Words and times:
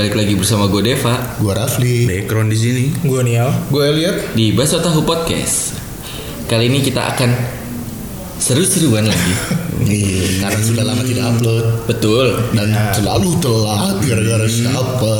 Balik 0.00 0.16
lagi 0.16 0.32
bersama 0.32 0.64
gue 0.64 0.80
Deva 0.80 1.36
Gua 1.36 1.52
Rafli. 1.60 2.08
Background 2.08 2.48
di 2.48 2.56
sini. 2.56 2.84
Gue 3.04 3.20
Nial. 3.20 3.52
Gue 3.68 3.84
lihat 4.00 4.32
di 4.32 4.48
Baso 4.56 4.80
Tahu 4.80 5.04
Podcast. 5.04 5.76
Kali 6.48 6.72
ini 6.72 6.80
kita 6.80 7.04
akan 7.12 7.28
seru-seruan 8.40 9.04
lagi. 9.04 9.34
Nih, 9.84 10.24
karena 10.40 10.56
sudah 10.56 10.88
lama 10.88 11.04
tidak 11.04 11.36
upload 11.36 11.84
Betul. 11.84 12.32
dan 12.56 12.72
selalu 12.96 13.44
telat 13.44 14.00
gara-gara 14.00 14.48
siapa? 14.48 15.14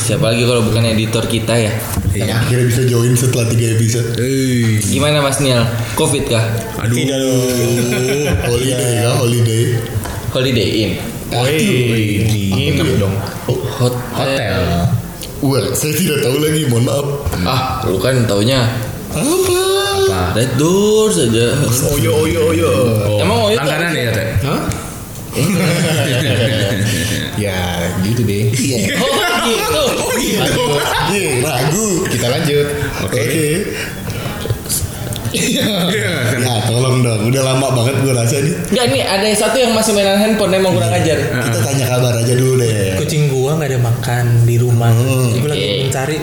Siapa 0.00 0.24
lagi 0.32 0.48
kalau 0.48 0.72
bukan 0.72 0.88
editor 0.88 1.28
kita 1.28 1.60
ya? 1.60 1.72
Yang 2.16 2.48
akhirnya 2.48 2.64
bisa 2.72 2.82
join 2.88 3.12
setelah 3.12 3.44
tiga 3.52 3.76
episode. 3.76 4.08
Hei. 4.16 4.80
Gimana 4.88 5.20
Mas 5.20 5.36
Nial? 5.44 5.68
Covid 6.00 6.32
kah? 6.32 6.48
Aduh. 6.80 6.96
Tidak 6.96 7.16
dong. 7.20 7.44
holiday 8.48 9.04
ya, 9.04 9.10
holiday. 9.20 9.64
Holiday 10.32 10.68
Inn? 10.80 10.92
Wih, 11.28 12.24
nginep 12.56 12.88
dong. 13.04 13.12
Hotel. 14.14 14.62
Well, 15.44 15.76
saya 15.76 15.92
tidak 15.92 16.24
tahu 16.24 16.40
lagi, 16.40 16.64
mohon 16.70 16.84
maaf. 16.88 17.06
Ah, 17.44 17.84
lu 17.84 18.00
kan 18.00 18.16
taunya 18.24 18.64
Apa? 19.12 20.32
Red 20.34 20.56
Doors 20.58 21.16
aja. 21.20 21.46
Oyo 21.94 22.10
oyo 22.24 22.40
oyo. 22.54 22.70
Emang 23.20 23.38
Oyo 23.50 23.56
langganan 23.58 23.92
ya 23.94 24.10
teh? 24.14 24.28
Hah? 24.46 24.60
ya 27.44 27.58
gitu 28.06 28.22
deh. 28.22 28.44
Iya. 28.54 28.94
Oh 29.02 30.10
gitu. 30.18 30.64
Iya, 31.14 31.30
ragu. 31.42 32.06
Kita 32.06 32.26
lanjut. 32.30 32.66
Oke. 33.06 33.22
Iya. 35.34 35.66
Ya, 35.90 36.54
tolong 36.70 37.02
dong. 37.02 37.20
Udah 37.26 37.42
lama 37.42 37.66
banget 37.74 37.96
gue 38.06 38.12
rasa 38.14 38.36
nih. 38.38 38.54
Enggak 38.70 38.86
nih 38.94 39.02
ada 39.02 39.26
satu 39.34 39.56
yang 39.58 39.72
masih 39.74 39.92
mainan 39.92 40.18
handphone 40.22 40.54
emang 40.54 40.72
kurang 40.78 40.94
ajar. 40.94 41.18
Kita 41.18 41.58
tanya 41.66 41.84
kabar 41.90 42.14
aja 42.22 42.34
dulu 42.38 42.62
deh. 42.62 42.94
Kucing 43.02 43.26
gua 43.26 43.58
nggak 43.58 43.70
ada 43.74 43.80
makan 43.82 44.24
di 44.46 44.56
rumah. 44.62 44.94
Gue 45.34 45.50
lagi 45.50 45.66
mencari 45.90 46.16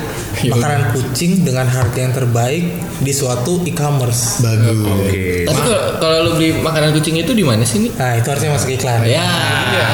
makanan 0.48 0.82
kucing 0.96 1.44
dengan 1.44 1.68
harga 1.68 2.00
yang 2.00 2.14
terbaik 2.16 2.64
di 3.02 3.12
suatu 3.12 3.60
e-commerce. 3.68 4.40
Bagus. 4.40 4.88
Oke. 4.88 5.44
Tapi 5.46 5.60
kalau 5.60 5.82
kalau 6.00 6.18
lu 6.26 6.32
beli 6.40 6.50
makanan 6.64 6.96
kucing 6.96 7.20
itu 7.20 7.36
di 7.36 7.44
mana 7.44 7.68
sih 7.68 7.84
nih? 7.84 7.92
Nah 7.98 8.12
itu 8.16 8.28
harusnya 8.32 8.52
masuk 8.56 8.70
iklan. 8.72 9.00
Ya, 9.06 9.28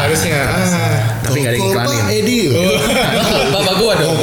harusnya. 0.05 0.39
Ah. 0.45 0.99
Tapi 1.25 1.37
nggak 1.41 1.53
ada 1.55 1.59
iklanin. 1.59 1.97
Pak 1.97 2.13
Edi. 2.13 2.39
bapak 3.55 3.73
gua 3.81 3.93
dong. 3.97 4.15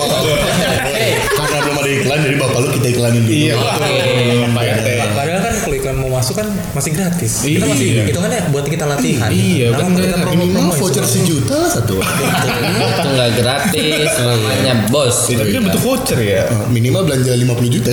Hei, 0.94 1.18
Karena 1.18 1.58
belum 1.64 1.76
ada 1.82 1.90
iklan 1.90 2.18
jadi 2.22 2.36
bapak 2.38 2.58
lu 2.62 2.68
kita 2.84 2.92
iklanin 2.92 3.22
dulu. 3.24 3.32
Iya. 3.32 3.54
oke. 3.56 4.92
Padahal 5.16 5.40
kan 5.40 5.54
kalau 5.56 5.74
iklan 5.74 5.96
mau 5.96 6.10
masuk 6.12 6.34
kan 6.36 6.46
masih 6.76 6.90
gratis. 6.92 7.32
Kita 7.40 7.64
masih 7.64 7.86
Iya. 7.88 8.02
hitungannya 8.04 8.40
buat 8.52 8.66
kita 8.68 8.84
latihan. 8.84 9.30
Iya, 9.32 9.72
bener. 9.72 10.04
kita 10.04 10.16
Minimal 10.20 10.20
promo-promo 10.20 10.72
voucher 10.76 11.04
sejuta 11.08 11.58
satu. 11.66 11.96
Itu 11.96 13.08
nggak 13.08 13.30
gratis, 13.40 14.10
namanya 14.20 14.74
bos. 14.92 15.16
Tapi 15.26 15.48
kan 15.50 15.62
bentuk 15.64 15.80
voucher 15.82 16.18
ya. 16.20 16.44
Minimal 16.68 17.08
belanja 17.08 17.32
50 17.32 17.72
juta. 17.72 17.88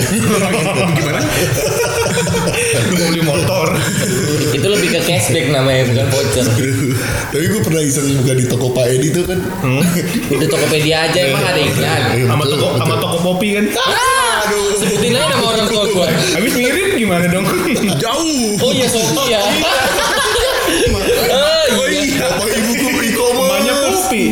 Gimana? 0.97 1.21
Mau 2.91 3.07
beli 3.07 3.21
motor. 3.23 3.67
Itu 4.51 4.67
lebih 4.67 4.91
ke 4.91 4.99
cashback 5.01 5.47
namanya 5.49 5.87
bukan 5.87 6.05
voucher. 6.09 6.45
Tapi 7.31 7.45
gue 7.47 7.61
pernah 7.63 7.79
iseng 7.81 8.11
buka 8.17 8.33
di 8.35 8.43
toko 8.45 8.75
Pak 8.75 8.85
Edi 8.89 9.07
tuh 9.09 9.23
kan. 9.23 9.39
Udah 10.27 10.47
Tokopedia 10.49 11.07
aja 11.07 11.19
emang 11.23 11.43
ada 11.45 11.61
iklan. 11.61 12.01
Iya, 12.11 12.25
Sama 12.27 12.43
betul, 12.43 12.51
toko 12.53 12.67
betul. 12.67 12.79
sama 12.81 12.95
toko 12.99 13.17
kopi 13.23 13.47
kan. 13.55 13.65
Sebutin 14.81 15.13
aja 15.13 15.29
nama 15.29 15.45
orang 15.45 15.67
tua 15.69 15.83
gua. 15.93 16.07
Habis 16.09 16.53
ngirim 16.57 16.89
gimana 16.97 17.25
dong? 17.29 17.45
Jauh. 18.01 18.57
Oh 18.65 18.71
iya 18.73 18.87
Sophia. 18.89 19.37
ya. 19.37 19.41
Oh 21.77 21.85
iya. 21.85 22.25
Bapak 22.33 22.49
ibu 22.49 22.71
gue 22.73 22.91
beli 22.97 23.09
komo. 23.13 23.43
Banyak 23.45 23.75
kopi. 23.77 24.23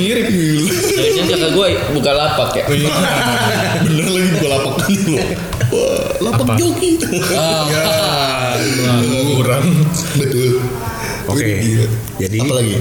Ngirim. 0.00 0.26
Jangan 1.12 1.28
kakak 1.28 1.50
gua 1.52 1.66
buka 1.92 2.10
lapak 2.16 2.50
ya. 2.56 2.64
Bener 3.84 4.06
lagi 4.08 4.28
buka 4.32 4.48
lapak 4.48 4.74
dulu. 4.88 5.14
Wah, 5.72 6.08
lapak 6.24 6.56
joki. 6.56 6.90
Ah, 7.36 8.56
Kurang. 9.36 9.64
Betul. 10.16 10.56
Oke. 11.28 11.44
Iya. 11.60 11.84
Jadi 12.16 12.38
Apa 12.40 12.54
lagi? 12.56 12.76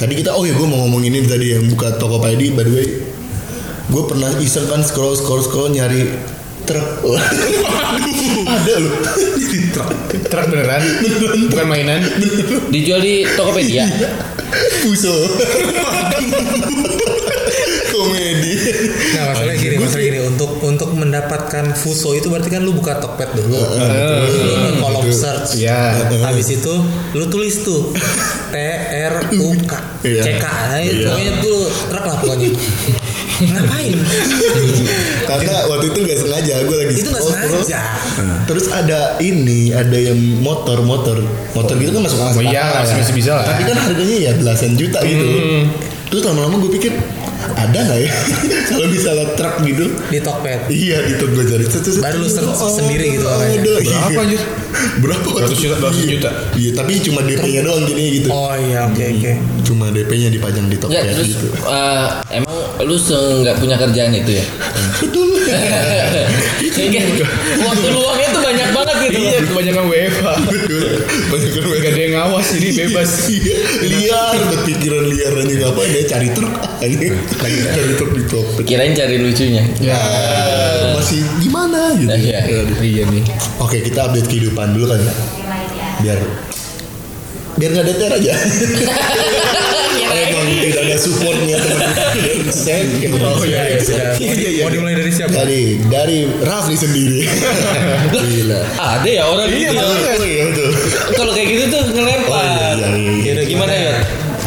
Tadi 0.00 0.12
kita 0.16 0.32
oh 0.32 0.48
ya 0.48 0.56
gue 0.56 0.64
mau 0.64 0.80
ngomong 0.88 1.04
ini 1.04 1.24
tadi 1.28 1.52
yang 1.52 1.68
buka 1.68 1.96
toko 2.00 2.20
Pak 2.20 2.36
Edi 2.36 2.52
by 2.52 2.64
the 2.64 2.72
way. 2.72 2.88
Gue 3.92 4.06
pernah 4.06 4.30
iseng 4.40 4.70
kan 4.70 4.80
scroll 4.80 5.18
scroll 5.18 5.42
scroll 5.44 5.68
nyari 5.72 6.08
truk. 6.70 6.86
Ada 8.54 8.74
loh. 8.78 8.94
Jadi 9.34 9.58
truk. 9.74 9.90
Truk 10.30 10.44
beneran? 10.46 10.82
Bukan 11.50 11.66
mainan. 11.66 12.00
dijual 12.70 13.02
di 13.02 13.26
Tokopedia. 13.34 13.90
Puso. 14.80 15.10
Komedi. 17.90 18.54
Nah 19.12 19.34
masalahnya 19.34 19.58
gini, 19.58 19.74
masalah 19.76 20.04
gini 20.06 20.20
untuk 20.22 20.50
untuk 20.62 20.90
mendapatkan 20.94 21.74
Fuso 21.74 22.14
itu 22.14 22.30
berarti 22.30 22.48
kan 22.48 22.62
lu 22.62 22.72
buka 22.72 22.96
Tokped 22.96 23.34
dulu, 23.34 23.58
lu 23.58 24.78
kolom 24.78 25.10
search, 25.10 25.58
Ya. 25.58 25.98
habis 26.22 26.48
itu 26.48 26.70
lu 27.12 27.24
tulis 27.26 27.60
tuh 27.60 27.90
T 28.48 28.56
R 29.10 29.14
U 29.34 29.48
K 29.66 29.72
Iya. 30.06 30.22
C 30.22 30.28
K, 30.38 30.44
nah, 30.46 30.78
itu 30.80 31.02
pokoknya 31.04 31.32
tuh 31.42 31.58
truk 31.90 32.04
lah 32.06 32.16
pokoknya. 32.22 32.48
Ngapain? 33.40 33.92
Karena 35.24 35.54
waktu 35.66 35.86
itu 35.88 35.98
gak 36.02 36.18
sengaja 36.18 36.54
gue 36.60 36.76
lagi 36.76 36.94
itu 36.94 37.08
scroll. 37.08 37.32
sengaja. 37.32 37.78
Terus 38.44 38.66
ada 38.68 39.00
ini, 39.18 39.70
ada 39.70 39.96
yang 39.96 40.18
motor, 40.40 40.82
motor, 40.82 41.16
motor 41.50 41.74
gitu 41.74 41.90
kan 41.90 42.02
masuk 42.02 42.18
akal. 42.18 42.36
Oh 42.36 42.44
iya, 42.44 42.64
masih- 42.76 42.98
masih 42.98 43.14
bisa 43.14 43.30
lah. 43.32 43.44
Tapi 43.46 43.62
kan 43.64 43.76
harganya 43.78 44.16
ya 44.20 44.32
belasan 44.34 44.74
juta 44.74 45.00
gitu. 45.02 45.24
Terus 46.10 46.22
lama-lama 46.26 46.58
gue 46.58 46.72
pikir 46.74 46.92
ada 47.54 47.78
nggak 47.80 47.98
ya 48.00 48.10
kalau 48.70 48.86
misalnya 48.86 49.26
truk 49.34 49.54
gitu? 49.62 49.84
Di 50.08 50.18
Tokped. 50.20 50.60
Iya 50.68 50.98
itu 51.08 51.24
gue 51.26 51.44
cari. 51.44 51.64
Set, 51.64 51.82
set, 51.82 51.94
set. 51.96 52.02
Baru 52.02 52.18
lu 52.20 52.28
search 52.28 52.52
Oh, 52.52 52.70
sendiri 52.70 53.16
gitu 53.16 53.24
ada. 53.24 53.36
makanya. 53.36 53.58
Berapa, 53.60 53.80
Iya. 53.80 54.18
anjir? 54.20 54.40
Berapa? 55.00 55.28
Ratus 55.40 55.58
juta, 55.58 55.76
ratus 55.78 56.00
Iya. 56.00 56.10
juta. 56.16 56.30
Iya 56.54 56.70
tapi 56.74 56.92
cuma 57.00 57.20
DP-nya 57.22 57.60
doang 57.62 57.82
jadinya 57.84 58.10
gitu. 58.12 58.28
Oh 58.28 58.54
iya 58.54 58.78
oke 58.86 59.02
oke. 59.02 59.32
Cuma 59.62 59.84
DP-nya 59.90 60.28
dipajang 60.30 60.66
di 60.66 60.76
Tokped 60.76 61.02
terus 61.02 61.28
gitu. 61.30 61.46
eh, 61.50 62.06
emang 62.32 62.54
lu 62.80 62.96
nggak 62.96 63.56
punya 63.58 63.76
kerjaan 63.76 64.12
itu 64.12 64.32
ya? 64.36 64.44
Betul. 65.00 65.28
Kayak 66.70 67.04
waktu 67.60 67.88
luangnya 67.90 68.28
tuh 68.30 68.40
banyak 68.70 68.94
banget 68.96 69.10
gitu. 69.10 69.20
Iya, 69.20 69.38
kebanyakan 69.46 69.84
WFH. 69.90 70.26
Betul. 70.46 70.88
Banyak 71.30 71.50
kan 71.50 71.62
Gak 71.80 71.90
ada 71.90 72.00
yang 72.00 72.14
ngawas 72.16 72.46
jadi 72.54 72.68
bebas. 72.84 73.10
Iya, 73.30 73.56
liar 73.86 74.36
berpikiran 74.50 75.04
liar 75.08 75.32
aja 75.34 75.54
ngapain 75.64 75.90
ya 75.90 76.02
cari 76.06 76.28
truk 76.34 76.52
aja 76.80 76.96
cari 77.74 77.92
truk 77.96 78.10
di 78.14 78.22
Tokped. 78.28 78.64
Kirain 78.66 78.92
cari 78.92 79.16
lucunya. 79.18 79.62
Ya, 79.80 79.98
masih 80.94 81.20
gimana 81.40 81.94
gitu. 81.96 82.10
Nah, 82.10 82.18
iya. 82.18 82.40
Iya 82.80 83.02
nih. 83.08 83.24
Oke, 83.60 83.82
kita 83.82 84.10
update 84.10 84.28
kehidupan 84.28 84.76
dulu 84.76 84.92
kan 84.92 85.00
ya. 85.00 85.14
Biar 86.00 86.18
biar 87.60 87.70
nggak 87.76 87.86
deter 87.86 88.10
aja. 88.16 88.32
Emang 89.90 90.46
tidak 90.52 90.82
ada 90.82 90.96
supportnya 90.96 91.56
teman-teman. 91.56 91.90
Saya 92.48 92.82
Oh 93.20 93.42
iya 93.42 93.62
iya 93.68 93.78
sudah. 93.78 94.08
Mau 94.14 94.34
di- 94.34 94.58
Mau 94.60 94.70
dimulai 94.70 94.94
dari 94.94 95.10
siapa? 95.10 95.32
dari 95.32 95.60
dari 95.86 96.18
Rafli 96.40 96.76
sendiri. 96.76 97.26
Gila. 98.10 98.60
Ada 98.76 99.08
ya 99.08 99.24
orang 99.24 99.48
gitu. 99.48 99.74
ya. 99.74 99.86
Iya 100.20 100.42
betul. 100.46 100.68
Kalau 101.12 101.32
kayak 101.32 101.48
gitu 101.48 101.64
tuh 101.68 101.82
ngelempar. 101.90 102.30
Oh, 102.30 102.42
iya, 102.44 102.88
iya, 103.18 103.32
iya. 103.32 103.42
Gimana 103.44 103.72
ya? 103.72 103.94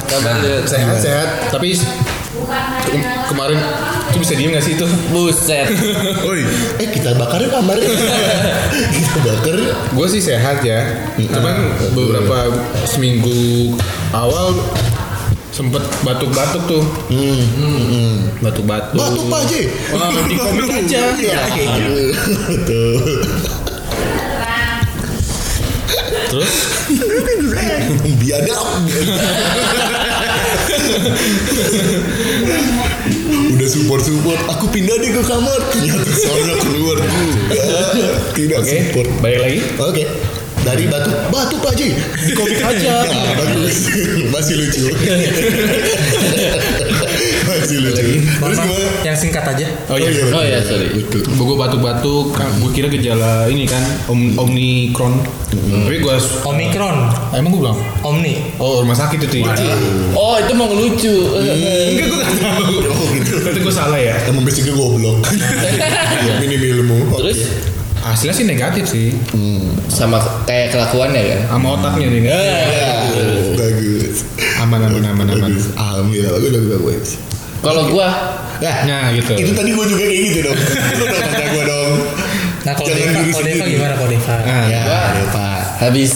Kabar? 0.05 0.35
Sehat 0.63 0.97
sehat. 0.99 1.27
Tapi 1.49 1.73
ke- 1.73 3.01
kemarin 3.27 3.59
itu 4.05 4.17
bisa 4.19 4.33
diem 4.35 4.51
gak 4.51 4.61
sih 4.61 4.73
itu? 4.73 4.85
Buset. 5.09 5.67
Oi. 6.29 6.45
Eh 6.77 6.87
kita 6.87 7.15
bakar 7.15 7.41
yuk 7.41 7.49
kamarnya. 7.49 7.87
kita 8.93 9.17
bakar. 9.25 9.55
Gue 9.89 10.07
sih 10.07 10.21
sehat 10.21 10.61
ya. 10.61 10.85
Cuman 11.17 11.55
beberapa 11.91 12.53
seminggu 12.85 13.73
awal 14.11 14.53
sempet 15.53 15.83
batuk-batuk 16.01 16.63
tuh. 16.65 16.83
Hmm, 17.13 17.41
hmm, 17.53 17.81
hmm. 17.85 18.13
Batuk-batuk. 18.41 18.97
Batuk 18.97 19.23
Pak 19.29 19.39
Haji. 19.45 19.61
Wah, 19.93 20.09
di 20.25 20.35
komik 20.35 20.69
aja. 20.81 21.01
Iya. 21.13 21.41
Betul. 22.49 22.93
Terus 26.33 26.53
biadab 28.17 28.65
udah 33.53 33.69
support 33.69 34.01
support 34.01 34.39
aku 34.49 34.65
pindah 34.73 34.97
deh 34.97 35.11
ke 35.13 35.21
kamar 35.21 35.59
ternyata 35.69 36.09
soalnya 36.09 36.55
keluar 36.57 36.97
juga 36.97 38.09
tidak 38.33 38.59
Oke, 38.65 38.69
support 38.73 39.09
balik 39.21 39.39
lagi. 39.45 39.59
oke 39.77 40.03
dari 40.63 40.87
batu 40.87 41.11
batu 41.29 41.55
pak 41.59 41.71
Haji 41.75 41.87
Di 42.23 42.33
komik 42.33 42.59
aja. 42.63 42.93
ya, 43.11 43.35
bagus 43.35 43.75
masih 44.31 44.55
lucu 44.59 44.83
masih 47.43 47.77
lucu 47.83 48.01
lucu. 48.03 48.05
Terus 48.23 48.57
gimana? 48.59 48.87
yang 49.03 49.17
singkat 49.17 49.43
aja. 49.45 49.67
Oh 49.91 49.97
iya. 49.99 50.09
betul. 50.09 50.31
Oh 50.33 50.43
iya, 50.43 50.59
sorry. 50.63 50.87
Gue 51.13 51.55
batuk-batuk, 51.59 52.25
kan 52.33 52.49
gue 52.59 52.71
kira 52.71 52.87
gejala 52.89 53.47
ini 53.51 53.67
kan 53.67 53.83
om, 54.07 54.33
Omicron. 54.39 55.19
Tapi 55.53 55.97
gue 56.01 56.15
Omikron, 56.47 56.97
emang 57.35 57.49
gue 57.53 57.61
bilang, 57.61 57.79
Omni. 58.01 58.55
oh 58.57 58.81
rumah 58.81 58.97
sakit 58.97 59.19
itu 59.29 59.45
ya. 59.45 59.53
Oh 60.17 60.39
itu 60.39 60.51
mau 60.55 60.71
ngelucu. 60.71 61.15
Enggak 61.37 62.07
gue 62.09 62.17
gak 62.17 62.33
tahu. 62.41 62.75
Oh 62.89 63.05
gitu. 63.13 63.33
Berarti 63.43 63.59
gue 63.61 63.73
salah 63.73 63.99
ya. 63.99 64.15
Emang 64.29 64.43
basicnya 64.47 64.73
goblok. 64.73 65.19
Iya, 66.23 66.39
Minim 66.39 66.61
ilmu. 66.61 67.19
Terus 67.19 67.51
Hasilnya 68.03 68.35
sih 68.35 68.45
negatif 68.45 68.83
sih. 68.85 69.09
sama 69.87 70.19
kayak 70.43 70.71
kelakuannya 70.71 71.21
kan. 71.23 71.39
Sama 71.49 71.67
otaknya 71.73 72.07
nih. 72.09 72.21
kan? 72.21 72.35
Oh, 73.15 73.55
bagus. 73.55 74.15
Aman 74.59 74.79
aman 74.81 75.03
aman 75.05 75.27
aman. 75.29 75.51
Alhamdulillah 75.73 76.31
bagus 76.33 76.49
bagus 76.51 76.69
bagus. 76.69 77.11
Kalau 77.59 77.83
gua 77.87 78.09
Nah, 78.59 78.77
Nah 78.83 79.11
gitu. 79.11 79.33
itu 79.35 79.51
tadi 79.51 79.71
gue 79.71 79.85
juga 79.85 80.03
kayak 80.03 80.21
gitu 80.25 80.39
dong. 80.41 80.55
Lu 80.99 81.03
dong 81.05 81.19
kata 81.21 81.45
gue 81.47 81.63
dong. 81.65 81.93
Nah 82.63 82.71
kalau 82.71 82.89
Deva, 82.89 83.19
kalau 83.19 83.43
Deva 83.43 83.65
gimana 83.67 83.93
kalau 83.93 84.09
Deva? 84.09 84.33
Nah, 84.39 84.65
Ya, 84.67 84.83
ya 85.11 85.25
Pak. 85.27 85.61
habis 85.81 86.11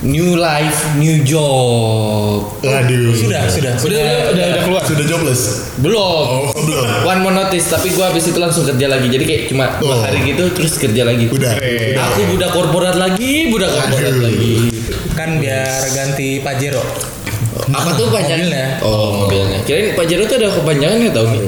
new 0.00 0.34
life, 0.34 0.94
new 0.94 1.22
job. 1.22 2.46
Aduh. 2.60 3.10
Sudah, 3.12 3.46
sudah, 3.46 3.72
Udah 3.74 3.88
udah 3.88 4.02
udah, 4.30 4.44
udah 4.46 4.62
keluar. 4.62 4.82
Sudah 4.84 5.04
jobless. 5.04 5.42
Belum. 5.78 6.48
Oh, 6.48 6.54
belum. 6.54 6.86
One 7.10 7.20
more 7.20 7.34
notice, 7.34 7.66
tapi 7.66 7.90
gua 7.92 8.10
habis 8.10 8.24
itu 8.24 8.38
langsung 8.38 8.62
kerja 8.64 8.86
lagi. 8.86 9.06
Jadi 9.06 9.24
kayak 9.24 9.42
cuma 9.48 9.64
dua 9.78 9.90
Oh. 9.90 10.00
hari 10.00 10.22
gitu 10.24 10.50
terus 10.52 10.76
kerja 10.76 11.02
lagi. 11.02 11.26
Udah. 11.26 11.58
Aku 12.12 12.20
budak 12.30 12.50
korporat 12.52 12.94
lagi, 12.94 13.50
budak 13.50 13.70
korporat 13.70 14.12
Aduh. 14.12 14.22
lagi. 14.24 14.54
Kan 15.12 15.42
biar 15.42 15.66
ganti 15.90 16.38
Pajero. 16.38 16.82
Apa 17.68 17.90
tuh 17.92 18.08
panjang? 18.08 18.38
Mobilnya. 18.40 18.66
Oh, 18.80 19.26
mobilnya. 19.26 19.58
Kirain 19.66 19.92
Pajero 19.92 20.24
tuh 20.24 20.38
ada 20.38 20.48
kepanjangannya 20.54 21.10
tau 21.10 21.26
nih. 21.26 21.42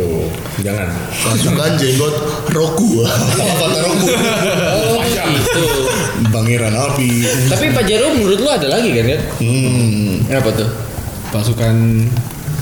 Jangan. 0.61 0.89
Pasukan 1.09 1.71
jenggot 1.79 2.15
Roku. 2.51 3.01
Avatar 3.07 3.81
Roku. 3.81 4.07
Itu. 5.29 5.65
Pangeran 6.31 6.75
api. 6.75 7.11
Tapi 7.49 7.67
Pajero 7.75 8.15
menurut 8.17 8.39
lu 8.41 8.49
ada 8.49 8.69
lagi 8.69 8.91
kan 8.95 9.07
ya? 9.07 9.19
Hmm. 9.41 10.25
Kenapa 10.25 10.49
tuh? 10.55 10.69
Pasukan 11.31 12.07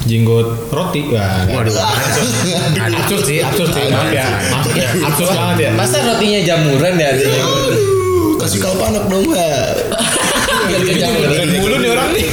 jenggot 0.05 0.69
roti. 0.73 1.09
Wah, 1.13 1.45
waduh. 1.49 1.75
absurd 1.75 3.23
sih, 3.25 3.39
absurd 3.45 3.71
sih. 3.73 3.85
Maaf 3.93 4.11
ya. 4.11 4.27
Maaf 4.53 4.69
ya. 4.73 4.89
Absurd 5.05 5.29
banget 5.33 5.57
ya. 5.61 5.71
Masa 5.77 5.97
rotinya 6.05 6.41
jamuran 6.45 6.95
ya? 6.97 7.11
Kasih 8.39 8.59
kalpanak 8.63 9.05
dong, 9.11 9.25
Pak. 9.29 9.69
Dan 10.69 11.49
mulu 11.59 11.77
nih 11.81 11.91
orang 11.91 12.09
nih. 12.15 12.27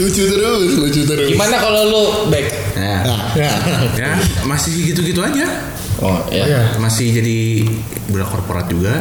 lucu 0.00 0.22
terus, 0.28 0.70
lucu 0.78 1.02
terus. 1.04 1.28
Gimana 1.34 1.56
kalau 1.60 1.82
lu 1.86 2.02
back? 2.30 2.46
Ya, 2.76 2.94
Nah, 3.06 3.20
ya 3.36 3.50
masih 4.44 4.92
gitu-gitu 4.92 5.20
aja. 5.20 5.44
Oh 5.98 6.20
ya. 6.28 6.76
Masih 6.76 7.08
jadi 7.10 7.64
budak 8.06 8.28
korporat 8.28 8.66
juga. 8.66 9.00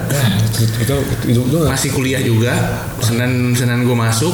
Itu 0.80 0.96
itu 1.26 1.40
itu 1.42 1.58
Masih 1.62 1.90
kuliah 1.92 2.20
juga. 2.20 2.54
Senin 3.00 3.52
Senin 3.52 3.84
gue 3.84 3.94
masuk. 3.94 4.32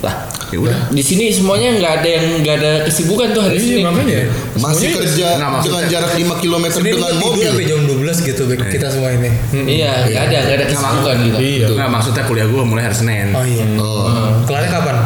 Lah, 0.00 0.26
Ya 0.50 0.58
udah. 0.58 0.74
di 0.90 0.98
sini 0.98 1.30
semuanya 1.30 1.78
nggak 1.78 1.92
ada 1.96 2.08
yang 2.10 2.26
nggak 2.42 2.56
ada 2.58 2.72
kesibukan 2.82 3.30
tuh 3.30 3.40
hari 3.40 3.54
Iya 3.54 3.70
ini. 3.72 3.82
makanya. 3.82 4.18
masih 4.58 4.88
kerja 4.92 5.26
maksudnya- 5.38 5.62
dengan 5.62 5.84
jarak 5.88 6.12
5 6.12 6.34
km 6.36 6.64
Ini 6.74 6.90
dengan 6.90 7.14
mobil. 7.16 7.46
sampai 7.46 7.64
jam 7.64 7.80
12 7.86 8.18
gitu 8.20 8.42
Bek, 8.44 8.60
kita 8.66 8.86
semua 8.90 9.08
ini. 9.10 9.30
Iya, 9.54 9.90
nggak 10.04 10.22
ada 10.24 10.38
nggak 10.42 10.56
ada 10.58 10.66
kesibukan 10.66 11.14
gitu. 11.22 11.38
Iya. 11.38 11.66
Nggak 11.70 11.88
maksudnya 11.88 12.22
kuliah 12.26 12.46
gue 12.46 12.62
mulai 12.64 12.82
hari 12.82 12.96
Senin. 12.98 13.26
Oh 13.30 13.44
iya. 13.46 13.64
Oh, 13.78 14.42
Kelarnya 14.42 14.70
kapan? 14.70 14.96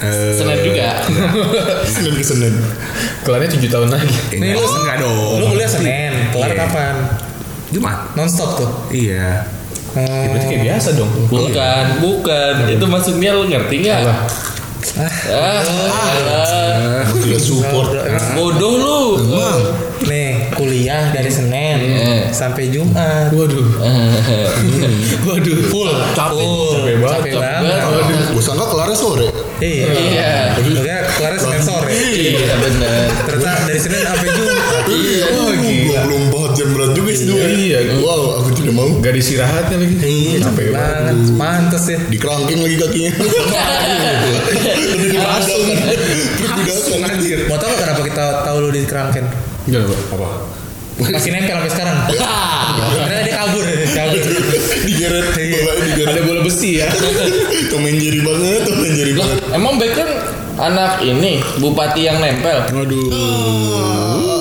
Eh, 0.00 0.32
Senin 0.32 0.58
juga. 0.64 0.88
Senin 1.94 2.14
ke 2.14 2.24
Senin. 2.24 2.54
Kelarnya 3.20 3.48
7 3.52 3.68
tahun 3.68 3.88
lagi. 3.90 4.08
Enggak, 4.32 4.56
lu- 4.56 4.74
enggak 4.80 4.96
dong. 4.98 5.36
Lu 5.36 5.44
kuliah 5.50 5.68
Senin, 5.68 6.12
kelar 6.30 6.50
Iya. 6.50 6.56
kapan? 6.58 6.94
Jumat. 7.70 7.98
Nonstop 8.14 8.50
tuh. 8.56 8.70
Iya. 8.90 9.44
Oh. 9.90 10.00
Berarti 10.00 10.46
kayak 10.48 10.62
biasa 10.64 10.88
dong. 10.94 11.10
Bukan, 11.26 11.84
bukan. 12.00 12.52
Itu 12.66 12.86
maksudnya 12.86 13.30
lu 13.34 13.44
ngerti 13.46 13.74
nggak? 13.82 14.00
Ah, 14.80 15.60
ah, 16.24 17.04
Tidak 17.12 17.36
support. 17.36 17.92
bodoh 18.32 18.74
lu. 18.74 19.00
Nih, 20.00 20.48
kuliah 20.50 21.12
dari 21.12 21.28
Senin 21.28 21.76
Iya. 21.76 22.32
sampai 22.32 22.72
Jumat. 22.72 23.28
Waduh. 23.28 23.68
Waduh. 25.28 25.56
Full, 25.68 25.90
capek, 26.10 26.40
Capek 26.40 26.94
banget, 26.96 27.20
capek 27.28 27.32
banget. 27.36 27.80
Gue 28.30 28.40
sangka 28.40 28.64
kelarnya 28.66 28.96
sore. 28.96 29.28
Iya. 29.60 29.86
Iya. 29.92 30.32
Iya, 30.58 30.96
kelarnya 31.12 31.40
Senin 31.40 31.60
sore. 31.60 31.92
Iya 31.92 32.54
benar. 32.56 33.04
Ternyata 33.28 33.60
dari 33.68 33.76
Senin 33.78 34.00
sampai 34.00 34.28
Jumat. 34.30 34.84
Iya, 34.88 35.24
Oh, 35.30 35.52
gila. 35.52 36.00
24 36.08 36.39
jam 36.60 36.68
berat 36.76 36.92
juga 36.92 37.10
sih 37.16 37.24
dua. 37.24 37.40
Iya. 37.40 37.78
Wow, 38.04 38.44
aku 38.44 38.48
tidak 38.52 38.76
mau. 38.76 38.88
Gak 39.00 39.16
ada 39.16 39.20
istirahatnya 39.24 39.76
lagi. 39.80 39.96
Capek 40.44 40.66
banget. 40.76 41.16
Mantes 41.32 41.84
ya. 41.88 41.98
Di 42.04 42.16
kerangking 42.20 42.60
lagi 42.60 42.76
kakinya. 42.76 43.12
Lebih 44.92 45.08
dipadam. 45.08 45.60
Langsung 46.68 47.00
anjir. 47.00 47.38
Mau 47.48 47.56
tau 47.56 47.72
gak 47.72 47.80
kenapa 47.80 48.02
kita 48.04 48.24
tahu 48.44 48.56
lu 48.60 48.68
di 48.68 48.80
kerangken? 48.84 49.24
Gak 49.72 49.82
apa? 50.12 50.28
Masih 51.00 51.32
nempel 51.32 51.56
sampai 51.56 51.72
sekarang. 51.72 51.96
Karena 53.00 53.22
dia 53.24 53.34
kabur, 53.40 53.64
kabur. 53.64 54.20
Digeret, 54.84 55.26
bola 55.32 55.72
digeret. 55.80 56.12
Ada 56.12 56.22
bola 56.28 56.40
besi 56.44 56.76
ya. 56.76 56.92
Tom 57.72 57.88
and 57.88 57.96
Jerry 57.96 58.20
banget, 58.20 58.68
Tom 58.68 58.84
and 58.84 58.94
Jerry 59.00 59.16
Lah, 59.16 59.24
banget. 59.24 59.56
emang 59.56 59.74
background 59.80 60.12
anak 60.60 61.00
ini 61.00 61.40
bupati 61.56 62.04
yang 62.04 62.20
nempel. 62.20 62.68
Aduh. 62.68 64.39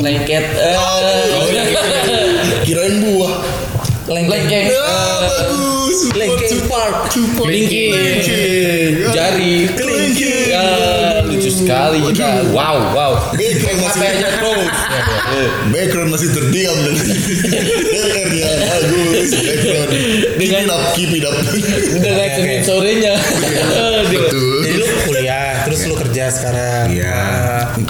Lengket. 0.00 0.44
eh. 0.56 0.76
Kirain 2.64 2.94
buah. 3.04 3.32
Lengkeng. 4.10 4.66
Ya, 4.66 4.74
eh, 4.74 5.16
bagus. 5.22 5.94
Support, 6.00 6.18
Linkin 6.18 6.48
support, 6.50 6.90
Park. 6.90 6.94
support. 7.14 7.46
Kelingking. 7.46 7.90
Kelingking. 7.94 8.92
Jari. 9.14 9.54
Kelingking. 9.70 10.44
Ya, 10.50 10.66
lucu 11.22 11.46
sekali 11.46 11.98
kita. 12.10 12.50
Wow, 12.50 12.90
wow. 12.90 13.12
Background 13.38 13.78
masih 13.86 14.00
terus. 14.18 14.74
Background 15.70 16.10
masih 16.10 16.28
terdiam 16.34 16.74
dengan 16.74 17.06
DR-nya 18.26 18.50
bagus. 18.66 19.30
Background. 19.38 19.90
Keep 20.40 20.50
it 20.58 20.66
up, 20.66 20.82
keep 20.96 21.12
it 21.14 21.22
up. 21.22 21.34
Dengan 22.02 22.28
Senin 22.34 22.60
sorenya. 22.66 23.14
Betul. 24.10 24.66
Jadi 24.66 24.74
lu 24.74 24.86
kuliah, 25.06 25.29
sekarang. 26.30 26.84
Iya. 26.94 27.18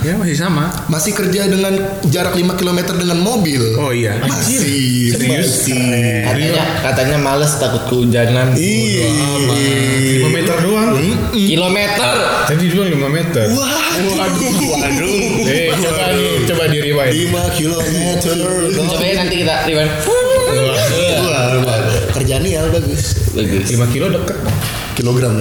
Ya 0.03 0.15
masih 0.17 0.37
sama. 0.37 0.73
Masih 0.89 1.13
kerja 1.13 1.47
dengan 1.47 1.77
jarak 2.09 2.35
5 2.35 2.59
km 2.59 2.79
dengan 2.97 3.19
mobil. 3.21 3.61
Oh 3.77 3.93
iya. 3.93 4.19
Masih. 4.25 5.15
Masih. 5.15 6.25
Katanya 6.27 6.65
katanya 6.83 7.17
males 7.21 7.53
takut 7.61 7.85
kehujanan. 7.87 8.57
Iya. 8.57 9.09
5 10.27 10.37
meter 10.37 10.57
doang. 10.65 10.91
Kilometer. 11.33 12.15
Tadi 12.49 12.65
bilang 12.67 12.89
5 12.91 13.09
meter. 13.13 13.45
Waduh. 13.53 14.13
Waduh. 14.75 15.47
Eh, 15.47 15.69
coba 15.77 16.05
di 16.17 16.27
coba 16.49 16.65
di 16.67 16.79
rewind. 16.81 17.13
5 17.31 17.59
kilometer. 17.59 18.37
Coba 18.75 19.05
ya 19.05 19.15
nanti 19.21 19.35
kita 19.45 19.55
rewind. 19.69 19.93
Wah, 20.09 21.63
wah. 21.63 21.79
kerjaan 22.17 22.43
ya 22.45 22.67
bagus. 22.69 23.33
Bagus. 23.37 23.67
5 23.71 23.93
kilo 23.95 24.07
deket. 24.11 24.39
Kilogram. 25.01 25.33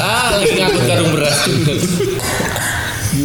ah, 0.00 0.24
lagi 0.32 0.56
ngangkut 0.56 0.84
karung 0.84 1.12
beras. 1.12 1.38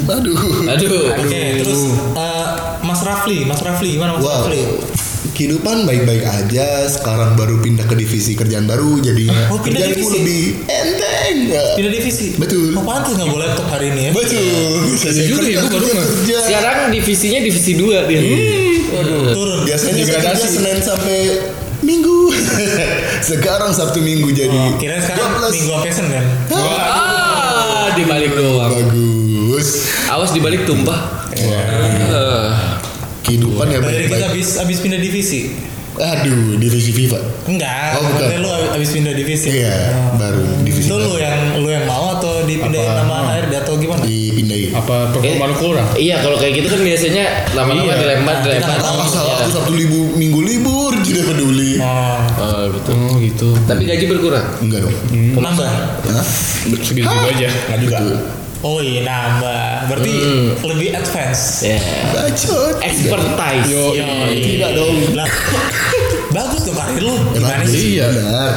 Aduh. 0.04 0.36
Aduh. 0.68 1.16
Oke, 1.16 1.42
terus 1.58 1.82
eh, 2.12 2.46
Mas 2.84 3.00
Rafli, 3.02 3.48
Mas 3.48 3.64
Rafli, 3.64 3.96
gimana 3.96 4.14
Mas 4.14 4.24
Wow. 4.24 4.44
Rafli? 4.44 4.62
Kehidupan 5.34 5.88
baik-baik 5.88 6.22
aja. 6.22 6.86
Sekarang 6.86 7.34
baru 7.34 7.58
pindah 7.58 7.88
ke 7.88 7.96
divisi 7.96 8.36
kerjaan 8.36 8.68
baru, 8.68 9.00
jadi 9.00 9.32
Oh, 9.48 9.58
pindah 9.58 9.80
kerjaanku 9.82 9.96
divisi? 9.98 10.18
lebih 10.20 10.44
enteng. 10.68 11.38
Pindah 11.74 11.92
divisi. 11.96 12.28
Betul. 12.36 12.76
Oh, 12.76 12.84
pantas 12.84 13.16
nggak 13.16 13.30
boleh 13.32 13.48
laptop 13.48 13.68
hari 13.72 13.90
ini 13.90 14.02
ya? 14.04 14.12
Betul. 14.12 14.76
Saya 14.94 15.24
juga 15.24 15.48
ya, 15.48 15.64
gua 15.64 15.72
baru 15.74 15.88
kerja. 15.90 16.38
Sekarang 16.44 16.78
divisinya 16.92 17.40
divisi 17.40 17.72
2 17.74 18.12
dia. 18.12 18.22
Turun. 19.32 19.64
Biasanya 19.64 20.04
kerja 20.06 20.36
Senin 20.38 20.78
sampai 20.80 21.18
Minggu. 21.82 22.13
Sekarang 23.30 23.72
Sabtu 23.72 24.00
Minggu 24.00 24.30
jadi. 24.30 24.54
Oh, 24.54 24.76
kira 24.76 24.98
sekarang 24.98 25.38
jobless. 25.38 25.54
minggu 25.54 25.70
sampai 25.72 25.92
Senin. 25.92 26.26
Ah, 26.52 27.88
dibalik 27.94 28.34
doang. 28.34 28.72
Bagus. 28.72 29.68
Awas 30.08 30.32
dibalik 30.32 30.64
tumpah. 30.64 31.00
Eh, 31.34 32.50
Kehidupan 33.24 33.66
ya 33.68 33.80
Dari 33.80 34.04
kita 34.04 34.12
baik-baik. 34.12 34.24
habis 34.30 34.48
habis 34.58 34.78
pindah 34.80 35.00
divisi. 35.00 35.56
Aduh, 35.94 36.58
divisi 36.58 36.90
FIFA. 36.92 37.20
Enggak, 37.46 37.96
Oh, 37.96 38.04
bukan. 38.04 38.42
lu 38.42 38.50
habis 38.68 38.90
pindah 38.90 39.14
divisi. 39.14 39.48
Iya, 39.54 39.94
baru 40.18 40.42
divisi 40.60 40.90
Itu 40.90 40.98
lu 40.98 41.16
yang 41.16 41.38
lu 41.56 41.70
yang 41.70 41.86
mau 41.86 42.13
dipindahin 42.54 42.86
Apa? 42.88 43.02
nama 43.02 43.16
HRD 43.32 43.54
atau 43.58 43.74
gimana? 43.76 44.04
dipindahin. 44.04 44.70
Apa 44.72 44.96
performa 45.10 45.44
lu 45.46 45.56
kurang? 45.56 45.88
Iya 45.94 46.16
kalau 46.20 46.38
kayak 46.38 46.54
gitu 46.56 46.68
kan 46.68 46.82
biasanya 46.82 47.26
lama-lama 47.52 47.84
Iya. 47.86 47.96
dilempar 48.00 48.34
Nah, 48.34 48.42
dilempar. 48.42 48.60
kita 48.60 48.70
nggak 48.70 48.84
tahu. 48.84 48.98
Masalah 49.00 49.34
aku 49.36 49.50
Sabtu 49.52 49.74
libu, 49.74 50.02
Minggu 50.14 50.40
libur 50.42 50.92
tidak 51.02 51.24
peduli. 51.28 51.72
Oh, 51.78 52.18
Oh 52.40 52.64
gitu. 52.70 52.92
Oh 52.94 53.16
gitu. 53.18 53.50
Tapi 53.66 53.82
gaji 53.84 54.06
berkurang. 54.08 54.46
Enggak 54.60 54.80
dong. 54.84 54.96
nambah. 55.36 55.70
Hah? 56.06 56.26
Segitu 56.80 57.04
gitu 57.04 57.28
aja. 57.28 57.50
Enggak 57.68 57.80
juga. 57.80 57.98
Betul. 58.00 58.16
Oh 58.64 58.80
iya 58.80 59.04
nambah. 59.04 59.92
Berarti 59.92 60.14
lebih 60.64 60.96
advance. 60.96 61.68
Ya. 61.68 61.80
Bacot. 62.10 62.80
Expertise. 62.80 63.68
Yo, 63.68 63.92
Tidak 64.32 64.72
dong. 64.72 64.96
Bagus 66.34 66.66
dong 66.66 66.74
karir 66.74 66.98
lu. 67.06 67.14
Gimana 67.38 67.62
sih? 67.70 68.02
Iya. 68.02 68.10
Benar. 68.10 68.50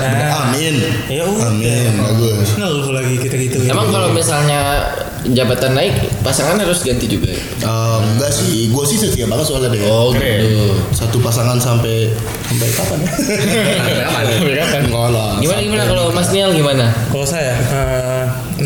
Amin. 0.48 0.74
Ya 1.12 1.22
udah. 1.28 1.52
Amin. 1.52 1.92
Bagus. 2.00 2.56
Ngeluh 2.56 2.88
lagi 2.96 3.14
kita 3.20 3.36
gitu. 3.36 3.56
Emang 3.68 3.92
kalau 3.92 4.08
misalnya 4.16 4.88
jabatan 5.28 5.76
naik, 5.76 5.94
pasangan 6.24 6.56
harus 6.56 6.80
ganti 6.80 7.04
juga. 7.04 7.28
ya? 7.28 7.40
Eh, 7.68 7.98
enggak 8.16 8.32
sih, 8.32 8.72
gue 8.72 8.84
sih 8.88 8.96
setia 8.96 9.28
banget 9.28 9.44
soalnya 9.44 9.76
deh. 9.76 9.84
Oh 9.84 10.08
gitu. 10.16 10.72
Satu 10.96 11.20
pasangan 11.20 11.60
sampai 11.60 12.08
sampai 12.48 12.68
kapan 12.72 12.98
ya? 13.04 13.10
Enggak 14.86 15.08
lah. 15.12 15.36
Gimana 15.42 15.60
gimana 15.60 15.84
kalau 15.84 16.04
Mas 16.14 16.28
Niel 16.32 16.50
gimana? 16.56 16.88
Kalau 17.12 17.26
saya, 17.28 17.52
eh, 17.58 18.15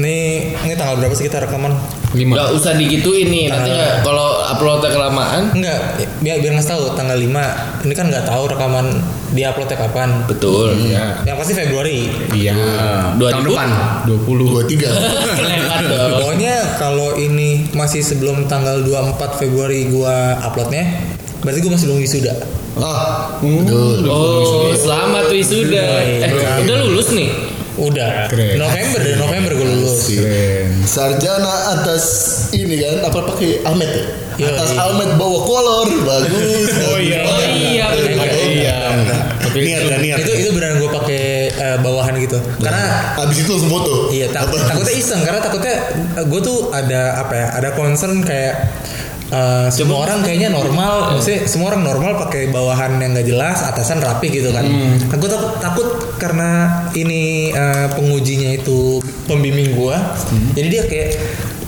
ini 0.00 0.50
ini 0.64 0.74
tanggal 0.74 0.96
berapa 0.98 1.14
sih 1.14 1.28
kita 1.28 1.44
rekaman? 1.44 1.76
Lima. 2.10 2.34
Gak 2.34 2.50
usah 2.58 2.72
digituin 2.74 3.30
nih, 3.30 3.46
nanti 3.46 3.70
nggak 3.70 4.02
kalau 4.02 4.42
uploadnya 4.50 4.90
kelamaan. 4.90 5.54
Enggak, 5.54 5.78
biar 6.18 6.42
biar 6.42 6.52
ngasih 6.58 6.70
tahu 6.74 6.82
tanggal 6.98 7.14
5 7.14 7.86
Ini 7.86 7.94
kan 7.94 8.06
nggak 8.10 8.26
tahu 8.26 8.42
rekaman 8.50 8.86
di 9.30 9.46
uploadnya 9.46 9.78
kapan. 9.78 10.08
Betul. 10.26 10.74
Ya. 10.90 11.22
Yang 11.22 11.36
pasti 11.38 11.52
Februari. 11.54 12.10
Iya. 12.34 12.58
Dua 13.14 13.30
Tahun 13.30 13.46
depan. 13.46 13.68
20. 14.10 14.26
Dua 14.26 14.62
tiga. 14.66 14.90
Lewat 15.46 15.80
dong. 15.86 16.10
Pokoknya 16.18 16.54
kalau 16.82 17.14
ini 17.14 17.70
masih 17.70 18.02
sebelum 18.02 18.50
tanggal 18.50 18.82
24 18.82 19.38
Februari 19.38 19.86
gua 19.86 20.34
uploadnya, 20.42 20.90
berarti 21.46 21.58
gua 21.62 21.78
masih 21.78 21.86
belum 21.86 22.00
wisuda. 22.02 22.34
Ah, 22.78 23.34
betul. 23.42 24.06
Oh, 24.06 24.70
selamat 24.74 25.26
wisuda. 25.30 25.84
Eh. 26.06 26.22
Udah. 27.80 28.28
Keren. 28.28 28.60
November 28.60 28.98
dari 29.00 29.16
November 29.16 29.50
gua 29.56 29.66
lulus. 29.72 30.04
Keren. 30.12 30.68
Sarjana 30.84 31.54
atas 31.80 32.04
ini 32.52 32.76
kan 32.76 33.00
apa 33.08 33.18
pakai 33.32 33.64
helmet 33.64 33.90
ya? 33.90 34.04
Atas 34.52 34.72
iya. 34.72 34.78
helmet 34.84 35.10
bawa 35.16 35.38
kolor 35.44 35.88
bagus. 36.04 36.68
Oh 36.90 36.98
iya. 37.00 37.20
Oh 37.24 37.40
iya, 37.44 37.84
bener. 37.92 38.28
Iya. 38.50 38.76
niat 39.50 39.82
dan 39.88 39.98
niat. 40.04 40.18
Itu 40.22 40.32
itu 40.36 40.50
beneran 40.52 40.76
gua 40.78 40.90
pakai 41.02 41.22
eh, 41.50 41.76
bawahan 41.80 42.14
gitu. 42.20 42.38
Karena 42.60 43.16
Abis 43.20 43.36
itu 43.44 43.50
langsung 43.56 43.72
foto. 43.72 43.94
Iya, 44.12 44.28
tak- 44.32 44.52
takutnya 44.52 44.94
iseng 44.94 45.20
karena 45.24 45.40
takutnya 45.42 45.74
gue 46.24 46.40
tuh 46.40 46.72
ada 46.72 47.20
apa 47.20 47.32
ya? 47.36 47.46
Ada 47.60 47.68
concern 47.76 48.20
kayak 48.24 48.54
eh, 49.30 49.68
semua 49.68 50.04
orang 50.04 50.20
kayaknya 50.20 50.50
normal, 50.50 51.14
maksudnya 51.14 51.46
semua 51.46 51.70
orang 51.70 51.82
normal 51.82 52.12
pakai 52.20 52.48
bawahan 52.48 52.98
yang 52.98 53.10
gak 53.12 53.26
jelas, 53.26 53.62
atasan 53.62 53.98
rapi 53.98 54.28
gitu 54.28 54.50
kan. 54.50 54.66
Nah, 54.66 55.16
gue 55.16 55.28
takut, 55.28 55.52
takut 55.58 55.88
karena 56.16 56.50
ini 56.92 57.50
eh, 57.50 57.86
pengujinya 57.90 58.50
itu 58.52 58.98
pembimbing 59.24 59.72
gue, 59.72 59.96
jadi 60.52 60.66
dia 60.68 60.82
kayak 60.84 61.10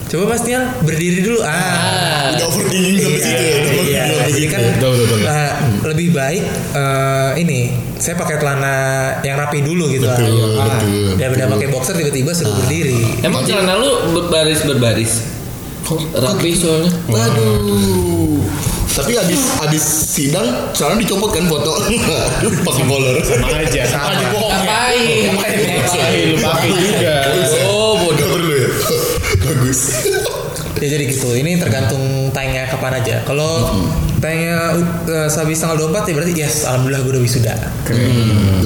coba 0.05 0.37
Mas 0.37 0.45
Niel 0.45 0.61
berdiri 0.83 1.25
dulu 1.25 1.41
ah. 1.41 2.29
Udah 2.29 2.45
overthinking 2.45 3.01
sampai 3.01 3.17
Iya, 3.17 3.25
situ 3.25 3.43
ya. 3.43 3.55
udah 3.57 3.85
iya, 3.89 4.05
jadi 4.29 4.47
kan 4.47 4.61
Betul, 4.71 4.93
betul, 4.99 5.17
betul. 5.17 5.33
eh, 5.33 5.53
lebih 5.87 6.09
baik 6.13 6.45
eh, 6.75 7.31
ini 7.41 7.59
saya 7.97 8.15
pakai 8.17 8.37
celana 8.37 8.75
yang 9.23 9.41
rapi 9.41 9.63
dulu 9.63 9.89
gitu 9.89 10.05
lah. 10.05 10.21
Betul, 10.21 10.53
Ah, 10.53 10.69
betul, 10.69 11.17
daripada 11.17 11.45
pakai 11.49 11.69
boxer 11.71 11.95
tiba-tiba 11.95 12.29
suruh 12.31 12.53
berdiri. 12.53 13.25
Emang 13.25 13.41
celana 13.43 13.73
lu 13.79 13.89
berbaris 14.13 14.61
berbaris? 14.67 15.13
Rapi 16.13 16.51
soalnya. 16.57 16.91
Waduh. 17.09 18.41
Tapi 18.93 19.17
abis 19.17 19.41
abis 19.65 19.85
sidang, 20.13 20.45
sekarang 20.77 21.01
dicopot 21.01 21.33
kan 21.33 21.49
foto. 21.49 21.81
Pakai 22.61 22.85
kolor. 22.85 23.17
Sama 23.25 23.49
aja. 23.57 23.83
Sama. 23.89 24.21
Ngapain? 24.21 25.33
Ngapain 25.33 26.25
lu 26.29 26.37
pakai 26.37 26.71
juga. 26.77 27.17
Oh, 27.73 27.97
bodoh. 27.97 28.37
Ya. 28.37 28.69
Bagus. 29.41 29.81
Ya 30.81 30.89
jadi 30.89 31.05
gitu. 31.05 31.29
Ini 31.33 31.61
tergantung 31.61 32.01
tayangnya 32.33 32.65
kapan 32.71 33.03
aja. 33.03 33.21
Kalau 33.23 33.69
tayangnya 34.19 34.79
uh, 35.05 35.29
habis 35.29 35.59
tanggal 35.59 35.91
24 35.91 36.11
ya 36.11 36.15
berarti 36.17 36.33
yes, 36.35 36.55
alhamdulillah 36.65 37.01
gue 37.05 37.13
udah 37.13 37.23
wisuda. 37.23 37.55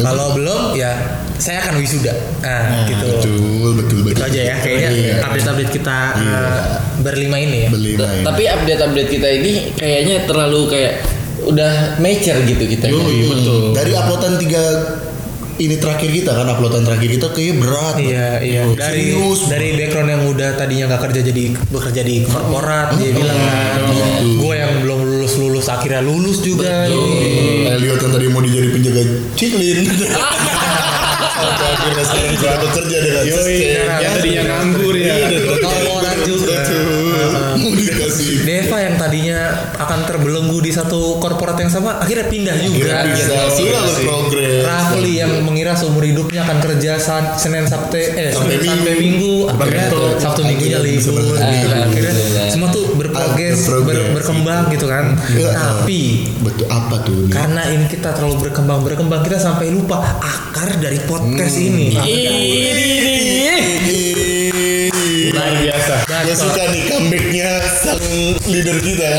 Kalau 0.01 0.27
belum 0.37 0.61
ya 0.77 0.93
saya 1.37 1.61
akan 1.67 1.75
wisuda. 1.81 2.15
Nah, 2.41 2.87
gitu. 2.89 3.07
Betul, 3.21 3.71
betul, 3.77 3.99
betul. 4.07 4.17
Itu 4.17 4.23
aja 4.23 4.41
ya 4.41 4.57
kayaknya 4.61 4.91
Iya. 4.97 5.15
update-update 5.25 5.73
kita 5.75 5.97
uh, 6.17 6.61
berlima 7.03 7.37
ini 7.37 7.67
ya. 7.67 7.71
Beli 7.73 7.93
main. 7.99 8.23
Tapi 8.25 8.43
update-update 8.49 9.11
kita 9.11 9.29
ini 9.29 9.53
kayaknya 9.77 10.25
terlalu 10.25 10.61
kayak 10.73 10.93
udah 11.47 12.01
mature 12.01 12.41
gitu 12.43 12.65
kita. 12.67 12.89
Yoi, 12.89 13.29
betul. 13.29 13.63
Dari 13.77 13.93
uploadan 13.93 14.35
tiga 14.41 14.65
ini 15.57 15.77
terakhir 15.81 16.11
kita 16.13 16.31
kan 16.37 16.47
uploadan 16.53 16.85
terakhir 16.85 17.09
kita 17.17 17.27
kayaknya 17.33 17.55
berat. 17.65 17.97
Iya 17.97 18.29
iya 18.45 18.63
dari 18.77 19.13
Serius. 19.13 19.41
dari 19.49 19.69
background 19.77 20.11
yang 20.13 20.23
udah 20.29 20.51
tadinya 20.57 20.85
nggak 20.93 21.03
kerja 21.09 21.21
jadi 21.25 21.43
bekerja 21.73 22.03
di 22.05 22.17
korporat 22.29 22.89
dia 23.01 23.11
bilang 23.17 23.39
kan 23.39 23.81
gue 24.23 24.55
yang 24.55 24.73
belum 24.85 25.01
lulus 25.05 25.35
lulus 25.41 25.67
akhirnya 25.73 26.03
lulus 26.05 26.45
juga 26.45 26.89
ini. 26.89 27.73
Elliot 27.73 28.01
yang 28.01 28.13
tadi 28.13 28.27
mau 28.29 28.43
dijadi 28.45 28.69
penjaga 28.73 29.03
ciklin. 29.35 29.79
Akhirnya 31.37 32.05
sekarang 32.09 32.35
sudah 32.41 32.59
bekerja 32.65 32.97
dengan 33.05 33.23
Yoi, 33.29 33.57
yang 33.77 34.15
tadinya 34.17 34.43
nganggur 34.49 34.95
ya. 34.97 35.15
Deva 38.47 38.79
yang 38.79 38.95
tadinya 38.95 39.39
akan 39.77 40.07
terbelenggu 40.07 40.59
di 40.59 40.71
satu 40.71 41.19
korporat 41.19 41.59
yang 41.59 41.67
sama 41.69 41.99
akhirnya 41.99 42.27
pindah 42.27 42.55
juga 42.57 42.79
Kira 42.79 43.03
bisa 43.05 43.35
sudah 43.51 43.83
berprogres. 43.85 44.63
Rafli 44.63 45.13
yang 45.17 45.43
mengira 45.43 45.75
seumur 45.75 46.01
hidupnya 46.01 46.41
akan 46.41 46.59
kerja 46.61 46.95
San- 46.97 47.35
Senin 47.35 47.67
Sabtu 47.67 47.99
eh 47.99 48.31
Sampai 48.31 48.57
sampai 48.57 48.95
Minggu. 48.95 49.51
Minggu 49.51 49.51
akhirnya. 49.53 49.89
Sabtu 50.17 50.41
Minggunya 50.43 50.79
Akhirnya 50.79 50.95
libur 50.95 51.19
gitu. 51.19 51.35
akhirnya 51.37 51.75
Alhamdulillah. 51.77 52.47
semua 52.49 52.69
tuh 52.71 52.85
berprogres 52.95 53.59
ber- 53.83 54.11
berkembang 54.15 54.63
gitu 54.71 54.87
kan 54.87 55.05
Ya, 55.29 55.51
tapi 55.51 56.01
Betul 56.39 56.67
apa 56.69 56.97
tuh? 57.03 57.19
ini? 57.19 57.33
karena 57.33 57.63
ini 57.67 57.85
kita 57.87 58.11
terlalu 58.13 58.37
berkembang 58.41 58.81
berkembang 58.81 59.21
kita 59.21 59.39
sampai 59.39 59.69
lupa 59.69 59.99
akar 60.17 60.79
dari 60.79 61.03
podcast 61.03 61.57
ini 61.59 61.91
Luar 65.37 65.53
biasa. 65.55 65.95
Gue 66.25 66.35
suka 66.35 66.63
nih 66.67 66.83
comebacknya 66.89 67.49
sang 67.77 68.01
leader 68.49 68.79
kita. 68.81 69.11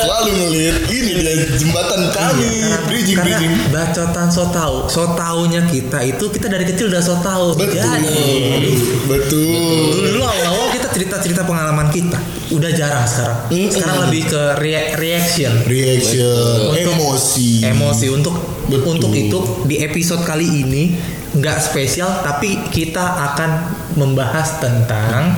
Selalu 0.00 0.30
ngelihat 0.34 0.76
ini 0.88 1.10
dia 1.20 1.32
jembatan 1.54 2.08
kami. 2.08 2.48
Bridging 2.88 3.16
karena 3.16 3.36
bridging. 3.36 3.52
bacotan 3.68 4.28
so 4.28 4.48
tau. 4.48 4.88
So 4.88 5.12
taunya 5.12 5.60
kita 5.62 6.00
itu 6.02 6.24
kita 6.26 6.48
dari 6.48 6.64
kecil 6.64 6.88
udah 6.88 7.02
so 7.02 7.20
tau. 7.20 7.52
Betul. 7.52 7.76
Jadi 7.76 8.72
betul. 9.04 10.08
Dulu 10.10 10.20
awal-awal 10.20 10.72
kita 10.72 10.88
cerita-cerita 10.90 11.44
pengalaman 11.44 11.92
kita. 11.92 12.16
Udah 12.50 12.70
jarang 12.72 13.04
sekarang. 13.04 13.38
Sekarang 13.70 14.08
lebih 14.08 14.22
ke 14.26 14.42
rea- 14.58 14.96
reaction. 14.96 15.52
Reaction. 15.64 16.72
Untuk 16.72 16.96
emosi. 16.96 17.50
Emosi. 17.62 18.06
Untuk 18.08 18.34
Betul. 18.66 18.96
untuk 18.96 19.12
itu 19.12 19.38
di 19.66 19.82
episode 19.82 20.22
kali 20.22 20.46
ini 20.62 20.94
nggak 21.30 21.58
spesial 21.62 22.10
tapi 22.26 22.58
kita 22.74 23.02
akan 23.30 23.50
membahas 23.94 24.58
tentang 24.58 25.30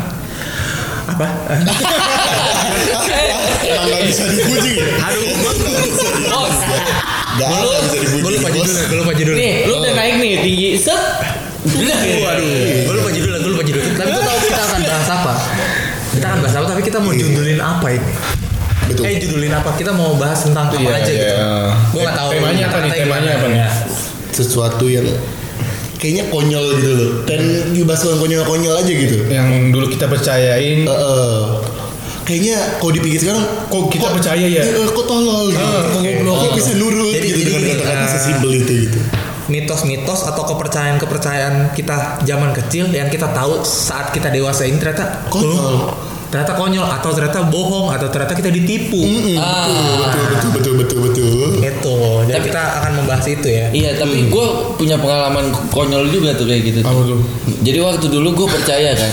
apa 1.03 1.27
emang 3.69 3.85
nggak 3.85 4.03
bisa 4.09 4.23
dipuji 4.31 4.81
aduh 4.81 5.27
Bos. 6.33 6.57
bisa 7.85 7.99
dipuji 8.01 8.23
gue 8.23 8.33
lupa 8.39 8.49
judulnya 8.53 8.85
gue 8.89 8.99
lupa 8.99 9.13
Nih, 9.37 9.53
lu 9.69 9.75
udah 9.81 9.93
naik 9.97 10.15
nih 10.21 10.33
tinggi 10.45 10.69
set. 10.77 11.01
Waduh, 11.63 12.43
gue 12.91 12.95
lupa 12.99 13.11
judulnya, 13.15 13.39
gue 13.39 13.51
lupa 13.55 13.63
judulnya. 13.63 13.95
Tapi 13.95 14.09
gue 14.11 14.25
tahu 14.27 14.39
kita 14.51 14.63
akan 14.67 14.81
bahas 14.83 15.09
apa. 15.15 15.35
Kita 16.11 16.27
akan 16.27 16.39
bahas 16.43 16.55
apa, 16.59 16.67
tapi 16.75 16.83
kita 16.83 16.99
mau 16.99 17.13
judulin 17.15 17.61
apa 17.63 17.87
ini? 17.95 18.13
betul 18.83 19.03
Eh 19.07 19.15
judulin 19.23 19.53
apa? 19.55 19.71
Kita 19.79 19.95
mau 19.95 20.19
bahas 20.19 20.43
tentang 20.43 20.69
apa 20.69 20.77
Iya, 20.77 20.93
aja 20.99 21.13
iya. 21.15 21.23
gitu. 21.23 21.37
Gue 21.95 22.01
nggak 22.03 22.17
tahu. 22.19 22.29
Temanya 22.35 22.65
apa 22.67 22.79
nih? 22.83 22.91
Temanya 22.99 23.31
apa 23.39 23.47
nih? 23.47 23.61
Sesuatu 24.35 24.85
yang 24.91 25.07
kayaknya 26.03 26.27
konyol 26.27 26.67
gitu 26.75 26.91
loh 26.93 27.11
dan 27.23 27.39
dibahas 27.71 28.03
dengan 28.03 28.19
konyol-konyol 28.19 28.75
aja 28.77 28.91
gitu 28.93 29.17
Yang 29.25 29.47
dulu 29.71 29.87
kita 29.87 30.11
percayain. 30.11 30.83
Eh, 30.83 30.91
eh. 30.91 31.43
kayaknya 32.23 32.57
kalau 32.77 32.93
dipikir 32.93 33.19
sekarang 33.21 33.45
Kok 33.67 33.87
kita 33.89 34.11
percaya 34.11 34.43
ya? 34.43 34.63
eh, 34.63 34.89
kok 34.89 35.07
tolol 35.07 35.47
gitu 35.49 35.63
Ah, 35.63 35.83
kok 35.87 35.97
oke. 35.97 36.11
goblok 36.13 36.37
kok 36.37 36.53
bisa 36.57 36.73
nurut 36.75 37.07
Jadi- 37.09 37.23
gitu 37.25 37.39
jadi 37.39 37.43
dengan 37.49 37.63
kata-kata 37.73 38.03
eh, 38.03 38.11
sesimpel 38.11 38.51
itu 38.57 38.73
gitu 38.83 38.99
Mitos-mitos 39.45 40.23
atau 40.25 40.43
kepercayaan-kepercayaan 40.45 41.55
kita 41.73 41.97
zaman 42.23 42.51
kecil 42.53 42.89
yang 42.89 43.07
kita 43.07 43.27
tahu 43.29 43.61
saat 43.61 44.11
kita 44.11 44.27
dewasa 44.29 44.65
ini 44.65 44.79
ternyata 44.79 45.27
Konyol. 45.29 45.93
Ternyata 46.33 46.57
konyol 46.57 46.89
atau 46.89 47.13
ternyata 47.13 47.45
bohong 47.45 47.93
atau 47.93 48.09
ternyata 48.09 48.33
kita 48.33 48.49
ditipu. 48.49 49.05
Ah. 49.37 49.69
betul 49.69 50.25
betul 50.33 50.49
betul 50.49 50.73
betul 50.81 50.99
betul 51.05 51.49
Itu. 51.61 51.97
Jadi 52.25 52.33
Tapi- 52.41 52.49
kita 52.49 52.63
akan 52.81 52.93
membahas 53.05 53.27
itu 53.29 53.49
ya. 53.53 53.67
Iya, 53.69 53.91
tapi 54.01 54.33
gue 54.33 54.47
punya 54.81 54.97
pengalaman 54.97 55.53
konyol 55.69 56.09
juga 56.09 56.33
tuh 56.33 56.49
kayak 56.49 56.63
gitu. 56.65 56.81
Apa 56.81 57.01
tuh? 57.05 57.21
Jadi 57.61 57.79
waktu 57.85 58.07
dulu 58.09 58.29
gue 58.33 58.49
percaya 58.49 58.97
kan. 58.97 59.13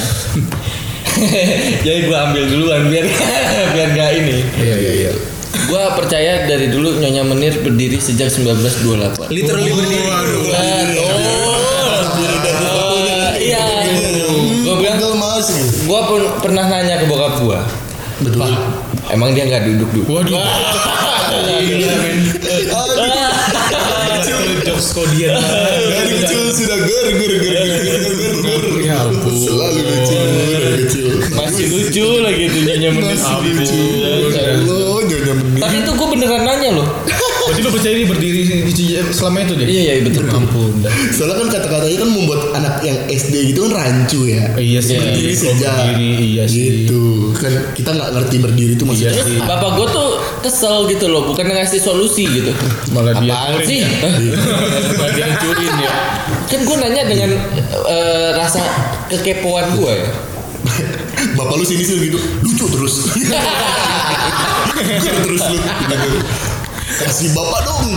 Jadi 1.85 1.99
gue 2.07 2.17
ambil 2.17 2.43
duluan 2.47 2.87
biar 2.87 3.03
biar 3.75 3.89
gak 3.91 4.11
ini. 4.15 4.37
Iya 4.55 4.75
iya 4.79 4.93
iya. 5.05 5.11
Gue 5.67 5.83
percaya 5.97 6.47
dari 6.47 6.71
dulu 6.71 7.03
Nyonya 7.03 7.25
Menir 7.27 7.59
berdiri 7.59 7.99
sejak 7.99 8.31
1928. 8.31 9.27
Literally. 9.27 9.69
Oh, 9.69 9.75
Berdiri 9.75 10.07
dari 10.07 10.95
oh, 11.03 11.38
Gue 15.39 15.55
gitu. 15.55 15.87
Gua 15.87 15.99
pun 16.03 16.21
pernah 16.43 16.67
nanya 16.67 16.99
ke 16.99 17.05
bokap 17.07 17.39
gua. 17.39 17.63
Betul. 18.19 18.51
Emang 19.07 19.31
dia 19.31 19.47
nggak 19.47 19.63
duduk 19.71 19.89
duduk? 19.95 20.11
Waduh. 20.11 20.43
Jokes 24.67 24.91
kodian. 24.91 25.39
Dari 25.39 26.11
kecil 26.19 26.41
sudah 26.51 26.77
ger 26.83 27.07
ger 27.15 27.33
ger 27.39 27.55
ger 27.55 27.77
ger 27.79 27.99
ger 28.03 28.33
ger. 28.43 28.63
Ya 28.83 28.99
ampun. 29.07 29.31
Selalu 29.31 29.79
lucu 29.79 30.19
kecil. 30.83 31.07
Masih 31.31 31.65
lucu 31.71 32.05
lagi 32.19 32.43
tuh 32.51 32.61
nyonya 32.67 32.89
menis. 32.99 33.23
Masih 33.23 33.51
lucu. 33.55 33.79
Ya 35.07 35.33
menit. 35.39 35.61
Tapi 35.63 35.75
itu 35.79 35.91
gua 35.95 36.07
beneran 36.11 36.43
nanya 36.43 36.69
loh. 36.83 36.87
Berarti 37.49 37.65
lu 37.65 37.71
percaya 37.73 37.93
dia 37.97 38.05
berdiri 38.05 38.41
di 38.45 38.85
selama 39.09 39.41
itu 39.41 39.53
dia? 39.57 39.65
Iya 39.65 39.81
iya 39.81 39.93
betul. 40.05 40.21
Ampun. 40.29 40.85
dah. 40.85 40.93
Soalnya 41.09 41.41
kan 41.41 41.47
kata-katanya 41.49 41.97
kan 41.97 42.09
membuat 42.13 42.41
anak 42.53 42.75
yang 42.85 42.97
SD 43.09 43.33
gitu 43.49 43.65
kan 43.65 43.73
rancu 43.73 44.29
ya. 44.29 44.53
Iya 44.53 44.79
sih. 44.85 45.01
Berdiri 45.01 45.33
saja. 45.33 45.69
Berdiri 45.81 46.09
iya 46.29 46.45
sih. 46.45 46.85
Gitu. 46.85 47.33
Kan 47.33 47.73
kita 47.73 47.89
nggak 47.97 48.09
ngerti 48.13 48.35
berdiri 48.37 48.77
itu 48.77 48.85
maksudnya. 48.85 49.17
Iya 49.17 49.23
sih. 49.25 49.37
Bapak 49.41 49.69
gua 49.81 49.87
tuh 49.89 50.09
kesel 50.45 50.85
gitu 50.93 51.09
loh, 51.09 51.25
bukan 51.25 51.49
ngasih 51.49 51.81
solusi 51.81 52.29
gitu. 52.29 52.53
Malah 52.93 53.17
dia 53.17 53.33
Apaan 53.33 53.65
sih? 53.65 53.81
Malah 54.93 55.11
dia 55.17 55.25
hancurin 55.25 55.73
ya. 55.81 55.93
kan 56.49 56.59
gua 56.65 56.77
nanya 56.85 57.03
dengan 57.09 57.29
eh, 57.89 58.29
rasa 58.37 58.61
kekepoan 59.09 59.73
gua 59.73 59.97
ya. 59.97 60.09
Bapak 61.33 61.57
lu 61.57 61.65
sini 61.65 61.81
sini 61.81 62.13
gitu 62.13 62.21
lucu 62.45 62.65
terus. 62.69 62.93
Terus 65.25 65.43
lu. 65.49 65.57
Gitu. 65.89 66.09
Kasih 66.97 67.29
bapak 67.37 67.61
dong. 67.69 67.87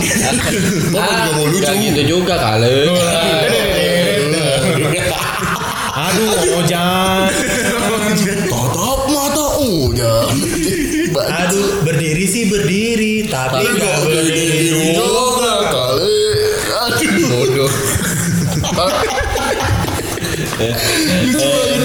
Bapak 0.93 1.13
juga 1.25 1.31
mau 1.33 1.45
lucu. 1.49 1.65
nggak 1.65 1.77
gitu 1.81 2.01
juga 2.05 2.37
kali. 2.37 2.93
Aduh, 5.93 6.61
ojan. 6.61 7.29
Tatap 8.49 9.01
mata 9.09 9.45
udah. 9.61 10.29
Aduh, 11.41 11.81
berdiri 11.85 12.25
sih 12.29 12.49
berdiri, 12.49 13.25
tapi 13.29 13.65
nggak 13.65 13.97
berdiri. 14.05 14.93
juga 14.93 15.55
kali. 15.73 16.21
Aduh. 16.69 17.29
Bodoh. 17.33 17.71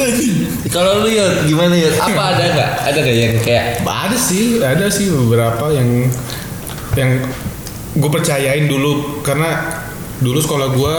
Anjing. 0.08 0.36
Kalau 0.68 1.00
lu 1.02 1.08
ya 1.08 1.42
gimana 1.48 1.74
ya? 1.74 1.88
Apa 1.96 2.36
ada 2.36 2.44
nggak? 2.52 2.70
Ada 2.92 2.98
nggak 3.00 3.16
yang 3.16 3.34
kayak 3.40 3.64
Ada 3.88 4.16
sih, 4.20 4.60
ada 4.60 4.86
sih 4.92 5.08
beberapa 5.08 5.72
yang 5.72 6.12
yang 6.99 7.11
gue 7.95 8.11
percayain 8.11 8.67
dulu 8.67 9.23
karena 9.23 9.78
dulu 10.19 10.38
sekolah 10.38 10.69
gue 10.71 10.97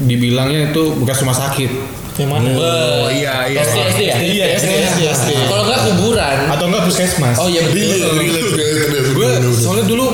dibilangnya 0.00 0.70
itu 0.70 0.94
bekas 0.96 1.20
rumah 1.20 1.34
sakit 1.36 1.70
Yang 2.14 2.30
mana? 2.30 2.46
Oh 2.46 3.10
iya, 3.10 3.50
iya. 3.50 3.58
SD 3.60 3.74
SD 3.90 4.00
ya? 4.04 4.14
Iya, 4.14 4.44
SD, 4.54 4.70
SD. 5.02 5.30
Kalau 5.50 5.66
nggak 5.66 5.80
kuburan. 5.84 6.36
atau 6.46 6.70
enggak 6.70 6.86
puskesmas. 6.86 7.34
Oh 7.34 7.50
iya 7.50 7.66
Iya, 7.66 7.74
betul. 7.90 8.14
relate, 8.14 8.50
relate. 8.54 9.10
gue 9.10 9.28
soalnya 9.50 9.82
dulu 9.84 10.06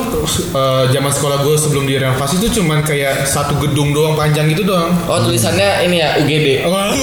eh, 0.56 0.84
zaman 0.88 1.12
sekolah 1.12 1.44
gue 1.44 1.54
sebelum 1.60 1.84
direnovasi 1.84 2.40
itu 2.40 2.56
cuman 2.56 2.80
kayak 2.80 3.28
satu 3.28 3.60
gedung 3.60 3.92
doang 3.92 4.16
panjang 4.16 4.48
gitu 4.48 4.64
doang. 4.64 4.96
Oh 5.04 5.20
tulisannya 5.20 5.84
ini 5.84 6.00
ya 6.00 6.16
UGD. 6.16 6.64
Waduh. 6.64 6.96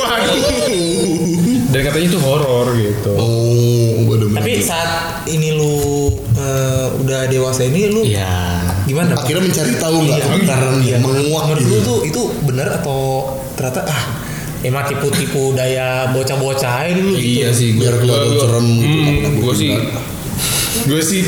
Dan 1.68 1.80
katanya 1.84 2.06
itu 2.08 2.18
horor 2.18 2.66
gitu. 2.74 3.12
Oh, 3.14 3.77
bener 4.06 4.26
bener. 4.28 4.40
Tapi 4.40 4.54
saat 4.60 4.92
ini 5.26 5.50
lu 5.52 5.74
eh, 6.34 6.86
udah 6.98 7.26
dewasa 7.26 7.64
ini 7.64 7.88
lu 7.88 8.04
Iya. 8.04 8.30
gimana? 8.84 9.16
Pak? 9.16 9.26
akhirnya 9.26 9.44
mencari 9.46 9.74
tahu 9.76 9.96
nggak 10.04 10.18
Iya. 10.18 10.26
kebakaran 10.28 10.74
Iya. 10.80 10.98
menguak 11.00 11.44
Menurut 11.48 11.64
gitu. 11.64 11.72
lu 11.72 11.78
tuh 11.82 11.98
itu 12.04 12.22
benar 12.44 12.68
atau 12.76 13.02
ternyata 13.54 13.82
ah 13.84 14.04
emang 14.60 14.84
tipu-tipu 14.86 15.54
daya 15.54 16.12
bocah-bocah 16.12 16.74
dulu 16.92 17.16
gitu. 17.16 17.42
Iya 17.42 17.50
sih. 17.50 17.70
Biar 17.74 17.98
kelihatan 17.98 18.30
serem 18.36 18.68
gitu. 18.76 19.00
gue 19.40 19.54
sih, 19.54 19.72
gue 20.84 21.02
sih 21.02 21.22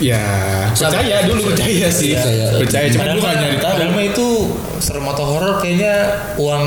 ya 0.00 0.20
percaya 0.72 1.16
dulu 1.24 1.52
percaya 1.52 1.88
sih. 1.88 2.16
Percaya. 2.16 2.46
Percaya 2.56 2.86
cuma 2.88 3.04
gue 3.06 3.20
gak 3.20 3.36
nyari 3.36 3.56
tahu. 3.58 3.74
padahal 3.76 4.00
itu 4.02 4.28
serem 4.78 5.04
atau 5.04 5.24
horor 5.28 5.54
kayaknya 5.60 5.94
uang 6.36 6.64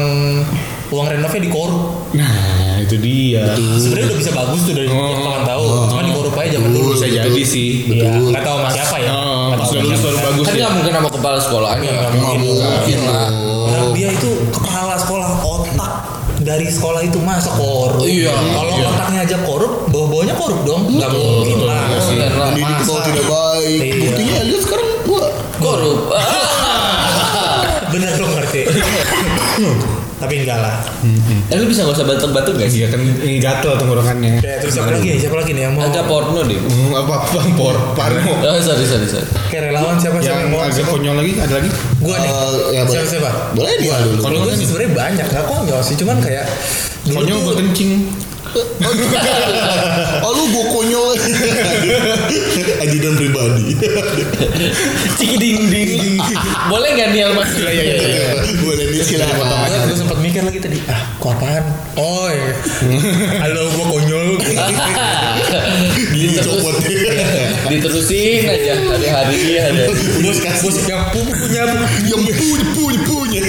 uang 0.94 1.06
renovnya 1.10 1.42
dikorup. 1.42 1.84
Nah 2.14 2.30
itu 2.84 2.96
dia. 3.00 3.44
Sebenarnya 3.56 4.06
udah 4.12 4.20
bisa 4.20 4.32
bagus 4.32 4.62
tuh 4.64 4.74
dari 4.74 4.88
Oh. 4.88 5.16
kawan 5.18 5.44
tahu. 5.44 5.66
Cuma 5.90 6.02
dikorup 6.04 6.36
aja 6.36 6.50
zaman 6.56 6.70
dulu. 6.70 6.90
Bisa 6.94 7.08
jadi 7.08 7.42
sih. 7.44 7.70
Iya, 7.90 8.10
nggak 8.12 8.44
tahu 8.44 8.56
sama 8.60 8.70
siapa 8.70 8.96
ya. 9.00 9.12
Oh, 9.12 9.56
tahu 9.56 9.72
baru 10.04 10.18
bagus 10.22 10.46
Kan 10.46 10.54
ya. 10.54 10.60
nggak 10.60 10.72
mungkin 10.76 10.94
sama 10.94 11.10
kepala 11.10 11.38
sekolahnya. 11.40 11.92
Nggak 11.92 12.12
Nggak 12.14 12.38
mungkin 12.44 13.00
lah. 13.08 13.28
Karena 13.64 13.88
dia 13.94 14.10
itu 14.12 14.30
kepala 14.52 14.94
sekolah 15.00 15.30
otak 15.42 15.92
dari 16.44 16.68
sekolah 16.68 17.02
itu 17.02 17.18
masa 17.24 17.50
korup. 17.56 18.04
Iya. 18.04 18.36
Kalau 18.36 18.74
otaknya 18.92 19.20
aja 19.24 19.38
korup, 19.48 19.88
bawah-bawahnya 19.90 20.36
korup 20.36 20.60
dong. 20.68 20.82
Nggak 20.92 21.10
mungkin 21.10 21.60
lah. 21.64 21.82
Pendidik 21.96 22.68
Masa? 22.68 22.86
kalau 22.86 23.02
tidak 23.08 23.26
baik. 23.26 23.80
Iya. 23.80 23.94
Buktinya 24.04 24.36
lihat 24.44 24.62
sekarang 24.62 24.88
gua 25.08 25.24
Korup. 25.64 26.12
Bener 27.94 28.12
dong 28.18 28.32
ngerti. 28.34 28.62
Tapi 30.14 30.40
enggak 30.40 30.56
lah. 30.56 30.80
Eh 31.52 31.58
lu 31.60 31.68
bisa 31.68 31.84
nggak 31.84 32.00
usah 32.00 32.08
batuk-batuk 32.08 32.56
guys? 32.56 32.72
Iya 32.72 32.88
kan 32.88 33.02
ini 33.04 33.44
gatel 33.44 33.76
tenggorokannya. 33.76 34.40
Kayak 34.40 34.58
terus 34.64 34.74
siapa 34.74 34.96
lagi? 34.96 35.20
Siapa 35.20 35.36
lagi 35.36 35.52
nih 35.52 35.64
yang 35.68 35.74
mau? 35.76 35.84
Agak 35.84 36.06
porno 36.08 36.40
deh. 36.48 36.58
Hmm, 36.58 36.96
apa 36.96 37.14
apa 37.28 37.40
por 37.54 37.76
parno. 37.94 38.34
Oh 38.48 38.56
sorry 38.58 38.86
sorry 38.88 39.04
sorry. 39.04 39.28
Kayak 39.52 39.74
relawan 39.74 40.00
siapa 40.00 40.18
siapa 40.24 40.32
Yang 40.32 40.42
yang 40.48 40.52
mau? 40.56 40.62
agak 40.64 40.86
konyol 40.88 41.16
lagi 41.20 41.32
ada 41.38 41.54
lagi? 41.60 41.70
Gua 42.00 42.16
nih. 42.18 42.32
Eh, 42.32 42.52
ya 42.72 42.82
boleh. 42.88 42.94
siapa 42.96 43.08
siapa? 43.12 43.30
Boleh 43.52 43.74
dia 43.84 43.96
dulu. 44.00 44.20
Kalau 44.24 44.38
gue 44.48 44.54
sih 44.56 44.66
sebenarnya 44.66 44.92
banyak, 44.96 45.28
nggak 45.28 45.46
konyol 45.46 45.82
sih, 45.84 45.96
cuman 46.00 46.18
kayak 46.24 46.46
Konyol 47.04 47.38
buat 47.44 47.56
kencing. 47.60 47.92
Oh 50.24 50.32
lu 50.38 50.44
gua 50.54 50.66
konyol 50.70 51.18
Ajudan 52.84 53.14
pribadi 53.18 53.74
Ciki 55.18 55.36
ding 55.42 55.72
ding. 55.74 56.22
Boleh 56.70 56.90
nggak 56.94 57.10
nih 57.16 57.22
Mas? 57.34 57.50
Iya 57.58 57.72
iya 57.74 57.96
iya. 57.98 58.30
Boleh 58.62 58.86
nih 58.94 59.02
silakan 59.02 59.46
Gue 59.64 59.78
gue 59.90 59.98
sempat 59.98 60.18
mikir 60.22 60.42
lagi 60.46 60.60
tadi, 60.62 60.78
ah 60.86 61.02
kok 61.18 61.34
apaan? 61.34 61.64
Oh 61.98 62.30
iya. 62.30 62.54
Halo 63.42 63.74
gue 63.74 63.86
konyol. 63.90 64.28
Gini 66.14 66.38
copot 66.44 66.76
Diterusin 67.74 68.46
aja 68.46 68.74
hari-hari 68.78 69.58
ada. 69.58 69.84
Bos 70.22 70.38
kasih 70.44 70.62
Bos 70.70 70.78
yang 70.86 71.04
punya 71.10 71.64
Yang 72.06 72.22
punya 72.38 72.66
punya 72.78 73.02
punya 73.08 73.42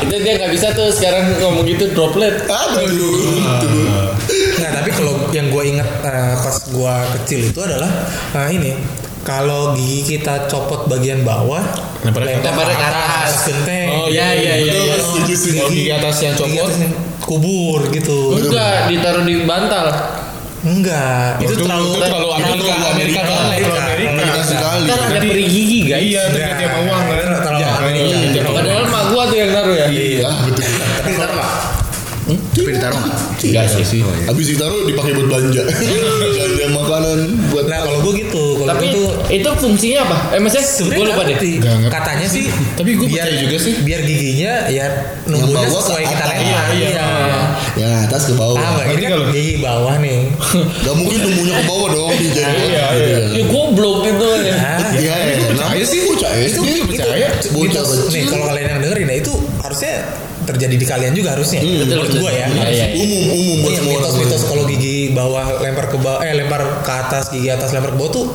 Itu 0.00 0.14
dia 0.16 0.32
nggak 0.40 0.50
bisa 0.52 0.72
tuh 0.74 0.88
sekarang 0.90 1.38
ngomong 1.38 1.68
gitu 1.68 1.92
droplet. 1.92 2.42
Aduh 3.00 4.12
Nah 4.56 4.70
tapi 4.72 4.90
kalau 4.90 5.14
yang 5.30 5.48
gue 5.48 5.62
inget 5.66 5.88
eh, 6.02 6.34
pas 6.36 6.56
gue 6.60 6.94
kecil 7.16 7.40
itu 7.46 7.58
adalah 7.58 7.88
nah 8.30 8.46
ini 8.46 8.76
kalau 9.20 9.72
gigi 9.72 10.16
kita 10.16 10.48
copot 10.48 10.88
bagian 10.88 11.20
bawah, 11.20 11.60
Lempar 12.00 12.24
ke 12.24 12.40
lempar 12.40 12.64
ke 12.64 12.72
atas. 12.72 13.44
genteng. 13.44 13.88
Oh, 13.94 14.08
Iya 14.08 14.32
iya 14.32 14.54
iya. 14.58 14.74
iya. 14.80 14.94
Setuju 14.96 15.34
sih 15.34 15.50
Kalau 15.54 15.68
gigi 15.68 15.90
atas 15.90 16.16
yang 16.18 16.34
Gigi 16.34 16.56
copot. 16.56 16.64
atas 16.66 16.78
yang 16.78 16.92
kubur 17.20 17.80
gitu. 17.90 18.18
Enggak 18.38 18.88
ditaruh 18.88 19.22
di 19.22 19.44
bantal. 19.44 19.86
Enggak, 20.60 21.36
itu, 21.38 21.52
Itu- 21.52 21.64
terlalu 21.64 21.88
itu 21.90 22.00
terlalu 22.02 22.28
Amerika, 22.34 22.72
Amerika 22.86 23.20
terlalu 23.22 23.44
banget. 23.44 23.76
Amerika. 23.78 24.08
Amerika 24.10 24.40
sekali 24.42 24.84
Kan 24.86 24.98
ada 25.02 25.20
peri 25.22 25.44
gigi 25.46 25.80
guys. 25.84 26.00
Iya, 26.02 26.22
terganti 26.28 26.62
sama 26.62 26.78
uang 26.80 27.02
kan. 27.02 27.18
Terlalu 27.38 27.60
Ya, 27.60 27.70
Amerika. 27.76 28.04
iya. 28.08 28.40
Padahal 28.46 28.84
mak 28.86 29.04
gua 29.06 29.22
tuh 29.24 29.36
yang 29.36 29.50
naruh 29.50 29.74
ya. 29.74 29.86
Iya 29.86 30.28
betul 30.42 30.64
Tapi 30.64 31.08
ditaruh 31.10 31.44
nggak? 32.30 32.40
Tapi 32.54 32.70
ditaruh 32.74 32.98
nggak? 32.98 33.18
Enggak 33.40 33.64
sih. 33.68 34.00
Habis 34.02 34.46
ditaruh 34.48 34.80
dipakai 34.84 35.12
buat 35.12 35.26
belanja 35.28 35.62
Belanja 36.30 36.66
makanan 36.70 37.18
buat 37.50 37.64
Nah 37.66 37.78
kalau 37.82 37.98
gue 38.02 38.12
gitu, 38.18 38.44
kalau 38.58 38.70
Tapi 38.70 38.84
tuh 38.90 39.06
itu 39.28 39.48
fungsinya 39.58 39.98
apa? 40.04 40.16
Eh 40.34 40.40
maksudnya 40.40 40.64
gue 40.90 41.04
lupa 41.06 41.22
deh. 41.22 41.36
Katanya 41.86 42.26
sih, 42.26 42.44
Tapi 42.74 42.90
gue 42.94 43.06
biar 43.06 43.26
percaya 43.26 43.42
juga 43.42 43.56
sih. 43.58 43.74
biar 43.80 44.00
giginya 44.02 44.52
ya 44.66 44.86
numbuhnya 45.26 45.68
sesuai 45.68 46.04
kita 46.04 46.24
lempar. 46.24 46.66
Iya, 46.74 46.84
iya. 46.90 47.06
Yang 47.78 47.92
atas 48.06 48.22
ke 48.26 48.34
bawah 48.34 48.58
nggak? 48.58 48.86
Ini 48.90 49.02
kan 49.02 49.10
lu? 49.14 49.24
gigi 49.30 49.54
bawah 49.62 49.94
nih. 49.98 50.18
Gak 50.84 50.94
mungkin 50.96 51.18
tumbuhnya 51.22 51.54
ke 51.54 51.64
bawah 51.66 51.88
dong 51.90 52.10
di 52.16 52.28
jenggot 52.30 52.58
Iya, 52.66 52.84
gitu 52.90 53.06
iya. 53.06 53.18
ya. 53.18 53.28
Ya 53.38 53.44
goblok 53.46 53.96
gitu 54.06 54.26
ya. 54.42 54.56
Iya 54.90 55.14
enak 55.50 55.68
Percaya 55.70 55.84
sih. 55.86 56.00
SD 56.50 56.66
Itu 56.66 56.84
percaya. 56.90 57.28
Nih 58.10 58.22
kalau 58.26 58.44
kalian 58.50 58.66
yang 58.68 58.80
dengerin 58.82 59.08
ya 59.08 59.16
itu 59.22 59.32
harusnya 59.60 59.94
terjadi 60.48 60.74
di 60.76 60.86
kalian 60.88 61.12
juga 61.12 61.36
harusnya. 61.36 61.60
Betul, 61.60 61.86
Menurut 61.86 62.12
gue 62.16 62.32
ya. 62.32 62.46
Iya, 62.48 62.66
iya. 62.72 62.86
Umum 62.96 63.22
umum 63.30 63.56
buat 63.64 63.70
Iya, 63.70 63.78
semua 63.80 63.92
orang 63.92 64.10
mitos-mitos 64.10 64.42
kalau 64.48 64.64
gigi 64.66 64.96
bawah 65.14 65.44
lempar 65.62 65.86
ke 65.88 65.96
bawah 66.00 66.20
eh 66.24 66.32
lempar 66.34 66.62
ke 66.82 66.92
atas 66.92 67.24
gigi 67.30 67.48
atas 67.52 67.70
lempar 67.70 67.94
ke 67.94 67.98
bawah 67.98 68.12
tuh 68.12 68.26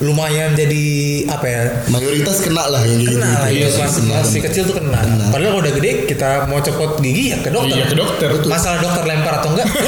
lumayan 0.00 0.52
jadi 0.52 0.84
apa 1.28 1.46
ya 1.46 1.62
Mayoritas 1.88 2.40
kena 2.40 2.64
lah 2.66 2.80
yang 2.82 2.98
gitu 2.98 3.16
kena 3.16 3.28
lah 3.36 3.48
Iya 3.48 3.68
itu 3.68 3.76
sih, 3.76 3.80
pas 3.80 3.92
kena. 3.92 4.12
masih 4.16 4.40
kecil 4.40 4.62
tuh 4.64 4.76
kena. 4.76 5.00
Padahal 5.28 5.50
kalau 5.52 5.60
udah 5.60 5.72
gede 5.76 5.90
kita 6.04 6.28
mau 6.48 6.58
copot 6.58 6.90
gigi 6.98 7.32
ya 7.32 7.38
ke 7.38 7.48
dokter. 7.48 7.76
Iya, 7.76 7.84
ke 7.86 7.96
dokter. 7.96 8.28
Masalah 8.44 8.80
dokter 8.80 9.04
lempar 9.04 9.44
atau 9.44 9.52
enggak? 9.52 9.68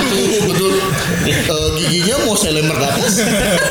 Betul 0.00 0.42
betul 0.46 0.72
Eh, 1.20 1.68
Giginya 1.76 2.16
mau 2.24 2.32
saya 2.32 2.56
lempar 2.56 2.78
ke 2.78 2.86
atas 2.86 3.14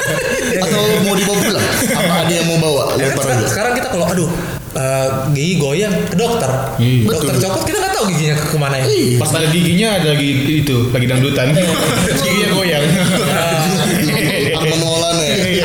Atau 0.63 0.81
mau 1.01 1.15
dibawa 1.15 1.37
pulang 1.39 1.65
Apa 1.89 2.13
ada 2.23 2.31
yang 2.31 2.45
mau 2.45 2.59
bawa 2.59 2.93
Ya 2.93 3.09
kan 3.09 3.17
Lempar 3.17 3.23
sekarang, 3.23 3.39
aja 3.39 3.47
sekarang 3.49 3.73
kita 3.73 3.87
kalau 3.89 4.05
aduh 4.05 4.29
eh, 4.69 5.07
gigi 5.33 5.53
goyang 5.57 5.95
ke 6.05 6.15
dokter. 6.15 6.51
Iya. 6.77 7.09
Dokter 7.09 7.33
Betul. 7.33 7.43
copot 7.43 7.63
kita 7.65 7.77
nggak 7.79 7.93
tahu 7.95 8.05
giginya 8.07 8.35
ke 8.37 8.45
ke 8.45 8.57
mana 8.59 8.75
ya. 8.77 8.85
Pas 9.17 9.31
ada 9.33 9.47
giginya 9.49 9.87
ada 9.97 10.07
lagi 10.13 10.29
itu, 10.61 10.77
lagi 10.93 11.05
dangdutan. 11.09 11.45
giginya 12.21 12.47
goyang. 12.53 12.83
Ya. 12.85 13.03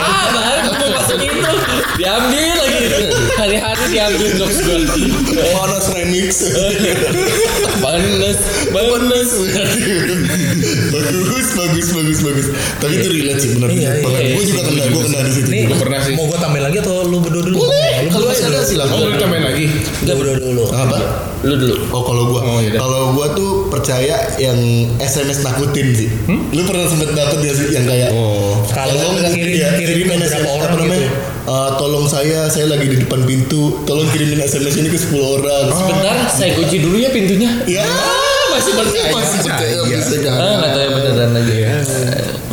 Ah 0.00 0.24
baru 0.32 0.70
mau 0.74 0.88
masuk 0.98 1.18
itu. 1.20 1.52
Diambil 2.00 2.58
hari-hari 3.34 3.84
diambil 3.90 4.28
jokes 4.36 4.58
gue 4.60 4.78
Panas 5.52 5.86
remix. 5.90 6.30
bagus 7.76 8.38
bagus 8.70 9.02
bagus, 10.94 11.46
bagus, 11.54 11.88
bagus, 11.90 12.18
bagus. 12.22 12.46
Tapi 12.78 12.92
itu 12.96 13.08
relate 13.10 13.40
sih 13.40 13.50
benar 13.54 13.68
Iya, 13.70 13.90
iya. 13.96 14.34
Gue 14.34 14.44
juga 14.44 14.62
kena, 14.64 14.84
gue 14.84 15.02
kena 15.04 15.20
di 15.22 15.32
situ. 15.32 15.48
Gua 15.66 15.78
pernah 15.78 15.98
sih. 16.00 16.14
Mau 16.14 16.26
gue 16.26 16.38
tambahin 16.38 16.64
lagi 16.64 16.76
atau 16.80 16.94
lu 17.02 17.18
berdua 17.18 17.42
dulu? 17.42 17.56
Boleh, 17.60 17.94
Lu 18.04 18.08
kalau 18.10 18.26
masih 18.28 18.44
ada 18.46 18.60
silakan. 18.62 18.94
Oh, 18.94 19.06
lu 19.06 19.16
tambahin 19.16 19.44
lagi. 19.44 19.64
Lu 20.02 20.12
berdua 20.14 20.36
dulu. 20.38 20.64
Apa? 20.70 20.98
lu 21.44 21.60
dulu 21.60 21.76
Oh 21.92 22.00
kalau 22.02 22.24
gua, 22.24 22.40
Oh, 22.40 22.56
iya 22.56 22.72
kalau 22.74 23.12
gua 23.12 23.36
tuh 23.36 23.68
percaya 23.68 24.16
yang 24.38 24.56
SMS 24.96 25.44
nakutin 25.44 25.92
sih. 25.92 26.08
Lu 26.50 26.64
pernah 26.64 26.88
sempet 26.88 27.12
dapet 27.12 27.36
gak 27.38 27.54
sih 27.54 27.66
yang 27.70 27.84
kayak 27.84 28.08
Oh. 28.10 28.64
Kalau 28.66 29.20
kirim- 29.28 29.52
iya, 29.52 29.76
kirim 29.76 30.08
beberapa 30.08 30.40
apa 30.40 30.48
orang 30.56 30.72
namanya? 30.80 31.08
Eh, 31.44 31.70
tolong 31.76 32.08
saya, 32.08 32.48
saya 32.48 32.64
lagi 32.66 32.88
di 32.88 32.96
depan 32.98 33.20
pintu. 33.22 33.84
Tolong 33.84 34.08
kirimin 34.08 34.40
SMS 34.40 34.80
ini 34.80 34.88
ke 34.88 34.96
10 34.96 35.12
orang. 35.36 35.68
bentar 35.68 36.16
saya 36.26 36.56
kunci 36.56 36.80
dulu 36.80 36.96
ya 36.96 37.12
pintunya 37.12 37.52
Ya, 37.68 37.84
masih 38.48 38.72
percaya 38.72 39.12
masih 39.12 39.38
percaya 39.42 39.76
bisa 39.84 40.16
kan? 40.24 40.32
ah 40.32 40.52
nggak 40.56 40.70
tahu 40.72 40.80
yang 40.80 40.94
beneran 40.96 41.30
lagi 41.34 41.56
ya 41.58 41.74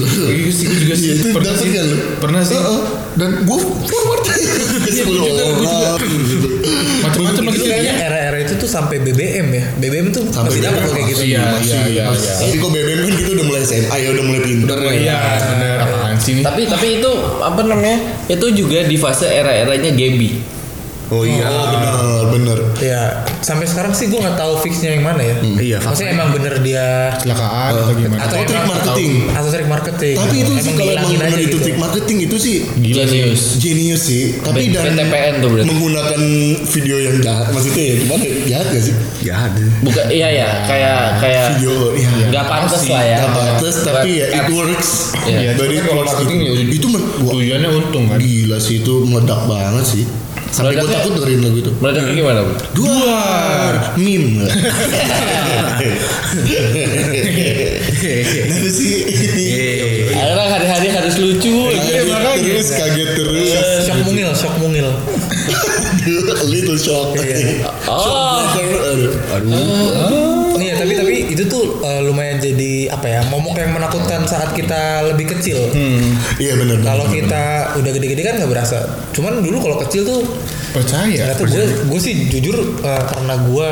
Iya 0.01 0.49
sih, 0.51 0.65
juga 0.67 0.95
sih. 0.97 1.08
Iya, 1.13 1.32
Pernah 1.32 1.54
sih. 1.54 1.69
kan 1.71 1.84
lu? 1.86 1.97
Pernah 2.19 2.41
sih. 2.41 2.58
Heeh. 2.58 2.82
Dan 3.13 3.30
gua 3.45 3.60
forward 3.62 4.21
ke 4.27 4.91
10 4.91 5.08
orang. 5.08 5.56
Macam-macam 7.01 7.43
lagi 7.49 7.57
Itu 7.57 7.65
kayaknya 7.67 7.93
era-era 7.97 8.37
itu 8.41 8.53
tuh 8.57 8.69
sampai 8.69 8.97
BBM 9.01 9.47
ya. 9.51 9.65
BBM 9.77 10.07
tuh 10.13 10.23
Sampai 10.29 10.53
masih 10.53 10.61
dapat 10.63 10.81
kayak 10.93 11.07
gitu. 11.11 11.23
Iya, 11.25 11.41
Masih, 11.51 11.69
iya, 11.69 11.81
iya, 11.89 12.03
iya. 12.13 12.33
Tapi 12.37 12.55
kok 12.61 12.69
BBM 12.71 12.99
kan 13.01 13.13
gitu 13.17 13.29
udah 13.35 13.45
mulai 13.45 13.61
SMA 13.65 13.95
ya 13.97 14.07
udah 14.13 14.23
mulai 14.25 14.41
pintar 14.41 14.77
ya. 14.79 14.91
Iya, 14.93 15.17
bener. 15.51 15.77
Apaan 15.81 16.15
sih 16.21 16.31
nih? 16.37 16.43
tapi 16.45 16.61
tapi 16.69 16.87
itu 17.01 17.11
apa 17.41 17.61
namanya 17.65 17.97
itu 18.29 18.45
juga 18.53 18.85
di 18.85 18.97
fase 18.99 19.25
era-eranya 19.25 19.91
Gaby 19.93 20.61
Oh 21.12 21.21
iya. 21.21 21.43
Oh 21.43 21.67
benar, 21.67 21.91
benar. 22.32 22.58
Ya, 22.80 23.02
sampai 23.38 23.67
sekarang 23.67 23.91
sih 23.91 24.08
gue 24.08 24.15
nggak 24.15 24.34
tahu 24.34 24.56
fixnya 24.58 24.95
yang 24.95 25.04
mana 25.04 25.19
ya. 25.19 25.36
Iya, 25.43 25.78
Maksudnya 25.78 26.12
emang 26.13 26.32
bener 26.32 26.56
dia 26.58 27.12
Kecelakaan 27.13 27.71
atau 27.76 27.93
gimana? 27.93 28.19
atau 28.21 28.32
Atau 28.32 28.47
trik 28.47 28.63
marketing. 28.63 29.12
atau 29.30 29.50
trik 29.52 29.67
marketing. 29.67 30.15
Tapi 30.15 30.36
itu 30.38 30.52
sih 30.56 30.71
Emang 30.71 30.80
kalau 30.80 30.93
emang 30.95 31.28
aja 31.28 31.36
itu 31.36 31.43
gitu. 31.43 31.58
trik 31.60 31.78
marketing 31.78 32.17
itu 32.21 32.36
sih 32.38 32.56
Gila 32.74 33.04
sih. 33.04 33.19
Genius. 33.19 33.41
genius 33.58 34.02
sih. 34.02 34.24
Tapi 34.39 34.60
B- 34.63 34.74
dan 34.74 34.95
BTPN 34.95 35.34
tuh 35.38 35.50
berarti. 35.52 35.67
menggunakan 35.67 36.21
video 36.65 36.97
yang 36.97 37.15
jahat. 37.19 37.47
Maksudnya 37.52 37.84
ya 37.84 37.95
gimana? 37.97 38.24
Jahat 38.47 38.67
gak 38.69 38.82
sih? 38.82 38.95
Ya 39.21 39.36
ada. 39.38 39.65
bukan 39.82 40.04
iya 40.10 40.28
ya 40.32 40.47
kayak 40.63 41.00
kayak 41.19 41.45
Video 41.54 41.76
iya. 41.93 42.10
nggak 42.26 42.45
pantas 42.47 42.82
lah 42.88 43.04
ya 43.04 43.17
Gak 43.19 43.32
pantas 43.36 43.76
tapi 43.84 44.10
ya 44.15 44.26
it 44.32 44.47
works. 44.50 44.89
Iya. 45.21 45.54
Dari 45.54 45.76
Tapi 45.76 45.86
kalau 45.86 46.02
marketing 46.02 46.39
ya 46.39 46.52
itu 46.56 46.88
Tujuannya 47.21 47.69
untung 47.69 48.04
kan. 48.08 48.17
gila 48.17 48.58
sih 48.58 48.80
itu 48.80 48.93
meledak 49.04 49.43
banget 49.45 49.84
sih. 49.86 50.06
Sampai 50.51 50.75
gue 50.75 50.83
takut 50.83 51.15
dengerin 51.15 51.39
lagu 51.47 51.57
itu. 51.63 51.71
meledaknya 51.79 52.11
gimana 52.11 52.39
bu 52.43 52.51
Duar 52.75 53.73
meme. 53.95 54.43
Nah 58.51 58.59
sih. 58.67 58.93
Akhirnya 60.11 60.45
hari-hari 60.51 60.87
harus 60.91 61.15
lucu 61.17 61.71
Kaget 61.71 62.05
terus, 62.43 62.67
kaget 62.75 63.09
terus. 63.15 63.49
Shock 63.87 63.99
mungil, 64.05 64.29
shock 64.35 64.55
mungil. 64.59 64.87
Little 66.51 66.77
shock. 66.79 67.15
oh 67.87 68.43
Aduh. 69.39 70.30
Iya, 71.41 71.49
itu 71.49 71.58
tuh 71.58 71.65
eh, 71.82 72.01
lumayan 72.06 72.38
jadi 72.38 72.93
apa 72.93 73.08
ya? 73.10 73.21
Momok 73.25 73.58
yang 73.58 73.73
menakutkan 73.73 74.30
saat 74.30 74.54
kita 74.54 75.10
lebih 75.10 75.34
kecil. 75.34 75.58
Iya 76.38 76.54
benar. 76.54 76.77
Kalau 76.86 77.06
kita 77.10 77.43
udah 77.82 77.91
gede-gede 77.91 78.21
kan 78.21 78.34
nggak 78.38 78.51
berasa. 78.51 78.77
Cuman 79.10 79.41
dulu 79.41 79.58
kalau 79.58 79.82
kecil 79.82 80.06
tuh 80.06 80.21
Percaya. 80.71 81.36
Tahu 81.36 81.51
gue 81.51 81.65
gue 81.91 81.99
sih 81.99 82.32
jujur 82.32 82.56
eh, 82.80 83.04
karena 83.04 83.36
gue 83.43 83.69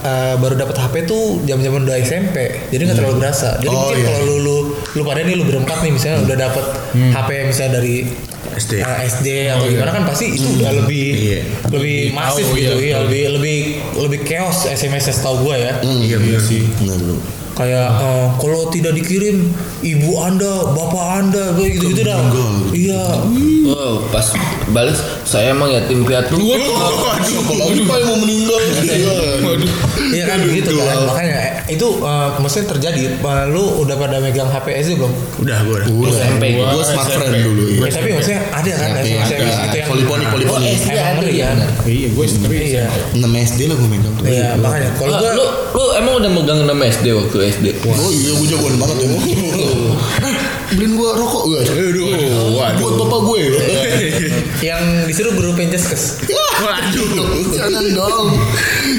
eh, 0.00 0.34
baru 0.40 0.54
dapat 0.56 0.80
HP 0.80 0.94
tuh 1.04 1.44
jam-jaman 1.44 1.84
udah 1.84 2.00
SMP 2.00 2.64
jadi 2.72 2.88
nggak 2.88 2.98
terlalu 3.04 3.20
berasa 3.20 3.60
jadi 3.60 3.68
Oh, 3.68 3.92
mungkin 3.92 4.00
iya. 4.00 4.06
kalau 4.08 4.20
lu, 4.24 4.36
lu 4.40 4.56
lu 4.96 5.02
pada 5.04 5.20
nih 5.28 5.36
lu 5.36 5.44
berempat 5.44 5.84
nih 5.84 5.92
misalnya 5.92 6.24
udah 6.24 6.36
dapat 6.40 6.64
HP 6.96 7.28
misalnya 7.52 7.72
dari 7.84 7.94
SD. 8.54 8.72
eh, 8.80 8.98
SD 9.06 9.28
atau 9.50 9.66
gimana 9.66 9.90
kan 9.90 10.02
pasti 10.06 10.30
itu 10.30 10.46
udah 10.56 10.70
lebih 10.78 11.06
Iya. 11.10 11.40
lebih 11.68 11.96
masif 12.12 12.46
tahu, 12.46 12.56
gitu 12.56 12.74
iya, 12.78 12.94
ya 12.94 12.96
lebih 13.04 13.22
lebih 13.38 13.56
lebih 13.98 14.20
chaos 14.24 14.64
SMS 14.64 15.10
setahu 15.10 15.42
gue 15.44 15.56
ya. 15.58 15.72
Iya 15.82 16.16
benar 16.16 16.40
sih. 16.40 16.62
Benar 16.78 16.96
benar. 16.98 17.18
kayak 17.58 17.90
eh, 17.90 18.26
kalau 18.38 18.70
tidak 18.70 18.94
dikirim 18.94 19.50
ibu 19.82 20.10
anda 20.22 20.70
bapak 20.70 21.06
anda 21.18 21.44
gitu 21.58 21.90
gitu 21.90 22.06
dah. 22.06 22.22
iya 22.70 23.02
Oh, 23.88 24.04
pas 24.12 24.26
balas 24.68 25.00
saya 25.24 25.50
emang 25.50 25.72
yatim 25.72 26.04
piatu. 26.04 26.36
Apalagi 26.36 27.80
pak 27.82 27.96
yang 27.96 28.08
mau 28.08 28.18
meninggal. 28.18 28.60
Iya. 28.78 29.16
Iya 30.08 30.24
kan 30.24 30.38
gitu 30.42 30.72
kan 30.78 30.98
makanya 31.04 31.36
eh, 31.38 31.52
itu 31.70 31.86
eh, 31.98 32.28
maksudnya 32.36 32.66
terjadi 32.70 33.00
Eh, 33.18 33.44
lu 33.48 33.80
udah 33.80 33.94
pada 33.94 34.16
megang 34.18 34.44
HP 34.46 34.66
SD 34.78 34.90
belum? 34.96 35.12
Udah 35.38 35.56
gue 35.62 35.74
udah. 35.74 35.86
Udah, 35.90 36.16
SMP. 36.18 36.44
gue 36.56 36.82
smart 36.82 37.08
friend 37.08 37.32
dulu. 37.38 37.64
Ya, 37.66 37.76
Iya. 37.78 37.90
tapi 37.90 38.08
maksudnya 38.12 38.40
ada 38.50 38.70
kan 38.74 38.88
SMS 38.98 39.28
ada. 39.28 39.36
gitu 39.38 39.76
yang 39.76 39.88
Poliponi, 39.88 40.24
poliponi. 40.28 40.52
Oh, 40.58 40.70
SD 40.70 40.88
Emang 40.88 41.00
ada 41.00 41.16
bener 41.18 41.32
ya. 41.32 41.46
kan? 41.46 41.58
Iya, 41.84 42.08
gue 42.10 42.24
tapi 42.28 42.56
Iya. 42.58 42.84
6 43.14 43.32
SD 43.46 43.60
lah 43.64 43.76
gue 43.76 43.88
megang 43.88 44.12
tuh. 44.12 44.24
Iya 44.24 44.48
makanya 44.56 44.90
kalau 44.96 45.08
Lu, 45.08 45.16
gua 45.18 45.30
lu, 45.30 45.44
lu 45.72 45.84
emang 45.94 46.12
udah 46.18 46.30
megang 46.30 46.58
6 46.62 46.72
SD 46.90 47.06
waktu 47.14 47.36
SD? 47.50 47.66
Oh 47.86 48.10
iya 48.10 48.30
gue 48.34 48.46
jagoan 48.48 48.74
banget 48.76 48.96
ya. 48.98 49.08
Beliin 50.68 50.92
gue 50.94 51.10
rokok 51.10 51.42
gue. 51.48 51.60
Aduh, 51.64 52.04
waduh. 52.52 52.76
Buat 52.76 52.94
bapak 53.00 53.20
gue. 53.24 53.40
yang 54.68 54.82
disuruh 55.06 55.32
guru 55.32 55.56
penjeskes. 55.56 56.20
Waduh, 56.60 57.08
jangan 57.48 57.84
dong. 57.88 58.28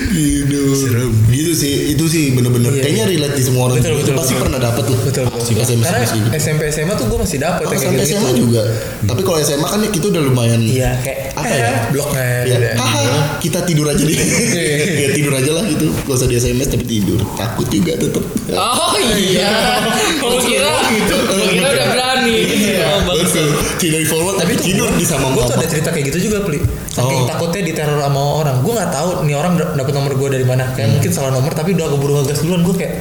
Gitu. 0.10 0.62
Serem. 0.74 1.12
Gitu 1.30 1.52
sih, 1.54 1.94
itu 1.94 2.06
sih 2.10 2.34
bener-bener. 2.34 2.74
Iya, 2.74 2.82
Kayaknya 2.82 3.06
relate 3.06 3.36
di 3.38 3.44
semua 3.46 3.62
orang. 3.70 3.78
Betul, 3.78 4.02
betul, 4.02 4.14
pasti 4.18 4.34
betul. 4.34 4.44
pernah 4.48 4.60
dapet 4.60 4.84
tuh. 4.86 4.98
Betul 5.06 5.24
betul. 5.30 5.54
SMS 5.60 5.86
Karena 5.86 6.06
gitu. 6.10 6.28
SMP 6.36 6.62
SMA 6.74 6.94
tuh 6.98 7.06
gue 7.06 7.20
masih 7.22 7.38
dapet 7.38 7.64
Oh, 7.64 7.72
yang 7.72 7.82
sampai 7.82 7.98
kayak 7.98 8.10
gitu. 8.10 8.18
SMA 8.18 8.32
juga. 8.34 8.62
Tapi 9.06 9.22
kalau 9.22 9.38
SMA 9.40 9.68
kan 9.68 9.80
kita 9.86 10.06
udah 10.10 10.22
lumayan. 10.26 10.60
Iya 10.60 10.92
kayak 11.06 11.20
Apa 11.38 11.54
ya? 11.54 11.72
bloknya. 11.94 12.26
Ya, 12.26 12.58
gitu. 12.58 12.66
haha, 12.82 13.06
kita 13.40 13.60
tidur 13.64 13.86
aja 13.88 14.02
deh. 14.02 14.18
ya 15.06 15.10
tidur 15.14 15.34
aja 15.38 15.52
lah 15.54 15.64
gitu. 15.70 15.86
Gak 15.94 16.16
usah 16.18 16.28
di 16.28 16.36
SMS 16.36 16.68
tapi 16.68 16.86
tidur. 16.88 17.20
Takut 17.38 17.68
juga 17.70 17.94
tetep. 17.94 18.24
Oh 18.52 18.94
iya. 19.14 19.54
Gua 20.22 20.40
kira 20.42 20.74
gitu. 20.90 21.16
Gua 21.60 21.68
kira 21.68 21.76
udah 21.76 21.88
berani. 21.90 22.38
Oh, 22.80 23.00
bagus. 23.06 23.30
Betul. 23.30 23.48
Tidak 23.78 24.00
di 24.00 24.08
forward 24.08 24.36
tapi, 24.38 24.54
tidur 24.56 24.90
di 24.92 25.04
sama 25.04 25.28
gue 25.30 25.44
tuh 25.44 25.56
ada 25.56 25.68
cerita 25.68 25.90
kayak 25.90 26.06
gitu 26.10 26.20
juga 26.26 26.42
pli. 26.42 26.60
Saking 26.90 27.22
Oh. 27.22 27.28
takutnya 27.28 27.62
diteror 27.62 28.00
sama 28.00 28.22
orang. 28.38 28.56
Gue 28.60 28.74
nggak 28.74 28.90
tahu 28.90 29.10
nih 29.24 29.36
orang 29.36 29.54
dapet 29.56 29.94
nomor 29.94 30.14
gue 30.14 30.30
dari 30.32 30.44
mana. 30.44 30.64
Kayak 30.72 30.90
mungkin 30.96 31.12
salah 31.12 31.30
nomor 31.30 31.52
tapi 31.52 31.74
udah 31.74 31.88
keburu 31.88 32.14
ngegas 32.18 32.40
duluan. 32.40 32.62
Gue 32.62 32.76
kayak 32.76 32.94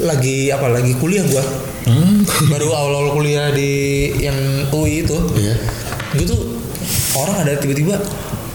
lagi 0.00 0.48
apa? 0.48 0.66
Lagi 0.68 0.92
kuliah 0.94 1.22
gue. 1.22 1.42
Baru 2.46 2.68
awal-awal 2.70 3.12
kuliah 3.12 3.48
di 3.50 3.70
yang 4.18 4.36
UI 4.68 5.02
itu. 5.02 5.16
Iya. 5.34 5.54
Gue 6.14 6.26
tuh 6.26 6.40
orang 7.14 7.42
ada 7.42 7.52
tiba-tiba 7.54 7.96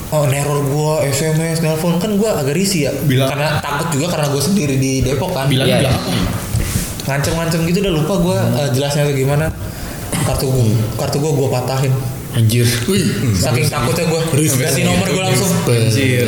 Oh 0.10 0.30
neror 0.30 0.62
gue 0.62 1.10
SMS 1.10 1.58
nelpon 1.60 1.98
kan 1.98 2.14
gue 2.14 2.30
agak 2.30 2.54
risih 2.54 2.86
ya 2.86 2.94
Bilang- 3.02 3.34
karena 3.34 3.58
takut 3.58 3.90
juga 3.90 4.14
karena 4.14 4.30
gue 4.30 4.42
sendiri 4.44 4.78
di 4.78 5.02
Depok 5.02 5.34
kan 5.34 5.50
bilang 5.50 5.66
Iya, 5.66 5.82
bilang 5.82 5.98
iya. 5.98 6.22
Ngancem-ngancem 7.04 7.60
gitu 7.66 7.78
udah 7.82 7.94
lupa 7.94 8.14
gue 8.18 8.38
eh, 8.58 8.70
jelasnya 8.72 9.04
tuh 9.06 9.16
gimana 9.16 9.46
kartu 10.24 10.48
gue 10.48 10.66
kartu 10.96 11.18
gue 11.20 11.32
gue 11.32 11.50
patahin 11.50 11.94
Anjir. 12.34 12.66
Wih. 12.90 13.06
saking 13.38 13.70
takutnya 13.70 14.10
gue 14.10 14.22
ganti 14.58 14.82
nomor 14.82 15.06
gue 15.06 15.22
langsung 15.22 15.54
Anjir. 15.70 16.26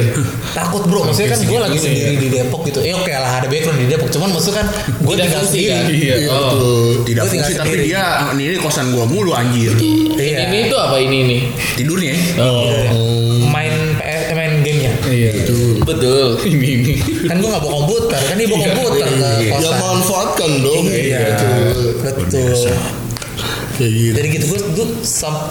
takut 0.54 0.86
bro 0.86 1.02
maksudnya 1.02 1.34
kan 1.34 1.42
gue 1.42 1.58
lagi 1.58 1.78
sendiri 1.82 2.14
di 2.16 2.28
Depok 2.30 2.62
gitu 2.62 2.78
eh 2.78 2.94
oke 2.94 3.10
lah 3.10 3.42
ada 3.42 3.50
background 3.50 3.82
di 3.82 3.90
Depok 3.90 4.14
cuman 4.14 4.30
maksudnya 4.30 4.62
kan 4.62 4.68
gue 4.86 4.86
Tidak 5.10 5.26
tinggal 5.26 5.42
fungsi, 5.42 5.58
sendiri 5.58 5.74
kan? 5.74 5.86
Iya. 5.90 6.16
Iya 6.22 6.30
Oh. 6.30 6.94
Tidak 7.02 7.24
Gua 7.24 7.32
fungsi 7.34 7.52
tapi 7.56 7.70
sendiri. 7.74 7.90
dia 7.90 8.04
ini 8.38 8.58
kosan 8.62 8.94
gua 8.94 9.06
mulu 9.06 9.34
anjir. 9.34 9.74
iya 10.14 10.46
Ini 10.46 10.70
itu 10.70 10.76
apa 10.78 10.96
ini 11.00 11.18
nih? 11.26 11.42
Tidurnya 11.74 12.14
ya. 12.14 12.18
Oh. 12.38 13.42
main 13.48 13.65
Betul. 15.86 16.28
Ini 16.50 16.68
ini. 16.68 16.94
kan 17.24 17.38
gue 17.38 17.46
nggak 17.46 17.62
bawa 17.62 17.74
komputer 17.80 18.20
kan 18.20 18.36
dia 18.36 18.48
bawa 18.48 18.60
komputer 18.66 19.06
ke 19.06 19.30
Ya 19.40 19.52
kosan 19.54 19.76
manfaatkan 19.78 20.52
dong. 20.60 20.84
iya 20.86 21.20
betul 21.32 22.54
Kayak 23.76 23.92
gitu. 23.92 24.16
jadi 24.16 24.28
gitu 24.32 24.46
gue 24.48 24.60
gue 24.72 24.88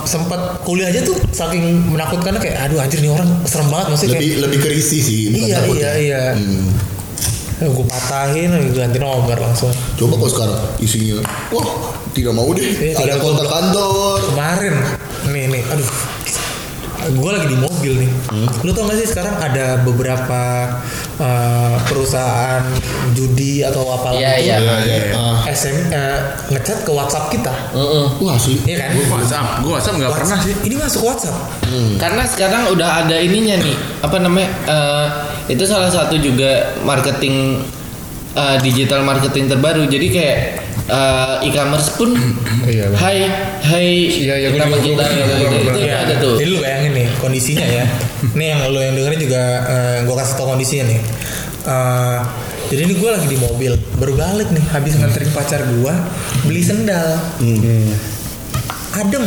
sempat 0.03 0.41
kuliah 0.63 0.89
aja 0.89 1.05
tuh 1.05 1.13
saking 1.29 1.61
menakutkannya 1.87 2.41
kayak 2.41 2.57
aduh 2.59 2.81
anjir 2.81 2.99
nih 2.99 3.13
orang 3.13 3.29
serem 3.45 3.69
banget 3.69 3.87
maksudnya 3.87 4.11
kayak 4.11 4.25
Lebih 4.25 4.33
lebih 4.41 4.59
kerisi 4.61 4.99
sih. 4.99 5.19
iya 5.31 5.61
iya 5.63 5.77
ya. 5.77 5.93
iya 5.95 6.23
Hmm. 6.35 6.73
gue 7.71 7.87
patahin 7.87 8.51
ganti 8.73 8.99
nomor 8.99 9.37
langsung 9.37 9.71
Coba 9.95 10.17
kalau 10.17 10.27
sekarang 10.29 10.57
isinya, 10.79 11.21
wah 11.49 11.69
tidak 12.11 12.33
mau 12.33 12.51
deh. 12.51 12.65
Iya, 12.65 12.99
Ada 12.99 13.15
kontak 13.17 13.47
kantor. 13.47 14.19
kemarin 14.27 14.75
nih 15.27 15.45
nih 15.51 15.63
aduh 15.65 15.89
gue 17.07 17.31
lagi 17.31 17.49
di 17.49 17.59
mobil 17.59 17.93
nih. 18.01 18.11
Lu 18.65 18.71
tau 18.73 18.89
gak 18.89 18.97
sih 18.97 19.09
sekarang 19.09 19.37
ada 19.37 19.81
beberapa 19.81 20.41
uh, 21.19 21.77
perusahaan 21.85 22.65
judi 23.13 23.61
atau 23.61 23.85
apalah 23.89 24.17
Iya, 24.17 24.33
itu 24.41 24.45
iya. 24.49 24.57
Iya, 24.57 24.75
iya, 24.81 24.97
iya. 25.11 25.15
Ah. 25.15 25.39
SM 25.47 25.77
uh, 25.93 26.19
ngechat 26.51 26.79
ke 26.83 26.91
WhatsApp 26.91 27.29
kita, 27.29 27.53
Heeh. 27.73 28.07
Wah 28.19 28.35
asli. 28.35 28.57
iya 28.65 28.77
kan? 28.85 28.97
Gue 28.97 29.07
WhatsApp, 29.07 29.49
gue 29.61 29.71
WhatsApp 29.73 29.97
nggak 30.01 30.15
pernah 30.17 30.39
sih. 30.41 30.55
Ini 30.65 30.75
masuk 30.79 31.03
WhatsApp. 31.05 31.37
Karena 31.99 32.23
sekarang 32.25 32.63
udah 32.71 33.05
ada 33.05 33.17
ininya 33.19 33.59
nih, 33.59 33.77
apa 34.01 34.17
namanya? 34.19 34.49
eh, 34.65 35.07
itu 35.51 35.65
salah 35.67 35.91
satu 35.91 36.17
juga 36.17 36.73
marketing 36.87 37.61
eh, 38.35 38.57
digital 38.61 39.01
marketing 39.03 39.47
terbaru. 39.47 39.83
Jadi 39.85 40.07
kayak 40.09 40.39
eh, 40.85 41.47
e-commerce 41.47 41.95
pun 41.95 42.13
Iya, 42.65 42.93
hai 42.95 43.29
hai 43.63 43.87
Iya, 44.09 44.35
iya, 44.37 44.49
nama 44.53 44.75
kita 44.75 44.97
gua- 44.97 45.07
gitu, 45.07 45.33
gua- 45.39 45.73
Itu 45.73 45.79
Iya. 45.81 45.95
ada 46.01 46.15
tuh. 46.19 46.35
Jadi 46.37 46.49
lu 46.49 46.59
bayangin 46.59 46.93
nih 46.95 47.07
kondisinya 47.19 47.67
ya. 47.67 47.85
nih 48.39 48.47
yang 48.51 48.61
lu 48.69 48.79
yang 48.79 48.95
dengerin 48.95 49.21
juga 49.21 49.43
gue 50.03 50.15
kasih 50.15 50.35
tau 50.35 50.47
kondisinya 50.49 50.85
nih. 50.87 51.01
Eh, 51.65 52.19
jadi 52.65 52.81
ini 52.83 52.95
gue 52.97 53.11
lagi 53.11 53.29
di 53.29 53.37
mobil, 53.37 53.73
baru 53.95 54.13
balik 54.15 54.49
nih 54.49 54.65
habis 54.71 54.97
nganterin 54.97 55.29
pacar 55.31 55.61
gue 55.63 55.93
beli 56.43 56.61
sendal. 56.61 57.21
Adem, 58.95 59.27